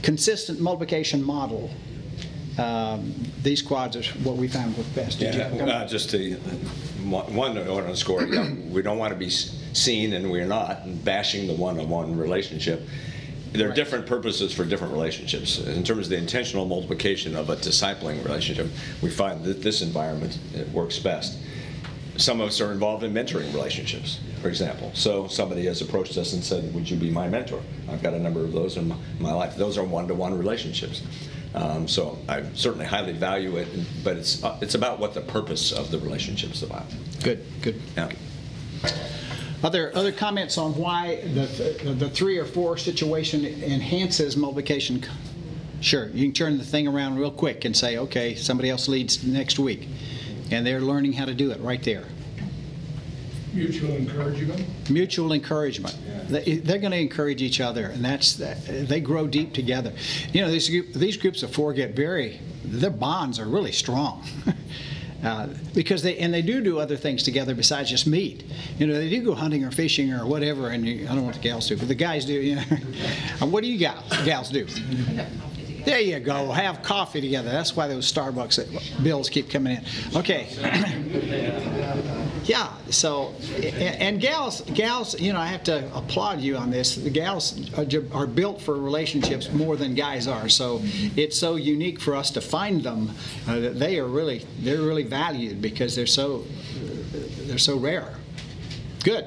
consistent 0.03 0.59
multiplication 0.59 1.23
model, 1.23 1.71
um, 2.57 3.13
these 3.41 3.61
quads 3.61 3.95
are 3.95 4.03
what 4.19 4.37
we 4.37 4.47
found 4.47 4.77
work 4.77 4.87
best. 4.95 5.19
Did 5.19 5.33
you 5.33 5.39
Yeah, 5.39 5.45
have 5.49 5.53
a 5.55 5.57
comment? 5.59 5.77
uh, 5.77 5.87
just 5.87 6.09
to, 6.11 6.33
one 7.03 7.55
note 7.55 7.67
on 7.67 7.87
the 7.87 7.95
score, 7.97 8.23
yeah, 8.23 8.49
we 8.69 8.81
don't 8.81 8.97
want 8.97 9.11
to 9.13 9.19
be 9.19 9.27
s- 9.27 9.55
seen, 9.73 10.13
and 10.13 10.31
we're 10.31 10.45
not, 10.47 11.03
bashing 11.03 11.47
the 11.47 11.53
one-on-one 11.53 12.17
relationship. 12.17 12.87
There 13.51 13.69
are 13.69 13.73
different 13.73 14.05
purposes 14.05 14.53
for 14.53 14.65
different 14.65 14.91
relationships. 14.93 15.59
In 15.59 15.83
terms 15.83 16.07
of 16.07 16.09
the 16.09 16.17
intentional 16.17 16.65
multiplication 16.65 17.35
of 17.37 17.49
a 17.49 17.55
discipling 17.55 18.23
relationship, 18.25 18.67
we 19.01 19.09
find 19.09 19.43
that 19.45 19.61
this 19.61 19.81
environment, 19.81 20.37
it 20.53 20.67
works 20.69 20.99
best. 20.99 21.37
Some 22.17 22.41
of 22.41 22.47
us 22.49 22.59
are 22.61 22.71
involved 22.71 23.03
in 23.03 23.13
mentoring 23.13 23.53
relationships, 23.53 24.19
for 24.41 24.47
example. 24.49 24.91
So 24.93 25.27
somebody 25.27 25.65
has 25.65 25.81
approached 25.81 26.17
us 26.17 26.33
and 26.33 26.43
said, 26.43 26.73
would 26.73 26.89
you 26.89 26.97
be 26.97 27.09
my 27.11 27.27
mentor? 27.29 27.61
I've 27.89 28.01
got 28.03 28.13
a 28.13 28.19
number 28.19 28.41
of 28.41 28.51
those 28.53 28.77
in 28.77 28.87
my- 28.89 28.95
my 29.19 29.33
life. 29.33 29.55
Those 29.55 29.77
are 29.77 29.83
one-to-one 29.83 30.37
relationships. 30.37 31.01
Um, 31.55 31.87
So 31.87 32.17
I 32.27 32.43
certainly 32.53 32.85
highly 32.85 33.13
value 33.13 33.55
it, 33.57 33.67
but 34.03 34.17
it's, 34.17 34.43
uh, 34.43 34.57
it's 34.61 34.75
about 34.75 34.99
what 34.99 35.13
the 35.13 35.21
purpose 35.21 35.71
of 35.71 35.89
the 35.89 35.97
relationship 35.99 36.51
is 36.51 36.63
about. 36.63 36.85
Good, 37.23 37.45
good. 37.61 37.81
Yeah. 37.95 38.11
Other, 39.63 39.95
other 39.95 40.11
comments 40.11 40.57
on 40.57 40.75
why 40.75 41.21
the, 41.33 41.95
the 41.97 42.09
three 42.09 42.37
or 42.37 42.45
four 42.45 42.77
situation 42.77 43.45
enhances 43.45 44.35
multiplication? 44.35 45.03
Sure, 45.81 46.09
you 46.09 46.25
can 46.25 46.33
turn 46.33 46.57
the 46.57 46.63
thing 46.63 46.87
around 46.87 47.17
real 47.17 47.31
quick 47.31 47.65
and 47.65 47.75
say, 47.75 47.97
okay, 47.97 48.35
somebody 48.35 48.69
else 48.69 48.87
leads 48.87 49.23
next 49.23 49.57
week. 49.57 49.87
And 50.51 50.67
they're 50.67 50.81
learning 50.81 51.13
how 51.13 51.25
to 51.25 51.33
do 51.33 51.51
it 51.51 51.59
right 51.61 51.81
there. 51.81 52.05
Mutual 53.55 53.91
encouragement. 53.95 54.89
Mutual 54.89 55.33
encouragement. 55.33 55.95
They- 56.29 56.57
They're 56.57 56.79
going 56.79 56.91
to 56.91 56.99
encourage 56.99 57.41
each 57.41 57.61
other, 57.61 57.87
and 57.87 58.03
that's, 58.03 58.33
they 58.35 58.99
grow 58.99 59.27
deep 59.27 59.53
together. 59.53 59.93
You 60.33 60.41
know, 60.41 60.51
these, 60.51 60.67
these 60.93 61.17
groups 61.17 61.43
of 61.43 61.51
four 61.53 61.73
get 61.73 61.95
very, 61.95 62.39
their 62.63 62.89
bonds 62.91 63.39
are 63.39 63.45
really 63.47 63.71
strong. 63.71 64.23
Uh, 65.23 65.47
Because 65.73 66.03
they, 66.03 66.17
and 66.19 66.31
they 66.31 66.43
do 66.43 66.61
do 66.61 66.77
other 66.77 66.95
things 66.95 67.23
together 67.23 67.55
besides 67.55 67.89
just 67.89 68.05
meet. 68.05 68.43
You 68.77 68.85
know, 68.85 68.93
they 68.93 69.09
do 69.09 69.23
go 69.23 69.33
hunting 69.33 69.63
or 69.63 69.71
fishing 69.71 70.13
or 70.13 70.23
whatever, 70.27 70.69
and 70.69 70.85
you- 70.85 71.05
I 71.05 71.07
don't 71.07 71.15
know 71.15 71.23
what 71.23 71.33
the 71.33 71.39
gals 71.41 71.67
do, 71.67 71.75
but 71.77 71.87
the 71.87 71.95
guys 71.95 72.25
do, 72.25 72.33
you 72.33 72.55
know. 72.57 72.63
And 73.41 73.51
What 73.51 73.63
do 73.63 73.69
you 73.71 73.79
gals, 73.79 74.03
gals 74.23 74.49
do? 74.49 74.67
There 75.85 75.99
you 75.99 76.19
go, 76.19 76.51
have 76.51 76.81
coffee 76.81 77.21
together. 77.21 77.51
That's 77.51 77.75
why 77.75 77.87
those 77.87 78.11
Starbucks 78.11 79.03
bills 79.03 79.29
keep 79.29 79.49
coming 79.49 79.77
in. 79.77 79.85
Okay. 80.15 80.47
Yeah, 82.45 82.71
so, 82.91 83.33
and, 83.59 84.21
gals, 84.21 84.61
gals, 84.75 85.19
you 85.19 85.33
know, 85.33 85.39
I 85.39 85.47
have 85.47 85.63
to 85.63 85.91
applaud 85.97 86.41
you 86.41 86.55
on 86.57 86.69
this. 86.69 86.93
The 86.95 87.09
gals 87.09 87.71
are, 87.75 87.87
are 88.13 88.27
built 88.27 88.61
for 88.61 88.75
relationships 88.75 89.51
more 89.51 89.75
than 89.75 89.95
guys 89.95 90.27
are. 90.27 90.47
So 90.47 90.79
it's 90.83 91.39
so 91.39 91.55
unique 91.55 91.99
for 91.99 92.15
us 92.15 92.29
to 92.31 92.41
find 92.41 92.83
them 92.83 93.09
uh, 93.47 93.59
that 93.61 93.79
they 93.79 93.97
are 93.97 94.05
really, 94.05 94.45
they're 94.59 94.81
really 94.81 95.01
valued 95.01 95.59
because 95.59 95.95
they're 95.95 96.05
so, 96.05 96.45
they're 97.47 97.57
so 97.57 97.77
rare. 97.77 98.13
Good. 99.03 99.25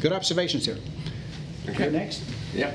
Good 0.00 0.12
observations 0.12 0.66
here. 0.66 0.78
Okay, 1.68 1.90
next. 1.90 2.22
Yeah. 2.54 2.74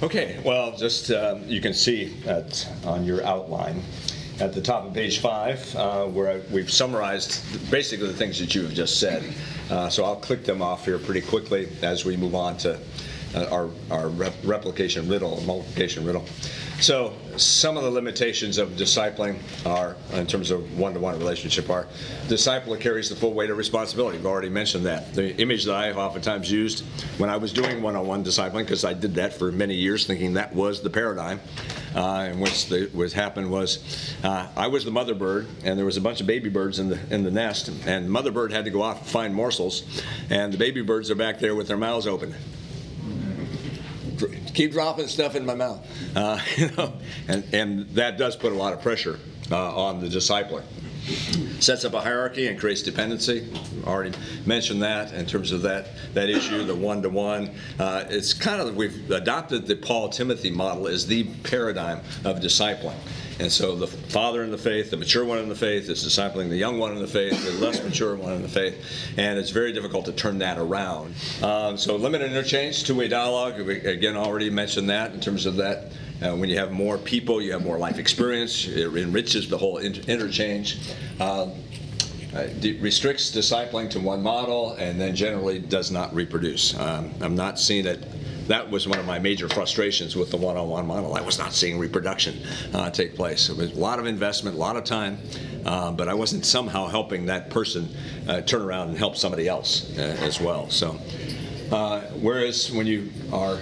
Okay, 0.00 0.38
well, 0.44 0.76
just, 0.76 1.10
um, 1.10 1.42
you 1.48 1.60
can 1.60 1.74
see 1.74 2.14
at, 2.24 2.68
on 2.84 3.04
your 3.04 3.24
outline, 3.24 3.82
at 4.38 4.52
the 4.52 4.60
top 4.62 4.86
of 4.86 4.94
page 4.94 5.18
five, 5.18 5.74
uh, 5.74 6.04
where 6.04 6.30
I- 6.34 6.40
we've 6.52 6.70
summarized 6.70 7.68
basically 7.68 8.06
the 8.06 8.14
things 8.14 8.38
that 8.38 8.54
you 8.54 8.62
have 8.62 8.74
just 8.74 9.00
said. 9.00 9.24
Uh, 9.68 9.88
So 9.90 10.04
I'll 10.04 10.14
click 10.16 10.44
them 10.44 10.62
off 10.62 10.84
here 10.84 10.98
pretty 10.98 11.20
quickly 11.20 11.68
as 11.82 12.04
we 12.04 12.16
move 12.16 12.36
on 12.36 12.56
to 12.58 12.78
uh, 13.34 13.46
our 13.50 13.70
our 13.90 14.08
rep- 14.08 14.34
replication 14.44 15.08
riddle, 15.08 15.40
multiplication 15.42 16.04
riddle. 16.04 16.24
So 16.80 17.14
some 17.36 17.76
of 17.76 17.82
the 17.82 17.90
limitations 17.90 18.56
of 18.56 18.70
discipling 18.70 19.38
are, 19.66 19.96
in 20.12 20.28
terms 20.28 20.52
of 20.52 20.78
one-to-one 20.78 21.18
relationship, 21.18 21.68
are 21.70 21.88
discipler 22.28 22.78
carries 22.78 23.08
the 23.08 23.16
full 23.16 23.34
weight 23.34 23.50
of 23.50 23.58
responsibility. 23.58 24.18
We've 24.18 24.26
already 24.26 24.48
mentioned 24.48 24.86
that. 24.86 25.12
The 25.12 25.36
image 25.38 25.64
that 25.64 25.74
I 25.74 25.86
have 25.86 25.98
oftentimes 25.98 26.48
used 26.48 26.84
when 27.18 27.30
I 27.30 27.36
was 27.36 27.52
doing 27.52 27.82
one-on-one 27.82 28.22
discipling, 28.22 28.60
because 28.60 28.84
I 28.84 28.92
did 28.92 29.16
that 29.16 29.32
for 29.32 29.50
many 29.50 29.74
years, 29.74 30.06
thinking 30.06 30.34
that 30.34 30.54
was 30.54 30.80
the 30.80 30.90
paradigm, 30.90 31.40
uh, 31.96 32.28
and 32.30 32.40
what's 32.40 32.64
the, 32.64 32.88
what 32.92 33.10
happened 33.12 33.50
was 33.50 34.14
uh, 34.22 34.46
I 34.56 34.68
was 34.68 34.84
the 34.84 34.92
mother 34.92 35.14
bird, 35.14 35.48
and 35.64 35.76
there 35.76 35.86
was 35.86 35.96
a 35.96 36.00
bunch 36.00 36.20
of 36.20 36.28
baby 36.28 36.48
birds 36.48 36.78
in 36.78 36.88
the 36.88 36.98
in 37.10 37.24
the 37.24 37.30
nest, 37.32 37.70
and 37.86 38.08
mother 38.08 38.30
bird 38.30 38.52
had 38.52 38.64
to 38.66 38.70
go 38.70 38.82
off 38.82 39.00
and 39.00 39.06
find 39.08 39.34
morsels, 39.34 39.82
and 40.30 40.52
the 40.52 40.58
baby 40.58 40.82
birds 40.82 41.10
are 41.10 41.16
back 41.16 41.40
there 41.40 41.56
with 41.56 41.66
their 41.66 41.76
mouths 41.76 42.06
open 42.06 42.34
keep 44.58 44.72
dropping 44.72 45.06
stuff 45.06 45.36
in 45.36 45.46
my 45.46 45.54
mouth. 45.54 45.86
Uh, 46.16 46.36
you 46.56 46.68
know, 46.72 46.92
and, 47.28 47.44
and 47.54 47.88
that 47.90 48.18
does 48.18 48.34
put 48.34 48.50
a 48.50 48.56
lot 48.56 48.72
of 48.72 48.82
pressure 48.82 49.20
uh, 49.52 49.76
on 49.76 50.00
the 50.00 50.08
discipler. 50.08 50.64
Sets 51.62 51.84
up 51.84 51.94
a 51.94 52.00
hierarchy 52.00 52.48
and 52.48 52.58
creates 52.58 52.82
dependency. 52.82 53.48
Already 53.86 54.18
mentioned 54.46 54.82
that 54.82 55.14
in 55.14 55.26
terms 55.26 55.52
of 55.52 55.62
that 55.62 55.86
that 56.12 56.28
issue, 56.28 56.64
the 56.64 56.74
one 56.74 57.00
to 57.02 57.08
one. 57.08 57.54
It's 57.78 58.34
kind 58.34 58.60
of 58.60 58.76
we've 58.76 59.10
adopted 59.10 59.66
the 59.66 59.76
Paul 59.76 60.10
Timothy 60.10 60.50
model 60.50 60.86
as 60.86 61.06
the 61.06 61.24
paradigm 61.44 62.00
of 62.24 62.40
discipling. 62.40 62.96
And 63.40 63.52
so 63.52 63.76
the 63.76 63.86
father 63.86 64.42
in 64.42 64.50
the 64.50 64.58
faith, 64.58 64.90
the 64.90 64.96
mature 64.96 65.24
one 65.24 65.38
in 65.38 65.48
the 65.48 65.54
faith, 65.54 65.88
is 65.88 66.04
discipling 66.04 66.48
the 66.48 66.56
young 66.56 66.78
one 66.78 66.92
in 66.92 66.98
the 66.98 67.06
faith, 67.06 67.44
the 67.44 67.64
less 67.64 67.82
mature 67.82 68.16
one 68.16 68.32
in 68.32 68.42
the 68.42 68.48
faith, 68.48 68.84
and 69.16 69.38
it's 69.38 69.50
very 69.50 69.72
difficult 69.72 70.06
to 70.06 70.12
turn 70.12 70.38
that 70.38 70.58
around. 70.58 71.14
Um, 71.42 71.76
so 71.76 71.96
limited 71.96 72.30
interchange, 72.30 72.84
two-way 72.84 73.08
dialogue. 73.08 73.60
We 73.60 73.76
again 73.80 74.16
already 74.16 74.50
mentioned 74.50 74.90
that 74.90 75.12
in 75.12 75.20
terms 75.20 75.46
of 75.46 75.56
that. 75.56 75.92
Uh, 76.20 76.34
when 76.34 76.48
you 76.48 76.58
have 76.58 76.72
more 76.72 76.98
people, 76.98 77.40
you 77.40 77.52
have 77.52 77.62
more 77.64 77.78
life 77.78 77.98
experience. 77.98 78.66
It 78.66 78.92
enriches 78.92 79.48
the 79.48 79.56
whole 79.56 79.78
inter- 79.78 80.02
interchange. 80.12 80.80
Um, 81.20 81.52
uh, 82.34 82.46
de- 82.60 82.78
restricts 82.80 83.30
discipling 83.30 83.88
to 83.88 84.00
one 84.00 84.22
model 84.22 84.72
and 84.74 85.00
then 85.00 85.14
generally 85.14 85.58
does 85.58 85.90
not 85.90 86.14
reproduce. 86.14 86.78
Um, 86.78 87.14
I'm 87.20 87.36
not 87.36 87.58
seeing 87.58 87.86
it. 87.86 88.04
That 88.48 88.70
was 88.70 88.88
one 88.88 88.98
of 88.98 89.06
my 89.06 89.18
major 89.18 89.48
frustrations 89.48 90.16
with 90.16 90.30
the 90.30 90.38
one-on-one 90.38 90.86
model. 90.86 91.14
I 91.14 91.20
was 91.20 91.38
not 91.38 91.52
seeing 91.52 91.78
reproduction 91.78 92.42
uh, 92.72 92.90
take 92.90 93.14
place. 93.14 93.50
It 93.50 93.56
was 93.56 93.72
a 93.72 93.78
lot 93.78 93.98
of 93.98 94.06
investment, 94.06 94.56
a 94.56 94.58
lot 94.58 94.76
of 94.76 94.84
time, 94.84 95.18
uh, 95.66 95.92
but 95.92 96.08
I 96.08 96.14
wasn't 96.14 96.46
somehow 96.46 96.86
helping 96.86 97.26
that 97.26 97.50
person 97.50 97.88
uh, 98.26 98.40
turn 98.40 98.62
around 98.62 98.88
and 98.88 98.98
help 98.98 99.16
somebody 99.16 99.48
else 99.48 99.96
uh, 99.98 100.16
as 100.20 100.40
well. 100.40 100.70
So, 100.70 100.98
uh, 101.70 102.00
whereas 102.20 102.72
when 102.72 102.86
you 102.86 103.10
are 103.32 103.58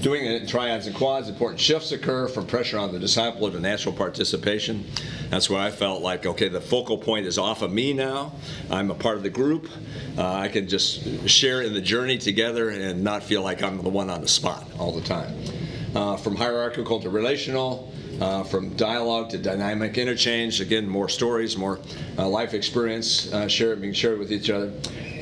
Doing 0.00 0.26
it 0.26 0.42
in 0.42 0.46
triads 0.46 0.86
and 0.86 0.94
quads, 0.94 1.28
important 1.28 1.58
shifts 1.58 1.90
occur 1.90 2.28
from 2.28 2.46
pressure 2.46 2.78
on 2.78 2.92
the 2.92 2.98
disciple 2.98 3.50
to 3.50 3.58
natural 3.58 3.94
participation. 3.94 4.84
That's 5.30 5.50
where 5.50 5.60
I 5.60 5.70
felt 5.70 6.02
like, 6.02 6.24
okay, 6.24 6.48
the 6.48 6.60
focal 6.60 6.98
point 6.98 7.26
is 7.26 7.38
off 7.38 7.62
of 7.62 7.72
me 7.72 7.92
now. 7.92 8.32
I'm 8.70 8.90
a 8.90 8.94
part 8.94 9.16
of 9.16 9.22
the 9.22 9.30
group. 9.30 9.68
Uh, 10.16 10.24
I 10.24 10.48
can 10.48 10.68
just 10.68 11.28
share 11.28 11.62
in 11.62 11.74
the 11.74 11.80
journey 11.80 12.18
together 12.18 12.70
and 12.70 13.02
not 13.02 13.22
feel 13.22 13.42
like 13.42 13.62
I'm 13.62 13.82
the 13.82 13.88
one 13.88 14.08
on 14.10 14.20
the 14.20 14.28
spot 14.28 14.66
all 14.78 14.92
the 14.92 15.00
time. 15.00 15.36
Uh, 15.94 16.16
from 16.16 16.36
hierarchical 16.36 17.00
to 17.00 17.10
relational, 17.10 17.92
uh, 18.20 18.44
from 18.44 18.70
dialogue 18.76 19.30
to 19.30 19.38
dynamic 19.38 19.98
interchange. 19.98 20.60
Again, 20.60 20.88
more 20.88 21.08
stories, 21.08 21.56
more 21.56 21.80
uh, 22.18 22.28
life 22.28 22.54
experience 22.54 23.32
uh, 23.32 23.48
shared, 23.48 23.80
being 23.80 23.92
shared 23.92 24.18
with 24.18 24.32
each 24.32 24.50
other. 24.50 24.72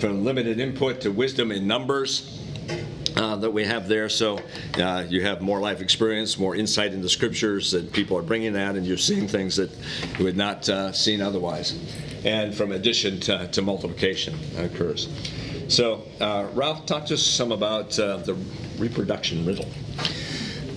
From 0.00 0.24
limited 0.24 0.60
input 0.60 1.00
to 1.02 1.10
wisdom 1.10 1.50
in 1.50 1.66
numbers 1.66 2.43
uh, 3.16 3.36
that 3.36 3.50
we 3.50 3.64
have 3.64 3.88
there. 3.88 4.08
So 4.08 4.40
uh, 4.78 5.04
you 5.08 5.22
have 5.22 5.40
more 5.40 5.60
life 5.60 5.80
experience, 5.80 6.38
more 6.38 6.56
insight 6.56 6.92
into 6.92 7.08
scriptures 7.08 7.70
that 7.72 7.92
people 7.92 8.16
are 8.16 8.22
bringing 8.22 8.52
that, 8.54 8.76
and 8.76 8.86
you're 8.86 8.96
seeing 8.96 9.28
things 9.28 9.56
that 9.56 9.70
you 10.18 10.24
would 10.24 10.36
not 10.36 10.68
uh, 10.68 10.92
seen 10.92 11.20
otherwise. 11.20 11.78
And 12.24 12.54
from 12.54 12.72
addition 12.72 13.20
to, 13.20 13.48
to 13.48 13.62
multiplication 13.62 14.34
occurs. 14.56 15.08
So 15.68 16.02
uh, 16.20 16.48
Ralph, 16.54 16.86
talk 16.86 17.06
to 17.06 17.14
us 17.14 17.22
some 17.22 17.52
about 17.52 17.98
uh, 17.98 18.18
the 18.18 18.34
reproduction 18.78 19.44
riddle. 19.46 19.68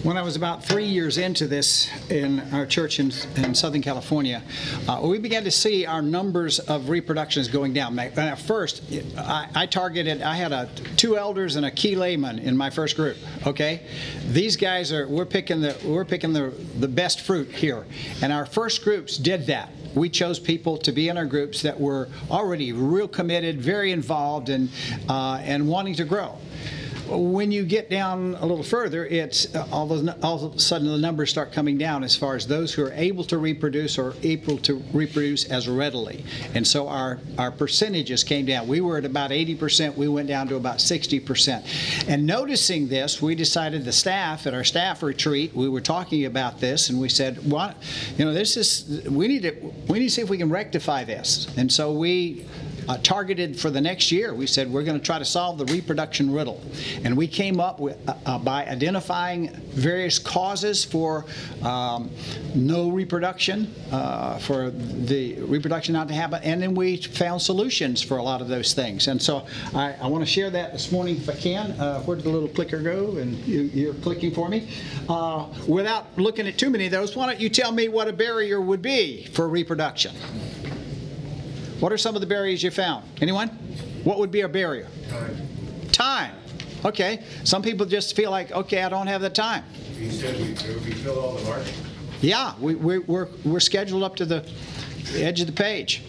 When 0.04 0.16
I 0.16 0.22
was 0.22 0.36
about 0.36 0.64
three 0.64 0.86
years 0.86 1.18
into 1.18 1.48
this 1.48 1.90
in 2.10 2.40
our 2.54 2.66
church 2.66 3.00
in, 3.00 3.12
in 3.36 3.56
Southern 3.56 3.82
California, 3.82 4.44
uh, 4.88 5.00
we 5.04 5.18
began 5.18 5.44
to 5.44 5.52
see 5.52 5.86
our 5.86 6.02
numbers 6.02 6.60
of 6.60 6.90
reproductions 6.90 7.48
going 7.48 7.74
down. 7.74 7.98
And 7.98 8.18
at 8.20 8.40
first, 8.40 8.84
I, 9.18 9.50
I 9.56 9.66
targeted, 9.66 10.22
I 10.22 10.36
had 10.36 10.52
a, 10.52 10.70
two 10.98 11.18
elders 11.18 11.56
and 11.56 11.66
a 11.66 11.72
key 11.72 11.96
layman 11.96 12.38
in 12.38 12.56
my 12.56 12.70
first 12.70 12.96
group. 12.96 13.18
Okay, 13.48 13.82
these 14.28 14.56
guys 14.56 14.92
are 14.92 15.08
we're 15.08 15.26
picking 15.26 15.62
the 15.62 15.76
we're 15.84 16.06
picking 16.06 16.32
the 16.32 16.54
the 16.80 16.88
best 16.88 17.22
fruit 17.22 17.50
here, 17.50 17.86
and 18.22 18.32
our 18.32 18.46
first 18.46 18.84
groups 18.84 19.18
did 19.18 19.48
that 19.48 19.72
we 19.96 20.10
chose 20.10 20.40
people 20.40 20.78
to 20.78 20.92
be 20.92 21.10
in 21.10 21.18
our 21.18 21.26
groups 21.26 21.64
that 21.64 21.80
were 21.80 22.08
already 22.30 22.72
real 22.72 23.08
committed, 23.08 23.60
very 23.60 23.92
involved, 23.92 24.50
and 24.50 24.70
uh, 25.10 25.40
and 25.42 25.68
wanting 25.68 25.96
to 25.96 26.06
grow. 26.06 26.38
When 27.08 27.52
you 27.52 27.64
get 27.64 27.90
down 27.90 28.36
a 28.36 28.46
little 28.46 28.64
further, 28.64 29.06
it's 29.06 29.56
uh, 29.56 29.66
all, 29.72 29.92
of, 29.94 30.24
all 30.24 30.46
of 30.46 30.56
a 30.56 30.60
sudden 30.60 30.88
the 30.88 30.98
numbers 30.98 31.30
start 31.30 31.54
coming 31.54 31.78
down 31.78 32.04
as 32.04 32.16
far 32.18 32.36
as 32.36 32.46
those 32.46 32.74
who 32.74 32.84
are 32.84 32.92
able 32.94 33.24
to 33.26 33.38
reproduce 33.38 33.98
or 33.98 34.14
able 34.24 34.58
to 34.60 34.84
reproduce 34.92 35.46
as 35.46 35.70
readily. 35.70 36.26
And 36.54 36.68
so 36.68 36.90
our, 36.90 37.20
our 37.38 37.52
percentages 37.52 38.26
came 38.26 38.46
down. 38.46 38.68
We 38.68 38.82
were 38.82 38.98
at 38.98 39.06
about 39.06 39.32
80%, 39.32 39.96
we 39.96 40.10
went 40.10 40.28
down 40.28 40.50
to 40.50 40.56
about 40.56 40.80
60%. 40.80 42.08
And 42.10 42.26
noticing 42.26 42.90
this, 42.90 43.22
we 43.22 43.36
decided 43.36 43.86
the 43.86 43.94
staff 43.94 44.46
at 44.46 44.54
our 44.54 44.66
staff 44.66 45.02
retreat, 45.02 45.56
we 45.56 45.70
were 45.70 45.82
talking 45.82 46.26
about 46.26 46.60
this 46.60 46.90
and 46.90 47.00
we 47.00 47.08
said, 47.08 47.38
what, 47.50 47.78
you 48.18 48.26
know, 48.26 48.34
this 48.34 48.58
is, 48.58 49.08
we 49.10 49.30
need 49.30 49.44
to, 49.44 49.52
we 49.88 50.00
need 50.00 50.10
to 50.10 50.12
see 50.12 50.22
if 50.22 50.30
we 50.30 50.38
can 50.38 50.50
rectify 50.50 51.06
this. 51.06 51.48
And 51.58 51.72
so 51.72 51.94
we 51.94 52.46
uh, 52.88 52.98
targeted 52.98 53.60
for 53.60 53.70
the 53.70 53.82
next 53.82 54.12
year. 54.12 54.34
We 54.34 54.48
said 54.48 54.72
we're 54.72 54.84
going 54.84 55.00
to 55.00 55.06
try 55.06 55.20
to 55.20 55.26
solve 55.26 55.58
the 55.58 55.66
reproduction 55.66 56.32
riddle, 56.32 56.62
and 57.04 57.16
we 57.16 57.28
came 57.28 57.60
up 57.60 57.80
with 57.80 57.98
uh, 58.08 58.16
uh, 58.26 58.40
by 58.40 58.66
identifying 58.66 59.50
various 59.70 60.20
causes 60.20 60.84
for 60.84 61.26
um, 61.64 62.10
no 62.56 62.90
reproduction, 62.90 63.74
uh, 63.92 64.38
for 64.40 64.70
the 64.72 65.36
reproduction 65.42 65.94
not 65.94 66.08
to 66.08 66.14
happen, 66.14 66.42
and 66.44 66.62
then 66.62 66.76
we 66.76 66.98
found 66.98 67.42
solutions 67.42 68.02
for 68.02 68.18
a 68.18 68.24
lot 68.24 68.42
of 68.42 68.48
those 68.48 68.74
things. 68.74 69.08
And 69.08 69.22
so 69.22 69.46
I, 69.74 69.94
I 70.02 70.08
want 70.08 70.24
to 70.24 70.30
share 70.30 70.50
that 70.50 70.74
this 70.74 70.92
morning 70.92 71.18
if 71.18 71.30
I 71.30 71.34
can. 71.34 71.72
Uh, 71.72 72.02
where 72.02 72.16
did 72.16 72.26
the 72.26 72.30
little 72.30 72.50
clicker 72.50 72.82
go? 72.82 73.18
And 73.18 73.38
you, 73.46 73.92
are 73.92 73.94
clicking 73.96 74.34
for 74.34 74.50
me. 74.50 74.68
Without 75.68 76.06
looking 76.18 76.48
at 76.48 76.58
too 76.58 76.70
many 76.70 76.86
of 76.86 76.92
those, 76.92 77.16
why 77.16 77.26
don't 77.26 77.40
you 77.40 77.50
tell 77.50 77.72
me 77.72 77.88
what 77.88 78.08
a 78.08 78.14
barrier 78.14 78.62
would 78.62 78.82
be 78.82 79.26
for 79.28 79.48
reproduction? 79.48 80.16
What 81.80 81.92
are 81.92 81.98
some 81.98 82.16
of 82.16 82.22
the 82.22 82.28
barriers 82.28 82.64
you 82.64 82.72
found? 82.72 83.06
Anyone? 83.22 83.50
What 84.04 84.18
would 84.18 84.32
be 84.32 84.42
a 84.42 84.50
barrier? 84.50 84.88
Time. 85.10 85.38
Time. 85.92 86.36
Okay. 86.86 87.24
Some 87.44 87.62
people 87.62 87.86
just 87.86 88.16
feel 88.16 88.32
like, 88.32 88.52
okay, 88.52 88.82
I 88.82 88.90
don't 88.90 89.08
have 89.08 89.22
the 89.22 89.30
time. 89.30 89.64
You 89.98 90.10
said 90.12 90.36
we, 90.38 90.50
we 90.50 90.92
filled 90.94 91.18
all 91.18 91.34
the 91.36 91.44
market. 91.44 91.74
Yeah, 92.22 92.54
we, 92.60 92.76
we, 92.76 92.98
we're, 93.00 93.28
we're 93.46 93.60
scheduled 93.60 94.02
up 94.02 94.16
to 94.16 94.26
the 94.26 94.44
edge 95.16 95.40
of 95.40 95.48
the 95.48 95.54
page. 95.54 96.04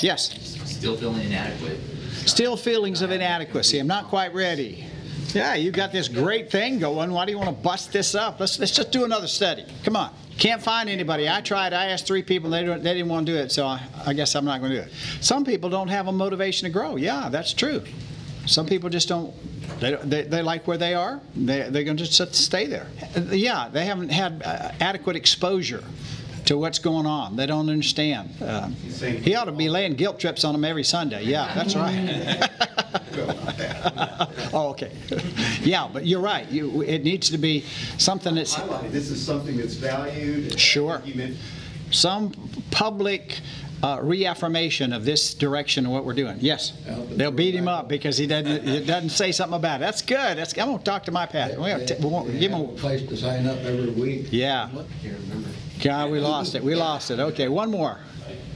Yes. 0.00 0.58
Still 0.64 0.96
feeling 0.96 1.26
inadequate. 1.26 1.78
Still 2.26 2.56
feelings 2.56 3.02
of 3.02 3.10
inadequacy. 3.10 3.78
I'm 3.78 3.86
not 3.86 4.08
quite 4.08 4.32
ready. 4.32 4.86
Yeah, 5.34 5.54
you 5.54 5.70
got 5.70 5.92
this 5.92 6.08
great 6.08 6.50
thing 6.50 6.78
going. 6.78 7.10
Why 7.10 7.24
do 7.24 7.32
you 7.32 7.38
want 7.38 7.50
to 7.50 7.62
bust 7.62 7.92
this 7.92 8.14
up? 8.14 8.40
Let's, 8.40 8.58
let's 8.58 8.72
just 8.72 8.90
do 8.90 9.04
another 9.04 9.26
study. 9.26 9.64
Come 9.84 9.96
on. 9.96 10.12
Can't 10.38 10.62
find 10.62 10.88
anybody. 10.88 11.28
I 11.28 11.42
tried. 11.42 11.72
I 11.72 11.86
asked 11.86 12.06
three 12.06 12.22
people. 12.22 12.50
They, 12.50 12.64
don't, 12.64 12.82
they 12.82 12.94
didn't 12.94 13.08
want 13.08 13.26
to 13.26 13.32
do 13.32 13.38
it, 13.38 13.52
so 13.52 13.66
I, 13.66 13.82
I 14.06 14.14
guess 14.14 14.34
I'm 14.34 14.44
not 14.44 14.60
going 14.60 14.72
to 14.72 14.78
do 14.78 14.82
it. 14.84 14.92
Some 15.20 15.44
people 15.44 15.68
don't 15.68 15.88
have 15.88 16.08
a 16.08 16.12
motivation 16.12 16.66
to 16.66 16.72
grow. 16.72 16.96
Yeah, 16.96 17.28
that's 17.28 17.52
true. 17.52 17.82
Some 18.46 18.66
people 18.66 18.88
just 18.88 19.08
don't. 19.08 19.34
They, 19.80 19.96
they, 20.02 20.22
they 20.22 20.42
like 20.42 20.66
where 20.66 20.78
they 20.78 20.94
are. 20.94 21.20
They, 21.36 21.68
they're 21.68 21.84
going 21.84 21.98
to 21.98 22.10
just 22.10 22.34
stay 22.34 22.66
there. 22.66 22.86
Yeah, 23.30 23.68
they 23.68 23.84
haven't 23.84 24.08
had 24.08 24.42
uh, 24.42 24.72
adequate 24.80 25.16
exposure 25.16 25.84
to 26.46 26.56
what's 26.56 26.78
going 26.78 27.06
on. 27.06 27.36
They 27.36 27.46
don't 27.46 27.68
understand. 27.68 28.30
Uh, 28.40 28.68
he 28.68 29.34
ought 29.34 29.44
to 29.44 29.52
be 29.52 29.68
laying 29.68 29.94
guilt 29.94 30.18
trips 30.18 30.44
on 30.44 30.52
them 30.52 30.64
every 30.64 30.84
Sunday. 30.84 31.24
Yeah, 31.24 31.52
that's 31.54 31.74
right. 31.76 32.48
oh, 34.52 34.70
okay. 34.70 34.92
yeah, 35.62 35.88
but 35.92 36.06
you're 36.06 36.20
right. 36.20 36.48
You, 36.50 36.82
it 36.82 37.04
needs 37.04 37.30
to 37.30 37.38
be 37.38 37.64
something 37.98 38.34
that's 38.34 38.56
this 38.90 39.10
is 39.10 39.24
something 39.24 39.56
that's 39.56 39.74
valued. 39.74 40.58
Sure. 40.58 41.02
Some 41.90 42.32
public 42.70 43.40
uh, 43.82 43.98
reaffirmation 44.02 44.92
of 44.92 45.04
this 45.04 45.34
direction 45.34 45.86
of 45.86 45.92
what 45.92 46.04
we're 46.04 46.14
doing. 46.14 46.36
Yes, 46.40 46.72
they'll 47.10 47.30
beat 47.30 47.54
him 47.54 47.68
up 47.68 47.88
because 47.88 48.18
he 48.18 48.26
doesn't 48.26 48.66
he 48.66 48.84
doesn't 48.84 49.10
say 49.10 49.32
something 49.32 49.56
about 49.56 49.80
it. 49.80 49.84
That's 49.84 50.02
good. 50.02 50.38
That's, 50.38 50.56
I'm 50.58 50.70
gonna 50.70 50.82
talk 50.82 51.04
to 51.04 51.12
my 51.12 51.26
pastor. 51.26 51.60
We, 51.60 51.74
we 51.74 52.10
won't 52.10 52.38
give 52.38 52.52
him. 52.52 52.60
A 52.60 52.68
place 52.68 53.08
to 53.08 53.16
sign 53.16 53.46
up 53.46 53.58
every 53.58 53.90
week. 53.90 54.28
Yeah. 54.30 54.68
God, 55.82 56.10
we 56.10 56.20
lost 56.20 56.54
it. 56.54 56.62
We 56.62 56.74
lost 56.74 57.10
it. 57.10 57.18
Okay, 57.18 57.48
one 57.48 57.70
more. 57.70 57.98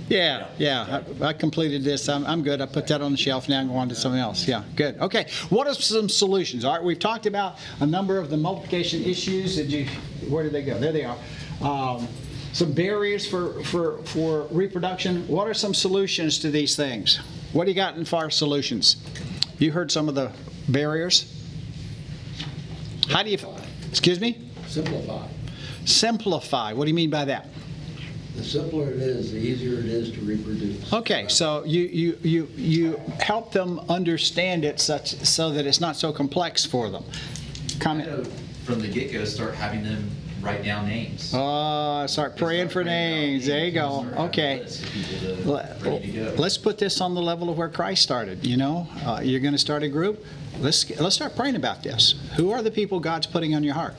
Yeah, 0.08 0.48
yeah. 0.58 1.02
I, 1.22 1.28
I 1.28 1.32
completed 1.32 1.82
this. 1.82 2.08
I'm, 2.08 2.26
I'm 2.26 2.42
good. 2.42 2.60
I 2.60 2.66
put 2.66 2.86
that 2.88 3.00
on 3.00 3.12
the 3.12 3.16
shelf. 3.16 3.48
Now 3.48 3.60
I'm 3.60 3.68
going 3.68 3.78
on 3.78 3.88
to 3.88 3.94
something 3.94 4.20
else. 4.20 4.46
Yeah, 4.46 4.62
good. 4.76 4.98
Okay. 5.00 5.26
What 5.48 5.66
are 5.66 5.74
some 5.74 6.10
solutions? 6.10 6.64
All 6.64 6.74
right, 6.74 6.84
we've 6.84 6.98
talked 6.98 7.24
about 7.24 7.58
a 7.80 7.86
number 7.86 8.18
of 8.18 8.28
the 8.28 8.36
multiplication 8.36 9.02
issues. 9.02 9.56
Did 9.56 9.72
you? 9.72 9.86
Where 10.28 10.42
did 10.42 10.52
they 10.52 10.62
go? 10.62 10.78
There 10.78 10.92
they 10.92 11.04
are. 11.04 11.16
Um, 11.62 12.06
some 12.52 12.72
barriers 12.72 13.26
for, 13.26 13.64
for, 13.64 13.98
for 14.04 14.42
reproduction. 14.50 15.26
What 15.26 15.48
are 15.48 15.54
some 15.54 15.74
solutions 15.74 16.38
to 16.40 16.50
these 16.50 16.76
things? 16.76 17.18
What 17.52 17.64
do 17.64 17.70
you 17.70 17.74
got 17.74 17.96
in 17.96 18.04
far 18.04 18.30
solutions? 18.30 18.96
You 19.58 19.72
heard 19.72 19.90
some 19.90 20.08
of 20.08 20.14
the 20.14 20.30
barriers. 20.68 21.30
How 23.08 23.22
do 23.22 23.30
you? 23.30 23.38
Excuse 23.88 24.20
me. 24.20 24.50
Simplify. 24.66 25.26
Simplify. 25.84 26.72
What 26.72 26.84
do 26.84 26.88
you 26.90 26.94
mean 26.94 27.10
by 27.10 27.24
that? 27.26 27.48
The 28.36 28.42
simpler 28.42 28.90
it 28.90 28.96
is, 28.96 29.30
the 29.30 29.38
easier 29.38 29.78
it 29.78 29.84
is 29.86 30.10
to 30.10 30.20
reproduce. 30.22 30.92
Okay, 30.92 31.26
so 31.28 31.62
you, 31.64 31.82
you, 31.82 32.18
you, 32.22 32.48
you 32.56 32.96
help 33.20 33.52
them 33.52 33.78
understand 33.88 34.64
it 34.64 34.80
such, 34.80 35.10
so 35.24 35.50
that 35.50 35.66
it's 35.66 35.80
not 35.80 35.94
so 35.94 36.12
complex 36.12 36.64
for 36.64 36.90
them. 36.90 37.04
Comment? 37.78 38.26
From 38.64 38.80
the 38.80 38.88
get-go, 38.88 39.24
start 39.24 39.54
having 39.54 39.84
them 39.84 40.10
write 40.40 40.64
down 40.64 40.88
names. 40.88 41.32
Uh, 41.32 42.08
start 42.08 42.36
praying 42.36 42.70
for 42.70 42.82
names. 42.82 43.46
There 43.46 43.64
you 43.64 43.70
go. 43.72 44.04
Okay. 44.16 44.66
Let- 45.44 45.80
Ready 45.82 46.12
to 46.12 46.12
go. 46.12 46.34
Let's 46.36 46.58
put 46.58 46.76
this 46.76 47.00
on 47.00 47.14
the 47.14 47.22
level 47.22 47.50
of 47.50 47.56
where 47.56 47.68
Christ 47.68 48.02
started, 48.02 48.44
you 48.44 48.56
know? 48.56 48.88
Uh, 49.04 49.20
You're 49.22 49.40
going 49.40 49.54
to 49.54 49.58
start 49.58 49.84
a 49.84 49.88
group? 49.88 50.24
Let's, 50.58 50.90
let's 50.98 51.14
start 51.14 51.36
praying 51.36 51.54
about 51.56 51.84
this. 51.84 52.16
Who 52.36 52.50
are 52.50 52.62
the 52.62 52.70
people 52.72 52.98
God's 52.98 53.26
putting 53.28 53.54
on 53.54 53.62
your 53.62 53.74
heart? 53.74 53.94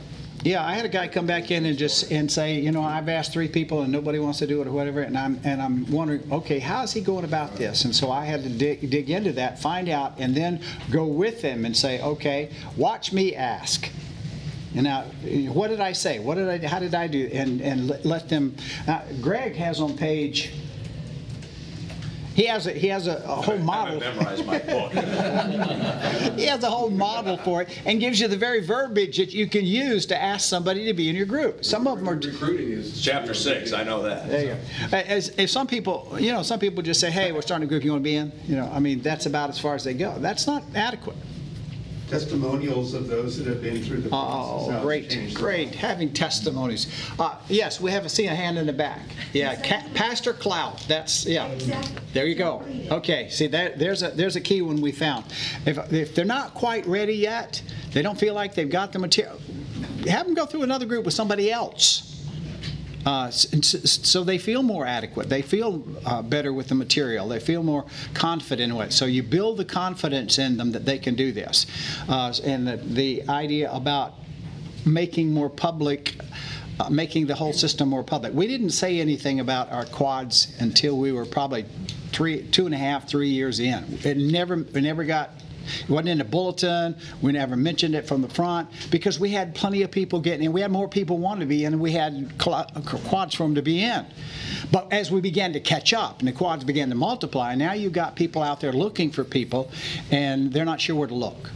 Yeah, 0.46 0.64
I 0.64 0.76
had 0.76 0.86
a 0.86 0.90
guy 0.90 1.08
come 1.08 1.26
back 1.26 1.50
in 1.50 1.66
and 1.66 1.76
just, 1.76 2.12
and 2.12 2.32
say, 2.32 2.60
you 2.60 2.72
know, 2.72 2.84
I've 2.84 3.10
asked 3.10 3.34
three 3.34 3.48
people 3.48 3.82
and 3.82 3.92
nobody 3.92 4.20
wants 4.20 4.38
to 4.40 4.46
do 4.46 4.62
it 4.62 4.68
or 4.68 4.72
whatever, 4.72 5.02
and 5.02 5.18
I'm, 5.18 5.40
and 5.44 5.60
I'm 5.60 5.90
wondering, 5.92 6.22
okay, 6.32 6.60
how's 6.60 6.94
he 6.94 7.02
going 7.02 7.26
about 7.26 7.56
this? 7.56 7.84
And 7.84 7.96
so 7.96 8.12
I 8.12 8.26
had 8.26 8.44
to 8.44 8.50
dig, 8.50 8.88
dig 8.92 9.10
into 9.10 9.32
that, 9.32 9.60
find 9.60 9.90
out, 9.90 10.14
and 10.20 10.36
then 10.36 10.62
go 10.92 11.08
with 11.08 11.42
them 11.42 11.66
and 11.66 11.76
say, 11.76 12.00
okay, 12.00 12.52
watch 12.78 13.12
me 13.12 13.34
ask. 13.34 13.90
And 14.76 14.84
now, 14.84 15.06
what 15.52 15.70
did 15.70 15.80
I 15.80 15.94
say? 15.94 16.20
What 16.20 16.36
did 16.36 16.48
I? 16.48 16.68
How 16.68 16.80
did 16.80 16.94
I 16.94 17.08
do? 17.08 17.30
And 17.32 17.62
and 17.62 17.88
let, 17.88 18.06
let 18.06 18.30
them. 18.30 18.58
Now, 18.86 19.04
Greg 19.22 19.56
has 19.56 19.80
on 19.80 19.96
page. 19.96 20.52
He 22.36 22.46
has 22.48 22.68
a, 22.68 22.74
he 22.74 22.88
has 22.90 23.08
a, 23.08 23.16
a 23.26 23.36
whole 23.36 23.58
model. 23.58 24.00
Memorize 24.00 24.44
my 24.46 24.60
book. 24.60 24.92
He 26.36 26.46
has 26.48 26.64
a 26.64 26.70
whole 26.70 26.90
model 26.90 27.38
for 27.38 27.62
it 27.62 27.70
and 27.86 28.00
gives 28.00 28.20
you 28.20 28.28
the 28.28 28.36
very 28.36 28.60
verbiage 28.60 29.18
that 29.18 29.34
you 29.34 29.48
can 29.48 29.66
use 29.66 30.06
to 30.08 30.22
ask 30.22 30.48
somebody 30.50 30.86
to 30.86 30.94
be 30.94 31.10
in 31.10 31.16
your 31.16 31.26
group. 31.26 31.64
Some 31.64 31.88
of 31.88 31.98
them 32.00 32.10
are. 32.10 32.16
Recruiting 32.16 32.72
is. 32.72 33.02
Chapter 33.02 33.34
six, 33.34 33.72
I 33.72 33.84
know 33.84 34.04
that. 34.04 34.28
There 34.28 34.42
you 34.42 34.58
go. 34.92 34.98
As, 34.98 35.30
if 35.38 35.50
some 35.50 35.66
people, 35.66 36.14
you 36.20 36.34
know, 36.34 36.44
some 36.44 36.60
people 36.60 36.84
just 36.84 37.00
say, 37.00 37.10
"Hey, 37.10 37.32
we're 37.32 37.42
starting 37.42 37.66
a 37.66 37.70
group. 37.70 37.86
You 37.86 37.92
want 37.92 38.04
to 38.04 38.10
be 38.10 38.16
in?" 38.16 38.34
You 38.48 38.58
know, 38.58 38.70
I 38.72 38.80
mean, 38.80 39.02
that's 39.02 39.26
about 39.26 39.50
as 39.50 39.58
far 39.58 39.76
as 39.76 39.86
they 39.86 39.94
go. 39.94 40.20
That's 40.20 40.46
not 40.46 40.64
adequate. 40.76 41.16
Testimonials 42.10 42.94
of 42.94 43.08
those 43.08 43.38
that 43.38 43.48
have 43.48 43.62
been 43.62 43.82
through 43.84 44.02
the 44.02 44.10
process. 44.10 44.68
Oh, 44.70 44.72
it's 44.74 44.84
great, 44.84 45.10
changed. 45.10 45.36
great, 45.36 45.76
having 45.76 46.14
testimonies. 46.14 46.88
Uh, 47.20 47.36
Yes, 47.48 47.80
we 47.80 47.92
have 47.92 48.06
a, 48.06 48.10
see 48.10 48.28
a 48.28 48.36
hand 48.36 48.58
in 48.58 48.66
the 48.66 48.74
back. 48.74 49.02
Yeah, 49.34 49.56
Ca- 49.62 49.84
Pastor 49.94 50.34
Clout, 50.34 50.84
that's, 50.88 51.26
yeah, 51.26 51.54
there 52.14 52.26
you 52.26 52.36
go. 52.36 52.64
Okay, 52.92 53.30
see, 53.30 53.48
that, 53.48 53.78
there's 53.80 54.04
a, 54.04 54.10
there's 54.10 54.36
a 54.36 54.42
key 54.42 54.62
one 54.62 54.82
we 54.82 54.92
found. 54.92 55.26
If, 55.66 55.78
if 55.92 56.16
they're 56.16 56.26
not 56.26 56.54
quite 56.54 56.86
ready 56.88 57.14
yet, 57.16 57.62
they 57.94 58.02
don't 58.02 58.18
feel 58.20 58.34
like 58.34 58.56
they've 58.56 58.70
got 58.70 58.92
the 58.94 59.00
material, 59.00 59.40
have 60.08 60.26
them 60.26 60.36
go 60.36 60.46
through 60.46 60.64
another 60.64 60.86
group 60.86 61.06
with 61.06 61.14
somebody 61.14 61.52
else. 61.52 62.15
Uh, 63.06 63.30
so 63.30 64.24
they 64.24 64.38
feel 64.38 64.64
more 64.64 64.86
adequate. 64.86 65.30
They 65.30 65.44
feel 65.44 65.84
uh, 66.06 66.22
better 66.22 66.52
with 66.52 66.70
the 66.70 66.76
material. 66.76 67.28
They 67.28 67.40
feel 67.40 67.62
more 67.62 67.86
confident 68.14 68.74
in 68.74 68.82
it. 68.82 68.94
So 68.94 69.06
you 69.06 69.22
build 69.22 69.58
the 69.58 69.66
confidence 69.66 70.40
in 70.40 70.58
them 70.58 70.72
that 70.72 70.86
they 70.86 70.98
can 70.98 71.16
do 71.16 71.32
this. 71.32 71.68
Uh, 72.10 72.34
and 72.44 72.68
the, 72.68 72.78
the 72.78 73.28
idea 73.30 73.72
about 73.72 74.16
making 74.86 75.32
more 75.32 75.50
public, 75.50 76.16
uh, 76.80 76.90
making 76.90 77.28
the 77.28 77.36
whole 77.36 77.54
system 77.54 77.90
more 77.90 78.04
public. 78.04 78.34
We 78.34 78.48
didn't 78.48 78.72
say 78.72 79.00
anything 79.00 79.40
about 79.40 79.72
our 79.72 79.86
quads 79.86 80.56
until 80.60 80.98
we 80.98 81.12
were 81.12 81.26
probably 81.26 81.66
three, 82.12 82.44
two 82.48 82.66
and 82.66 82.74
a 82.74 82.78
half, 82.78 83.08
three 83.08 83.30
years 83.30 83.60
in. 83.60 84.00
It 84.04 84.18
never, 84.18 84.58
we 84.58 84.82
never 84.82 85.04
got 85.04 85.32
it 85.82 85.90
wasn't 85.90 86.10
in 86.10 86.18
the 86.20 86.24
bulletin. 86.24 86.96
We 87.22 87.32
never 87.32 87.56
mentioned 87.56 87.96
it 87.96 88.08
from 88.08 88.22
the 88.22 88.30
front 88.30 88.70
because 88.92 89.20
we 89.20 89.30
had 89.30 89.56
plenty 89.56 89.82
of 89.84 89.92
people 89.92 90.20
getting 90.20 90.46
in. 90.46 90.54
We 90.54 90.62
had 90.62 90.72
more 90.72 90.88
people 90.88 91.18
wanting 91.18 91.42
to 91.42 91.46
be 91.46 91.66
in, 91.66 91.74
and 91.74 91.82
we 91.82 91.92
had 91.92 92.34
quads 92.38 93.36
for 93.36 93.44
them 93.44 93.56
to 93.56 93.62
be 93.62 93.84
in. 93.84 94.06
But 94.72 94.92
as 94.92 95.12
we 95.12 95.22
began 95.22 95.54
to 95.54 95.60
catch 95.60 95.94
up 95.94 96.20
and 96.20 96.28
the 96.28 96.32
quads 96.34 96.64
began 96.64 96.90
to 96.90 96.96
multiply, 96.96 97.56
now 97.56 97.74
you've 97.74 97.94
got 97.94 98.16
people 98.16 98.42
out 98.42 98.60
there 98.62 98.74
looking 98.74 99.12
for 99.12 99.24
people, 99.24 99.72
and 100.12 100.52
they're 100.52 100.66
not 100.66 100.82
sure 100.82 100.96
where 100.96 101.08
to 101.08 101.16
look. 101.16 101.52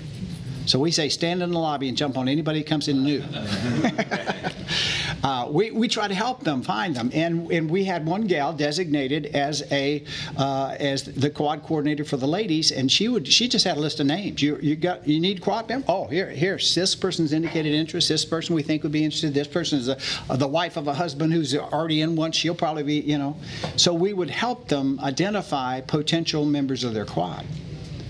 So 0.66 0.80
we 0.80 0.92
say 0.92 1.10
stand 1.10 1.42
in 1.42 1.52
the 1.52 1.60
lobby 1.60 1.90
and 1.90 1.98
jump 1.98 2.18
on 2.18 2.28
anybody 2.28 2.60
that 2.60 2.68
comes 2.68 2.88
in 2.88 3.04
new. 3.04 3.24
uh, 5.24 5.48
we, 5.50 5.72
we 5.72 5.88
try 5.88 6.08
to 6.08 6.14
help 6.14 6.44
them 6.44 6.62
find 6.62 6.96
them, 6.96 7.12
and 7.14 7.52
and 7.52 7.70
we 7.70 7.84
had 7.84 8.06
one 8.06 8.28
gal 8.28 8.54
designated 8.54 9.28
as 9.28 9.64
a 9.72 10.04
uh, 10.38 10.76
as 10.80 11.04
the 11.04 11.30
quad 11.30 11.64
coordinator 11.64 12.04
for 12.04 12.18
the 12.18 12.28
ladies, 12.28 12.72
and 12.72 12.92
she 12.92 13.08
would 13.08 13.28
she 13.28 13.48
just 13.48 13.66
had 13.66 13.78
a 13.78 13.80
list 13.80 14.00
of 14.00 14.08
names. 14.08 14.42
You 14.42 14.58
you 14.62 14.76
got 14.76 15.08
you 15.08 15.20
need 15.20 15.42
quad 15.42 15.68
members? 15.68 15.90
Oh 15.90 16.06
here 16.06 16.30
here 16.30 16.58
this 16.58 16.96
person's 16.96 17.34
indicated 17.34 17.74
interest. 17.74 18.10
This 18.10 18.26
person 18.26 18.56
we 18.56 18.64
think 18.64 18.84
would 18.84 18.92
be 18.92 19.04
interested. 19.04 19.34
This 19.34 19.48
person 19.48 19.80
is 19.80 19.88
a, 19.88 19.98
the 20.36 20.48
wife 20.48 20.78
of 20.78 20.88
a 20.88 20.94
husband 20.94 21.34
who's 21.34 21.56
already 21.56 22.02
in 22.02 22.16
one. 22.16 22.32
She'll 22.32 22.56
probably 22.56 22.84
be 22.84 23.00
you 23.00 23.18
know. 23.18 23.36
So 23.76 23.94
we 23.94 24.14
would 24.14 24.30
help 24.30 24.68
them 24.68 25.00
identify 25.00 25.82
potential 25.82 26.46
members 26.46 26.84
of 26.84 26.94
their 26.94 27.06
quad. 27.06 27.46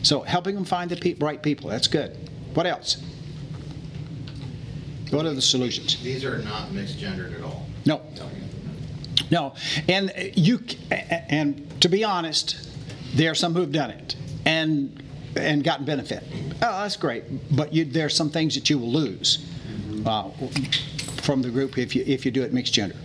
So 0.01 0.21
helping 0.21 0.55
them 0.55 0.65
find 0.65 0.89
the 0.89 0.95
pe- 0.95 1.15
right 1.15 1.41
people, 1.41 1.69
that's 1.69 1.87
good. 1.87 2.28
What 2.53 2.65
else? 2.65 3.01
What 5.11 5.25
are 5.25 5.33
the 5.33 5.41
solutions? 5.41 6.01
These 6.03 6.23
are 6.23 6.37
not 6.39 6.71
mixed 6.71 6.99
gendered 6.99 7.33
at 7.33 7.41
all. 7.41 7.65
No. 7.85 8.01
No. 9.31 9.53
And 9.87 10.11
you, 10.35 10.59
and 10.91 11.81
to 11.81 11.89
be 11.89 12.03
honest, 12.03 12.69
there 13.15 13.31
are 13.31 13.35
some 13.35 13.53
who've 13.53 13.71
done 13.71 13.91
it 13.91 14.15
and 14.45 15.03
and 15.35 15.63
gotten 15.63 15.85
benefit. 15.85 16.23
Oh, 16.61 16.81
that's 16.81 16.97
great. 16.97 17.23
But 17.55 17.73
you, 17.73 17.85
there 17.85 18.05
are 18.05 18.09
some 18.09 18.29
things 18.29 18.55
that 18.55 18.69
you 18.69 18.77
will 18.79 18.91
lose 18.91 19.45
uh, 20.05 20.29
from 21.21 21.41
the 21.41 21.49
group 21.49 21.77
if 21.77 21.95
you 21.95 22.03
if 22.05 22.25
you 22.25 22.31
do 22.31 22.43
it 22.43 22.53
mixed 22.53 22.73
gender. 22.73 22.95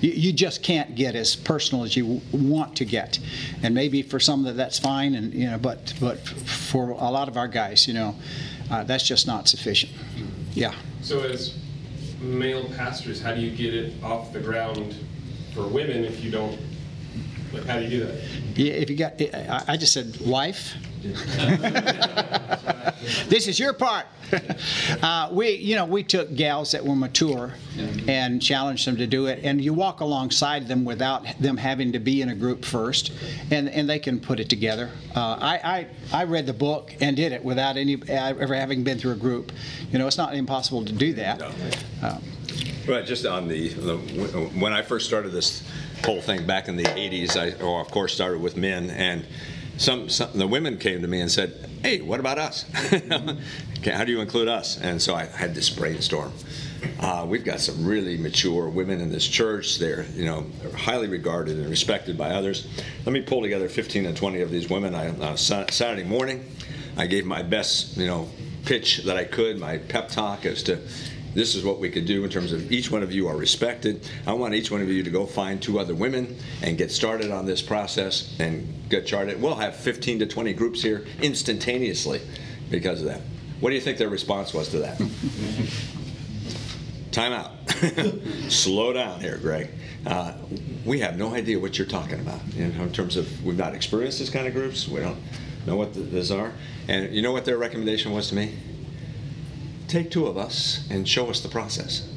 You, 0.00 0.10
you 0.10 0.32
just 0.32 0.62
can't 0.62 0.94
get 0.94 1.14
as 1.14 1.36
personal 1.36 1.84
as 1.84 1.96
you 1.96 2.20
want 2.32 2.76
to 2.76 2.84
get, 2.84 3.18
and 3.62 3.74
maybe 3.74 4.02
for 4.02 4.20
some 4.20 4.40
of 4.40 4.46
that 4.46 4.56
that's 4.56 4.78
fine, 4.78 5.14
and 5.14 5.32
you 5.32 5.50
know, 5.50 5.58
but 5.58 5.94
but 6.00 6.18
for 6.18 6.90
a 6.90 7.10
lot 7.10 7.28
of 7.28 7.36
our 7.36 7.48
guys, 7.48 7.86
you 7.86 7.94
know, 7.94 8.14
uh, 8.72 8.82
that's 8.84 9.04
just 9.04 9.26
not 9.26 9.48
sufficient. 9.48 9.92
Yeah. 10.54 10.74
So 11.02 11.20
as 11.20 11.58
male 12.20 12.68
pastors, 12.76 13.20
how 13.20 13.34
do 13.34 13.40
you 13.40 13.50
get 13.50 13.74
it 13.74 14.02
off 14.02 14.32
the 14.32 14.40
ground 14.40 14.96
for 15.54 15.66
women 15.66 16.04
if 16.04 16.24
you 16.24 16.30
don't, 16.30 16.58
like, 17.52 17.66
how 17.66 17.78
do 17.78 17.84
you 17.84 17.90
do 17.90 18.06
that? 18.06 18.14
Yeah, 18.56 18.72
if 18.72 18.88
you 18.88 18.96
got, 18.96 19.20
I 19.20 19.64
I 19.68 19.76
just 19.76 19.92
said, 19.92 20.18
wife. 20.24 20.74
this 23.28 23.48
is 23.48 23.58
your 23.58 23.72
part. 23.72 24.06
Uh, 25.02 25.28
we, 25.30 25.50
you 25.50 25.74
know, 25.74 25.84
we 25.84 26.02
took 26.02 26.34
gals 26.34 26.72
that 26.72 26.82
were 26.82 26.96
mature 26.96 27.52
and 28.08 28.40
challenged 28.40 28.86
them 28.86 28.96
to 28.96 29.06
do 29.06 29.26
it, 29.26 29.40
and 29.42 29.62
you 29.62 29.74
walk 29.74 30.00
alongside 30.00 30.66
them 30.68 30.86
without 30.86 31.26
them 31.38 31.56
having 31.56 31.92
to 31.92 31.98
be 31.98 32.22
in 32.22 32.30
a 32.30 32.34
group 32.34 32.64
first, 32.64 33.12
and, 33.50 33.68
and 33.68 33.90
they 33.90 33.98
can 33.98 34.18
put 34.18 34.40
it 34.40 34.48
together. 34.48 34.90
Uh, 35.14 35.36
I, 35.38 35.86
I, 36.12 36.20
I 36.20 36.24
read 36.24 36.46
the 36.46 36.54
book 36.54 36.94
and 37.00 37.14
did 37.14 37.32
it 37.32 37.44
without 37.44 37.76
any 37.76 38.00
ever 38.08 38.54
having 38.54 38.84
been 38.84 38.98
through 38.98 39.12
a 39.12 39.16
group. 39.16 39.52
You 39.90 39.98
know, 39.98 40.06
it's 40.06 40.18
not 40.18 40.34
impossible 40.34 40.84
to 40.86 40.92
do 40.92 41.12
that. 41.14 41.42
Uh, 42.02 42.18
Right, 42.86 43.06
just 43.06 43.26
on 43.26 43.48
the, 43.48 43.68
the, 43.68 43.96
when 44.58 44.72
I 44.72 44.82
first 44.82 45.06
started 45.06 45.30
this 45.30 45.62
whole 46.04 46.20
thing 46.20 46.46
back 46.46 46.66
in 46.66 46.76
the 46.76 46.82
80s, 46.82 47.36
I, 47.36 47.62
or 47.62 47.80
of 47.80 47.88
course 47.90 48.12
started 48.12 48.40
with 48.40 48.56
men, 48.56 48.90
and 48.90 49.24
some, 49.82 50.08
some 50.08 50.30
the 50.34 50.46
women 50.46 50.78
came 50.78 51.02
to 51.02 51.08
me 51.08 51.20
and 51.20 51.30
said, 51.30 51.68
"Hey, 51.82 52.00
what 52.00 52.20
about 52.20 52.38
us? 52.38 52.64
How 53.84 54.04
do 54.04 54.12
you 54.12 54.20
include 54.20 54.48
us?" 54.48 54.80
And 54.80 55.02
so 55.02 55.14
I 55.14 55.24
had 55.24 55.54
this 55.54 55.68
brainstorm. 55.68 56.32
Uh, 57.00 57.24
we've 57.28 57.44
got 57.44 57.60
some 57.60 57.84
really 57.84 58.16
mature 58.16 58.68
women 58.68 59.00
in 59.00 59.10
this 59.10 59.26
church. 59.26 59.78
They're, 59.78 60.04
you 60.14 60.24
know, 60.24 60.46
they're 60.60 60.76
highly 60.76 61.08
regarded 61.08 61.58
and 61.58 61.68
respected 61.68 62.16
by 62.16 62.30
others. 62.30 62.66
Let 63.04 63.12
me 63.12 63.22
pull 63.22 63.42
together 63.42 63.68
15 63.68 64.06
and 64.06 64.16
20 64.16 64.40
of 64.40 64.50
these 64.50 64.68
women 64.68 64.94
I, 64.94 65.08
on 65.08 65.36
Saturday 65.36 66.04
morning. 66.04 66.48
I 66.96 67.06
gave 67.06 67.24
my 67.24 67.42
best, 67.42 67.96
you 67.96 68.06
know, 68.06 68.28
pitch 68.64 68.98
that 69.04 69.16
I 69.16 69.24
could, 69.24 69.58
my 69.58 69.78
pep 69.78 70.08
talk 70.08 70.44
as 70.44 70.62
to 70.64 70.78
this 71.34 71.54
is 71.54 71.64
what 71.64 71.78
we 71.78 71.90
could 71.90 72.06
do 72.06 72.24
in 72.24 72.30
terms 72.30 72.52
of 72.52 72.70
each 72.70 72.90
one 72.90 73.02
of 73.02 73.12
you 73.12 73.28
are 73.28 73.36
respected. 73.36 74.06
I 74.26 74.32
want 74.34 74.54
each 74.54 74.70
one 74.70 74.82
of 74.82 74.88
you 74.88 75.02
to 75.02 75.10
go 75.10 75.26
find 75.26 75.62
two 75.62 75.78
other 75.78 75.94
women 75.94 76.36
and 76.62 76.76
get 76.76 76.90
started 76.90 77.30
on 77.30 77.46
this 77.46 77.62
process 77.62 78.34
and 78.38 78.66
get 78.88 79.06
charted. 79.06 79.40
We'll 79.40 79.54
have 79.54 79.74
15 79.76 80.18
to 80.20 80.26
20 80.26 80.52
groups 80.52 80.82
here 80.82 81.04
instantaneously 81.22 82.20
because 82.70 83.00
of 83.00 83.06
that. 83.06 83.20
What 83.60 83.70
do 83.70 83.76
you 83.76 83.80
think 83.80 83.98
their 83.98 84.08
response 84.08 84.52
was 84.52 84.68
to 84.70 84.78
that? 84.80 85.00
Time 87.12 87.32
out. 87.32 87.52
Slow 88.50 88.92
down 88.92 89.20
here, 89.20 89.38
Greg. 89.38 89.70
Uh, 90.06 90.34
we 90.84 90.98
have 91.00 91.16
no 91.16 91.34
idea 91.34 91.58
what 91.58 91.78
you're 91.78 91.86
talking 91.86 92.18
about 92.18 92.40
in, 92.56 92.72
in 92.72 92.92
terms 92.92 93.16
of 93.16 93.44
we've 93.44 93.56
not 93.56 93.74
experienced 93.74 94.18
this 94.18 94.30
kind 94.30 94.46
of 94.46 94.54
groups. 94.54 94.88
We 94.88 95.00
don't 95.00 95.18
know 95.66 95.76
what 95.76 95.94
the, 95.94 96.00
these 96.00 96.30
are. 96.30 96.52
And 96.88 97.14
you 97.14 97.22
know 97.22 97.32
what 97.32 97.44
their 97.44 97.58
recommendation 97.58 98.12
was 98.12 98.28
to 98.30 98.34
me? 98.34 98.54
Take 99.92 100.10
two 100.10 100.26
of 100.26 100.38
us 100.38 100.86
and 100.90 101.06
show 101.06 101.28
us 101.28 101.40
the 101.40 101.48
process. 101.48 102.08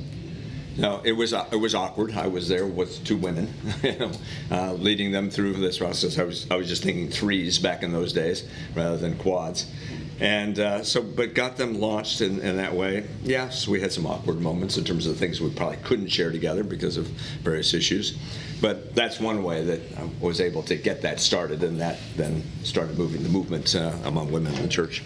Now 0.77 1.01
it 1.03 1.13
was 1.13 1.33
uh, 1.33 1.45
it 1.51 1.57
was 1.57 1.75
awkward. 1.75 2.13
I 2.13 2.27
was 2.27 2.49
there 2.49 2.65
with 2.65 3.03
two 3.05 3.17
women, 3.17 3.53
you 3.83 3.97
know, 3.97 4.11
uh, 4.51 4.73
leading 4.73 5.11
them 5.11 5.29
through 5.29 5.53
this 5.53 5.77
process. 5.77 6.17
I 6.17 6.23
was 6.23 6.49
I 6.51 6.55
was 6.55 6.67
just 6.67 6.83
thinking 6.83 7.09
threes 7.09 7.59
back 7.59 7.83
in 7.83 7.91
those 7.93 8.11
days 8.11 8.47
rather 8.75 8.97
than 8.97 9.17
quads, 9.17 9.71
and 10.19 10.59
uh, 10.59 10.83
so 10.83 11.01
but 11.01 11.33
got 11.33 11.55
them 11.55 11.79
launched 11.79 12.19
in, 12.19 12.41
in, 12.41 12.57
that 12.57 12.73
way. 12.73 13.07
Yes, 13.23 13.69
we 13.69 13.79
had 13.79 13.93
some 13.93 14.05
awkward 14.05 14.41
moments 14.41 14.77
in 14.77 14.83
terms 14.83 15.07
of 15.07 15.15
things 15.15 15.39
we 15.39 15.49
probably 15.49 15.77
couldn't 15.77 16.09
share 16.09 16.31
together 16.31 16.63
because 16.63 16.97
of 16.97 17.07
various 17.41 17.73
issues, 17.73 18.17
but 18.59 18.93
that's 18.95 19.17
one 19.17 19.43
way 19.43 19.63
that 19.63 19.79
I 19.97 20.09
was 20.19 20.41
able 20.41 20.63
to 20.63 20.75
get 20.75 21.01
that 21.03 21.21
started, 21.21 21.63
and 21.63 21.79
that 21.79 21.99
then 22.17 22.43
started 22.63 22.97
moving 22.97 23.23
the 23.23 23.29
movement 23.29 23.73
uh, 23.75 23.93
among 24.03 24.29
women 24.29 24.53
in 24.55 24.61
the 24.61 24.67
church. 24.67 25.03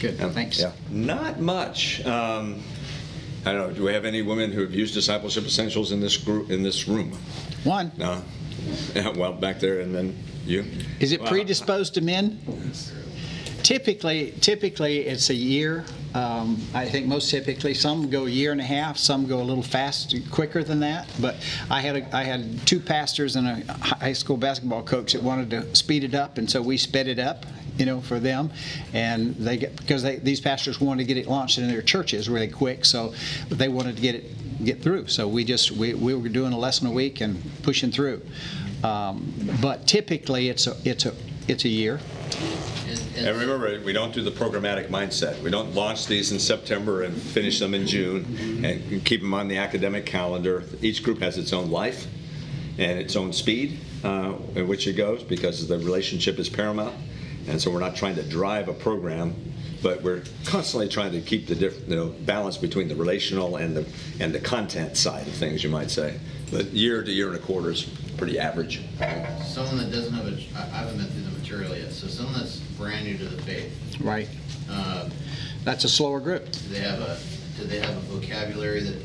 Good. 0.00 0.18
Thanks. 0.18 0.60
Yeah. 0.60 0.72
Not 0.90 1.40
much. 1.40 2.04
Um, 2.04 2.62
I 3.44 3.52
don't 3.52 3.68
know. 3.68 3.74
Do 3.74 3.84
we 3.84 3.92
have 3.92 4.04
any 4.04 4.22
women 4.22 4.52
who 4.52 4.60
have 4.60 4.74
used 4.74 4.94
discipleship 4.94 5.44
essentials 5.44 5.92
in 5.92 6.00
this 6.00 6.16
group 6.16 6.50
in 6.50 6.62
this 6.62 6.86
room? 6.86 7.12
One. 7.64 7.90
No. 7.96 8.22
Yeah, 8.94 9.08
well, 9.16 9.32
back 9.32 9.58
there, 9.60 9.80
and 9.80 9.94
then 9.94 10.16
you. 10.44 10.64
Is 11.00 11.12
it 11.12 11.24
predisposed 11.24 11.94
to 11.94 12.00
men? 12.00 12.38
Typically, 13.62 14.32
typically 14.40 15.00
it's 15.00 15.30
a 15.30 15.34
year. 15.34 15.84
Um, 16.14 16.60
I 16.74 16.88
think 16.88 17.06
most 17.06 17.30
typically 17.30 17.74
some 17.74 18.10
go 18.10 18.26
a 18.26 18.28
year 18.28 18.52
and 18.52 18.60
a 18.60 18.64
half, 18.64 18.98
some 18.98 19.26
go 19.26 19.40
a 19.40 19.42
little 19.42 19.62
fast, 19.62 20.14
quicker 20.30 20.62
than 20.62 20.80
that. 20.80 21.08
But 21.20 21.36
I 21.70 21.80
had 21.80 21.96
a, 21.96 22.16
I 22.16 22.24
had 22.24 22.66
two 22.66 22.80
pastors 22.80 23.36
and 23.36 23.46
a 23.46 23.72
high 23.72 24.12
school 24.12 24.36
basketball 24.36 24.82
coach 24.82 25.12
that 25.12 25.22
wanted 25.22 25.50
to 25.50 25.74
speed 25.74 26.04
it 26.04 26.14
up, 26.14 26.38
and 26.38 26.50
so 26.50 26.60
we 26.60 26.76
sped 26.76 27.06
it 27.06 27.18
up 27.18 27.46
you 27.78 27.86
know, 27.86 28.00
for 28.00 28.20
them. 28.20 28.50
And 28.92 29.34
they 29.36 29.56
get 29.56 29.76
because 29.76 30.02
they, 30.02 30.16
these 30.16 30.40
pastors 30.40 30.80
wanted 30.80 31.06
to 31.06 31.14
get 31.14 31.16
it 31.16 31.26
launched 31.26 31.58
in 31.58 31.68
their 31.68 31.82
churches 31.82 32.28
really 32.28 32.48
quick, 32.48 32.84
so 32.84 33.14
they 33.48 33.68
wanted 33.68 33.96
to 33.96 34.02
get 34.02 34.14
it 34.14 34.64
get 34.64 34.82
through. 34.82 35.08
So 35.08 35.26
we 35.28 35.44
just 35.44 35.72
we, 35.72 35.94
we 35.94 36.14
were 36.14 36.28
doing 36.28 36.52
a 36.52 36.58
lesson 36.58 36.86
a 36.86 36.92
week 36.92 37.20
and 37.20 37.42
pushing 37.62 37.90
through. 37.90 38.22
Um, 38.84 39.32
but 39.60 39.86
typically, 39.86 40.48
it's 40.48 40.66
a 40.66 40.76
it's 40.84 41.06
a 41.06 41.14
it's 41.48 41.64
a 41.64 41.68
year. 41.68 42.00
And 43.16 43.38
remember, 43.38 43.80
we 43.84 43.92
don't 43.92 44.12
do 44.12 44.22
the 44.22 44.30
programmatic 44.30 44.88
mindset. 44.88 45.40
We 45.42 45.50
don't 45.50 45.74
launch 45.74 46.06
these 46.06 46.32
in 46.32 46.38
September 46.38 47.02
and 47.02 47.14
finish 47.14 47.58
them 47.58 47.74
in 47.74 47.86
June 47.86 48.64
and 48.64 49.04
keep 49.04 49.20
them 49.20 49.34
on 49.34 49.48
the 49.48 49.58
academic 49.58 50.06
calendar. 50.06 50.64
Each 50.80 51.02
group 51.02 51.20
has 51.20 51.36
its 51.38 51.52
own 51.52 51.70
life 51.70 52.06
and 52.78 52.98
its 52.98 53.16
own 53.16 53.32
speed 53.32 53.78
uh, 54.02 54.34
in 54.54 54.66
which 54.66 54.86
it 54.86 54.94
goes 54.94 55.22
because 55.22 55.66
the 55.68 55.78
relationship 55.78 56.38
is 56.38 56.48
paramount. 56.48 56.94
And 57.48 57.60
so 57.60 57.70
we're 57.70 57.80
not 57.80 57.96
trying 57.96 58.14
to 58.16 58.22
drive 58.22 58.68
a 58.68 58.72
program, 58.72 59.34
but 59.82 60.02
we're 60.02 60.22
constantly 60.44 60.88
trying 60.88 61.12
to 61.12 61.20
keep 61.20 61.48
the 61.48 61.54
diff, 61.54 61.88
you 61.88 61.96
know, 61.96 62.08
balance 62.08 62.56
between 62.56 62.88
the 62.88 62.94
relational 62.94 63.56
and 63.56 63.76
the 63.76 63.86
and 64.20 64.32
the 64.32 64.38
content 64.38 64.96
side 64.96 65.26
of 65.26 65.34
things, 65.34 65.64
you 65.64 65.70
might 65.70 65.90
say. 65.90 66.18
But 66.50 66.66
year 66.66 67.02
to 67.02 67.10
year 67.10 67.28
and 67.28 67.36
a 67.36 67.40
quarter 67.40 67.72
is 67.72 67.82
pretty 68.16 68.38
average. 68.38 68.80
Someone 69.44 69.78
that 69.78 69.90
doesn't 69.90 70.14
have 70.14 70.26
a, 70.26 70.36
I 70.54 70.78
haven't 70.78 70.98
been 70.98 71.08
through 71.08 71.22
the 71.24 71.38
material 71.38 71.76
yet, 71.76 71.90
so 71.90 72.06
someone 72.06 72.34
that's 72.34 72.61
brand 72.82 73.06
new 73.06 73.16
to 73.16 73.24
the 73.24 73.40
faith. 73.42 74.00
Right. 74.00 74.28
Uh, 74.68 75.08
that's 75.64 75.84
a 75.84 75.88
slower 75.88 76.20
group. 76.20 76.50
Do 76.50 76.58
they 76.70 76.80
have 76.80 77.00
a, 77.00 77.18
do 77.56 77.64
they 77.64 77.78
have 77.78 77.96
a 77.96 78.00
vocabulary 78.00 78.80
that 78.80 78.96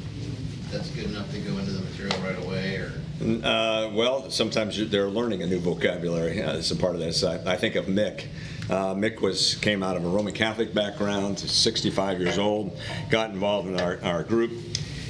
that's 0.72 0.90
good 0.90 1.06
enough 1.06 1.32
to 1.32 1.40
go 1.40 1.58
into 1.60 1.72
the 1.72 1.82
material 1.82 2.20
right 2.22 2.44
away, 2.44 2.76
or? 2.78 2.92
Uh, 3.22 3.90
well, 3.94 4.30
sometimes 4.30 4.90
they're 4.90 5.10
learning 5.10 5.42
a 5.42 5.48
new 5.48 5.60
vocabulary 5.60 6.42
uh, 6.42 6.54
as 6.54 6.72
a 6.72 6.76
part 6.76 6.96
of 6.96 7.02
this. 7.02 7.24
I, 7.24 7.36
I 7.54 7.56
think 7.56 7.76
of 7.76 7.86
Mick. 7.86 8.26
Uh, 8.70 8.94
Mick 8.94 9.22
was 9.22 9.56
came 9.56 9.82
out 9.82 9.96
of 9.96 10.04
a 10.04 10.10
Roman 10.10 10.34
Catholic 10.34 10.74
background, 10.74 11.40
65 11.40 12.20
years 12.20 12.38
old, 12.38 12.78
got 13.10 13.30
involved 13.30 13.70
in 13.70 13.80
our, 13.80 14.00
our 14.04 14.24
group, 14.24 14.52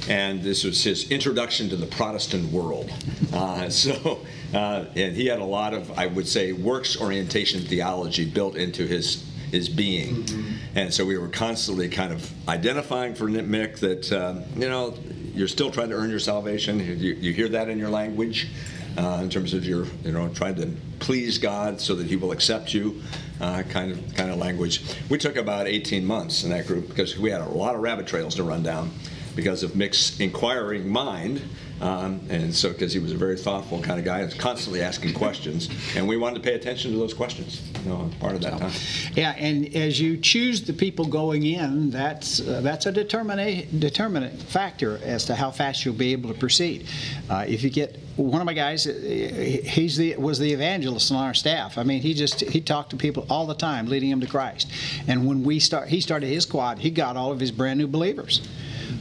and 0.08 0.42
this 0.42 0.64
was 0.64 0.82
his 0.82 1.10
introduction 1.10 1.68
to 1.70 1.76
the 1.76 1.86
Protestant 1.86 2.52
world. 2.52 2.90
Uh, 3.32 3.68
so, 3.70 4.20
uh, 4.54 4.86
and 4.96 5.14
he 5.14 5.26
had 5.26 5.40
a 5.40 5.44
lot 5.44 5.74
of, 5.74 5.96
I 5.98 6.06
would 6.06 6.26
say, 6.26 6.52
works 6.52 7.00
orientation 7.00 7.62
theology 7.62 8.24
built 8.24 8.56
into 8.56 8.86
his 8.86 9.24
his 9.50 9.68
being. 9.68 10.24
Mm-hmm. 10.24 10.78
And 10.78 10.92
so 10.92 11.06
we 11.06 11.16
were 11.16 11.28
constantly 11.28 11.88
kind 11.88 12.12
of 12.12 12.30
identifying 12.48 13.14
for 13.14 13.28
Mick 13.28 13.78
that, 13.78 14.12
um, 14.12 14.44
you 14.56 14.68
know, 14.68 14.94
you're 15.34 15.48
still 15.48 15.70
trying 15.70 15.88
to 15.88 15.94
earn 15.94 16.10
your 16.10 16.18
salvation. 16.18 16.78
You, 16.80 17.14
you 17.14 17.32
hear 17.32 17.48
that 17.48 17.68
in 17.68 17.78
your 17.78 17.88
language. 17.88 18.48
Uh, 18.96 19.20
in 19.22 19.30
terms 19.30 19.54
of 19.54 19.64
your, 19.64 19.86
you 20.02 20.10
know, 20.10 20.28
trying 20.30 20.56
to 20.56 20.66
please 20.98 21.38
God 21.38 21.80
so 21.80 21.94
that 21.94 22.08
He 22.08 22.16
will 22.16 22.32
accept 22.32 22.74
you, 22.74 23.00
uh, 23.40 23.62
kind 23.68 23.92
of 23.92 24.14
kind 24.16 24.28
of 24.28 24.38
language. 24.38 24.82
We 25.08 25.18
took 25.18 25.36
about 25.36 25.68
18 25.68 26.04
months 26.04 26.42
in 26.42 26.50
that 26.50 26.66
group 26.66 26.88
because 26.88 27.16
we 27.16 27.30
had 27.30 27.40
a 27.40 27.48
lot 27.48 27.76
of 27.76 27.80
rabbit 27.80 28.08
trails 28.08 28.34
to 28.36 28.42
run 28.42 28.64
down 28.64 28.90
because 29.38 29.62
of 29.62 29.76
Mick's 29.76 30.18
inquiring 30.18 30.88
mind 30.88 31.40
um, 31.80 32.20
and 32.28 32.54
so, 32.54 32.70
because 32.70 32.92
he 32.92 32.98
was 32.98 33.12
a 33.12 33.16
very 33.16 33.36
thoughtful 33.36 33.80
kind 33.80 33.98
of 33.98 34.04
guy, 34.04 34.24
was 34.24 34.34
constantly 34.34 34.82
asking 34.82 35.14
questions, 35.14 35.68
and 35.94 36.08
we 36.08 36.16
wanted 36.16 36.42
to 36.42 36.48
pay 36.48 36.54
attention 36.54 36.90
to 36.90 36.98
those 36.98 37.14
questions. 37.14 37.62
You 37.84 37.90
know, 37.90 38.10
part 38.18 38.34
of 38.34 38.40
that 38.42 38.58
time. 38.58 38.72
Yeah, 39.14 39.34
and 39.38 39.74
as 39.76 40.00
you 40.00 40.16
choose 40.16 40.62
the 40.62 40.72
people 40.72 41.06
going 41.06 41.46
in, 41.46 41.90
that's 41.90 42.40
uh, 42.40 42.60
that's 42.62 42.86
a 42.86 42.92
determinate 42.92 43.78
determinant 43.78 44.42
factor 44.42 44.98
as 45.04 45.24
to 45.26 45.36
how 45.36 45.52
fast 45.52 45.84
you'll 45.84 45.94
be 45.94 46.12
able 46.12 46.32
to 46.32 46.38
proceed. 46.38 46.86
Uh, 47.30 47.44
if 47.46 47.62
you 47.62 47.70
get 47.70 47.96
one 48.16 48.40
of 48.40 48.46
my 48.46 48.54
guys, 48.54 48.84
uh, 48.88 48.92
he's 48.92 49.96
the 49.96 50.16
was 50.16 50.40
the 50.40 50.52
evangelist 50.52 51.12
on 51.12 51.24
our 51.24 51.34
staff. 51.34 51.78
I 51.78 51.84
mean, 51.84 52.02
he 52.02 52.12
just 52.12 52.40
he 52.40 52.60
talked 52.60 52.90
to 52.90 52.96
people 52.96 53.24
all 53.30 53.46
the 53.46 53.54
time, 53.54 53.86
leading 53.86 54.10
them 54.10 54.20
to 54.20 54.26
Christ. 54.26 54.68
And 55.06 55.28
when 55.28 55.44
we 55.44 55.60
start, 55.60 55.88
he 55.88 56.00
started 56.00 56.26
his 56.26 56.44
quad, 56.44 56.80
he 56.80 56.90
got 56.90 57.16
all 57.16 57.30
of 57.30 57.38
his 57.38 57.52
brand 57.52 57.78
new 57.78 57.86
believers. 57.86 58.40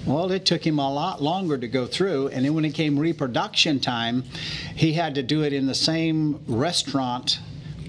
Well, 0.07 0.31
it 0.31 0.45
took 0.45 0.65
him 0.65 0.79
a 0.79 0.89
lot 0.89 1.21
longer 1.21 1.57
to 1.57 1.67
go 1.67 1.85
through, 1.85 2.29
and 2.29 2.45
then 2.45 2.53
when 2.53 2.63
it 2.63 2.73
came 2.73 2.97
reproduction 2.97 3.81
time, 3.81 4.23
he 4.73 4.93
had 4.93 5.15
to 5.15 5.23
do 5.23 5.43
it 5.43 5.51
in 5.51 5.67
the 5.67 5.75
same 5.75 6.39
restaurant 6.47 7.39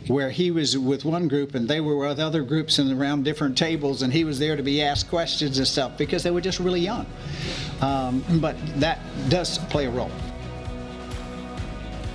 where 0.08 0.30
he 0.30 0.50
was 0.50 0.76
with 0.76 1.04
one 1.04 1.28
group 1.28 1.54
and 1.54 1.68
they 1.68 1.80
were 1.80 1.96
with 1.96 2.18
other 2.18 2.42
groups 2.42 2.80
and 2.80 2.90
around 2.90 3.24
different 3.24 3.56
tables, 3.56 4.02
and 4.02 4.12
he 4.12 4.24
was 4.24 4.40
there 4.40 4.56
to 4.56 4.64
be 4.64 4.82
asked 4.82 5.08
questions 5.08 5.58
and 5.58 5.68
stuff 5.68 5.96
because 5.96 6.24
they 6.24 6.32
were 6.32 6.40
just 6.40 6.58
really 6.58 6.80
young. 6.80 7.06
Um, 7.80 8.24
but 8.40 8.56
that 8.80 8.98
does 9.28 9.58
play 9.66 9.86
a 9.86 9.90
role. 9.90 10.10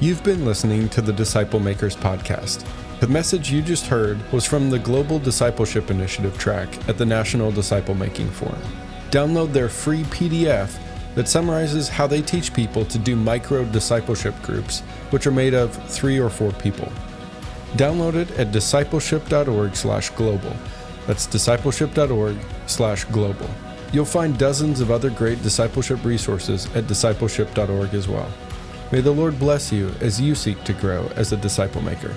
You've 0.02 0.24
been 0.26 0.44
listening 0.44 0.90
to 0.90 1.02
the 1.02 1.14
Disciple 1.14 1.62
Makers 1.62 1.96
podcast. 1.96 2.66
The 3.00 3.08
message 3.08 3.50
you 3.50 3.62
just 3.62 3.86
heard 3.88 4.20
was 4.34 4.44
from 4.44 4.70
the 4.70 4.80
Global 4.80 5.18
Discipleship 5.18 5.90
Initiative 5.90 6.38
track 6.38 6.90
at 6.90 6.98
the 6.98 7.06
National 7.06 7.54
Disciple 7.54 7.96
Making 7.96 8.30
Forum 8.30 8.62
download 9.14 9.54
their 9.54 9.70
free 9.70 10.04
PDF 10.06 10.76
that 11.14 11.28
summarizes 11.28 11.88
how 11.88 12.08
they 12.08 12.24
teach 12.24 12.52
people 12.52 12.84
to 12.86 12.98
do 12.98 13.16
micro 13.16 13.64
discipleship 13.66 14.34
groups, 14.42 14.80
which 15.12 15.28
are 15.28 15.32
made 15.32 15.54
of 15.54 15.72
three 15.88 16.20
or 16.20 16.32
four 16.32 16.52
people. 16.54 16.92
Download 17.74 18.16
it 18.16 18.32
at 18.40 18.52
discipleship.org/global. 18.52 20.56
That's 21.06 21.28
discipleship.org/global. 21.28 23.50
You'll 23.92 24.06
find 24.06 24.40
dozens 24.40 24.82
of 24.82 24.90
other 24.90 25.12
great 25.12 25.44
discipleship 25.44 26.04
resources 26.04 26.68
at 26.74 26.88
discipleship.org 26.88 27.94
as 27.94 28.08
well. 28.08 28.32
May 28.92 29.02
the 29.02 29.12
Lord 29.12 29.38
bless 29.38 29.72
you 29.72 29.94
as 30.02 30.20
you 30.20 30.34
seek 30.34 30.64
to 30.64 30.74
grow 30.74 31.12
as 31.16 31.32
a 31.32 31.38
disciple 31.38 31.84
maker. 31.84 32.16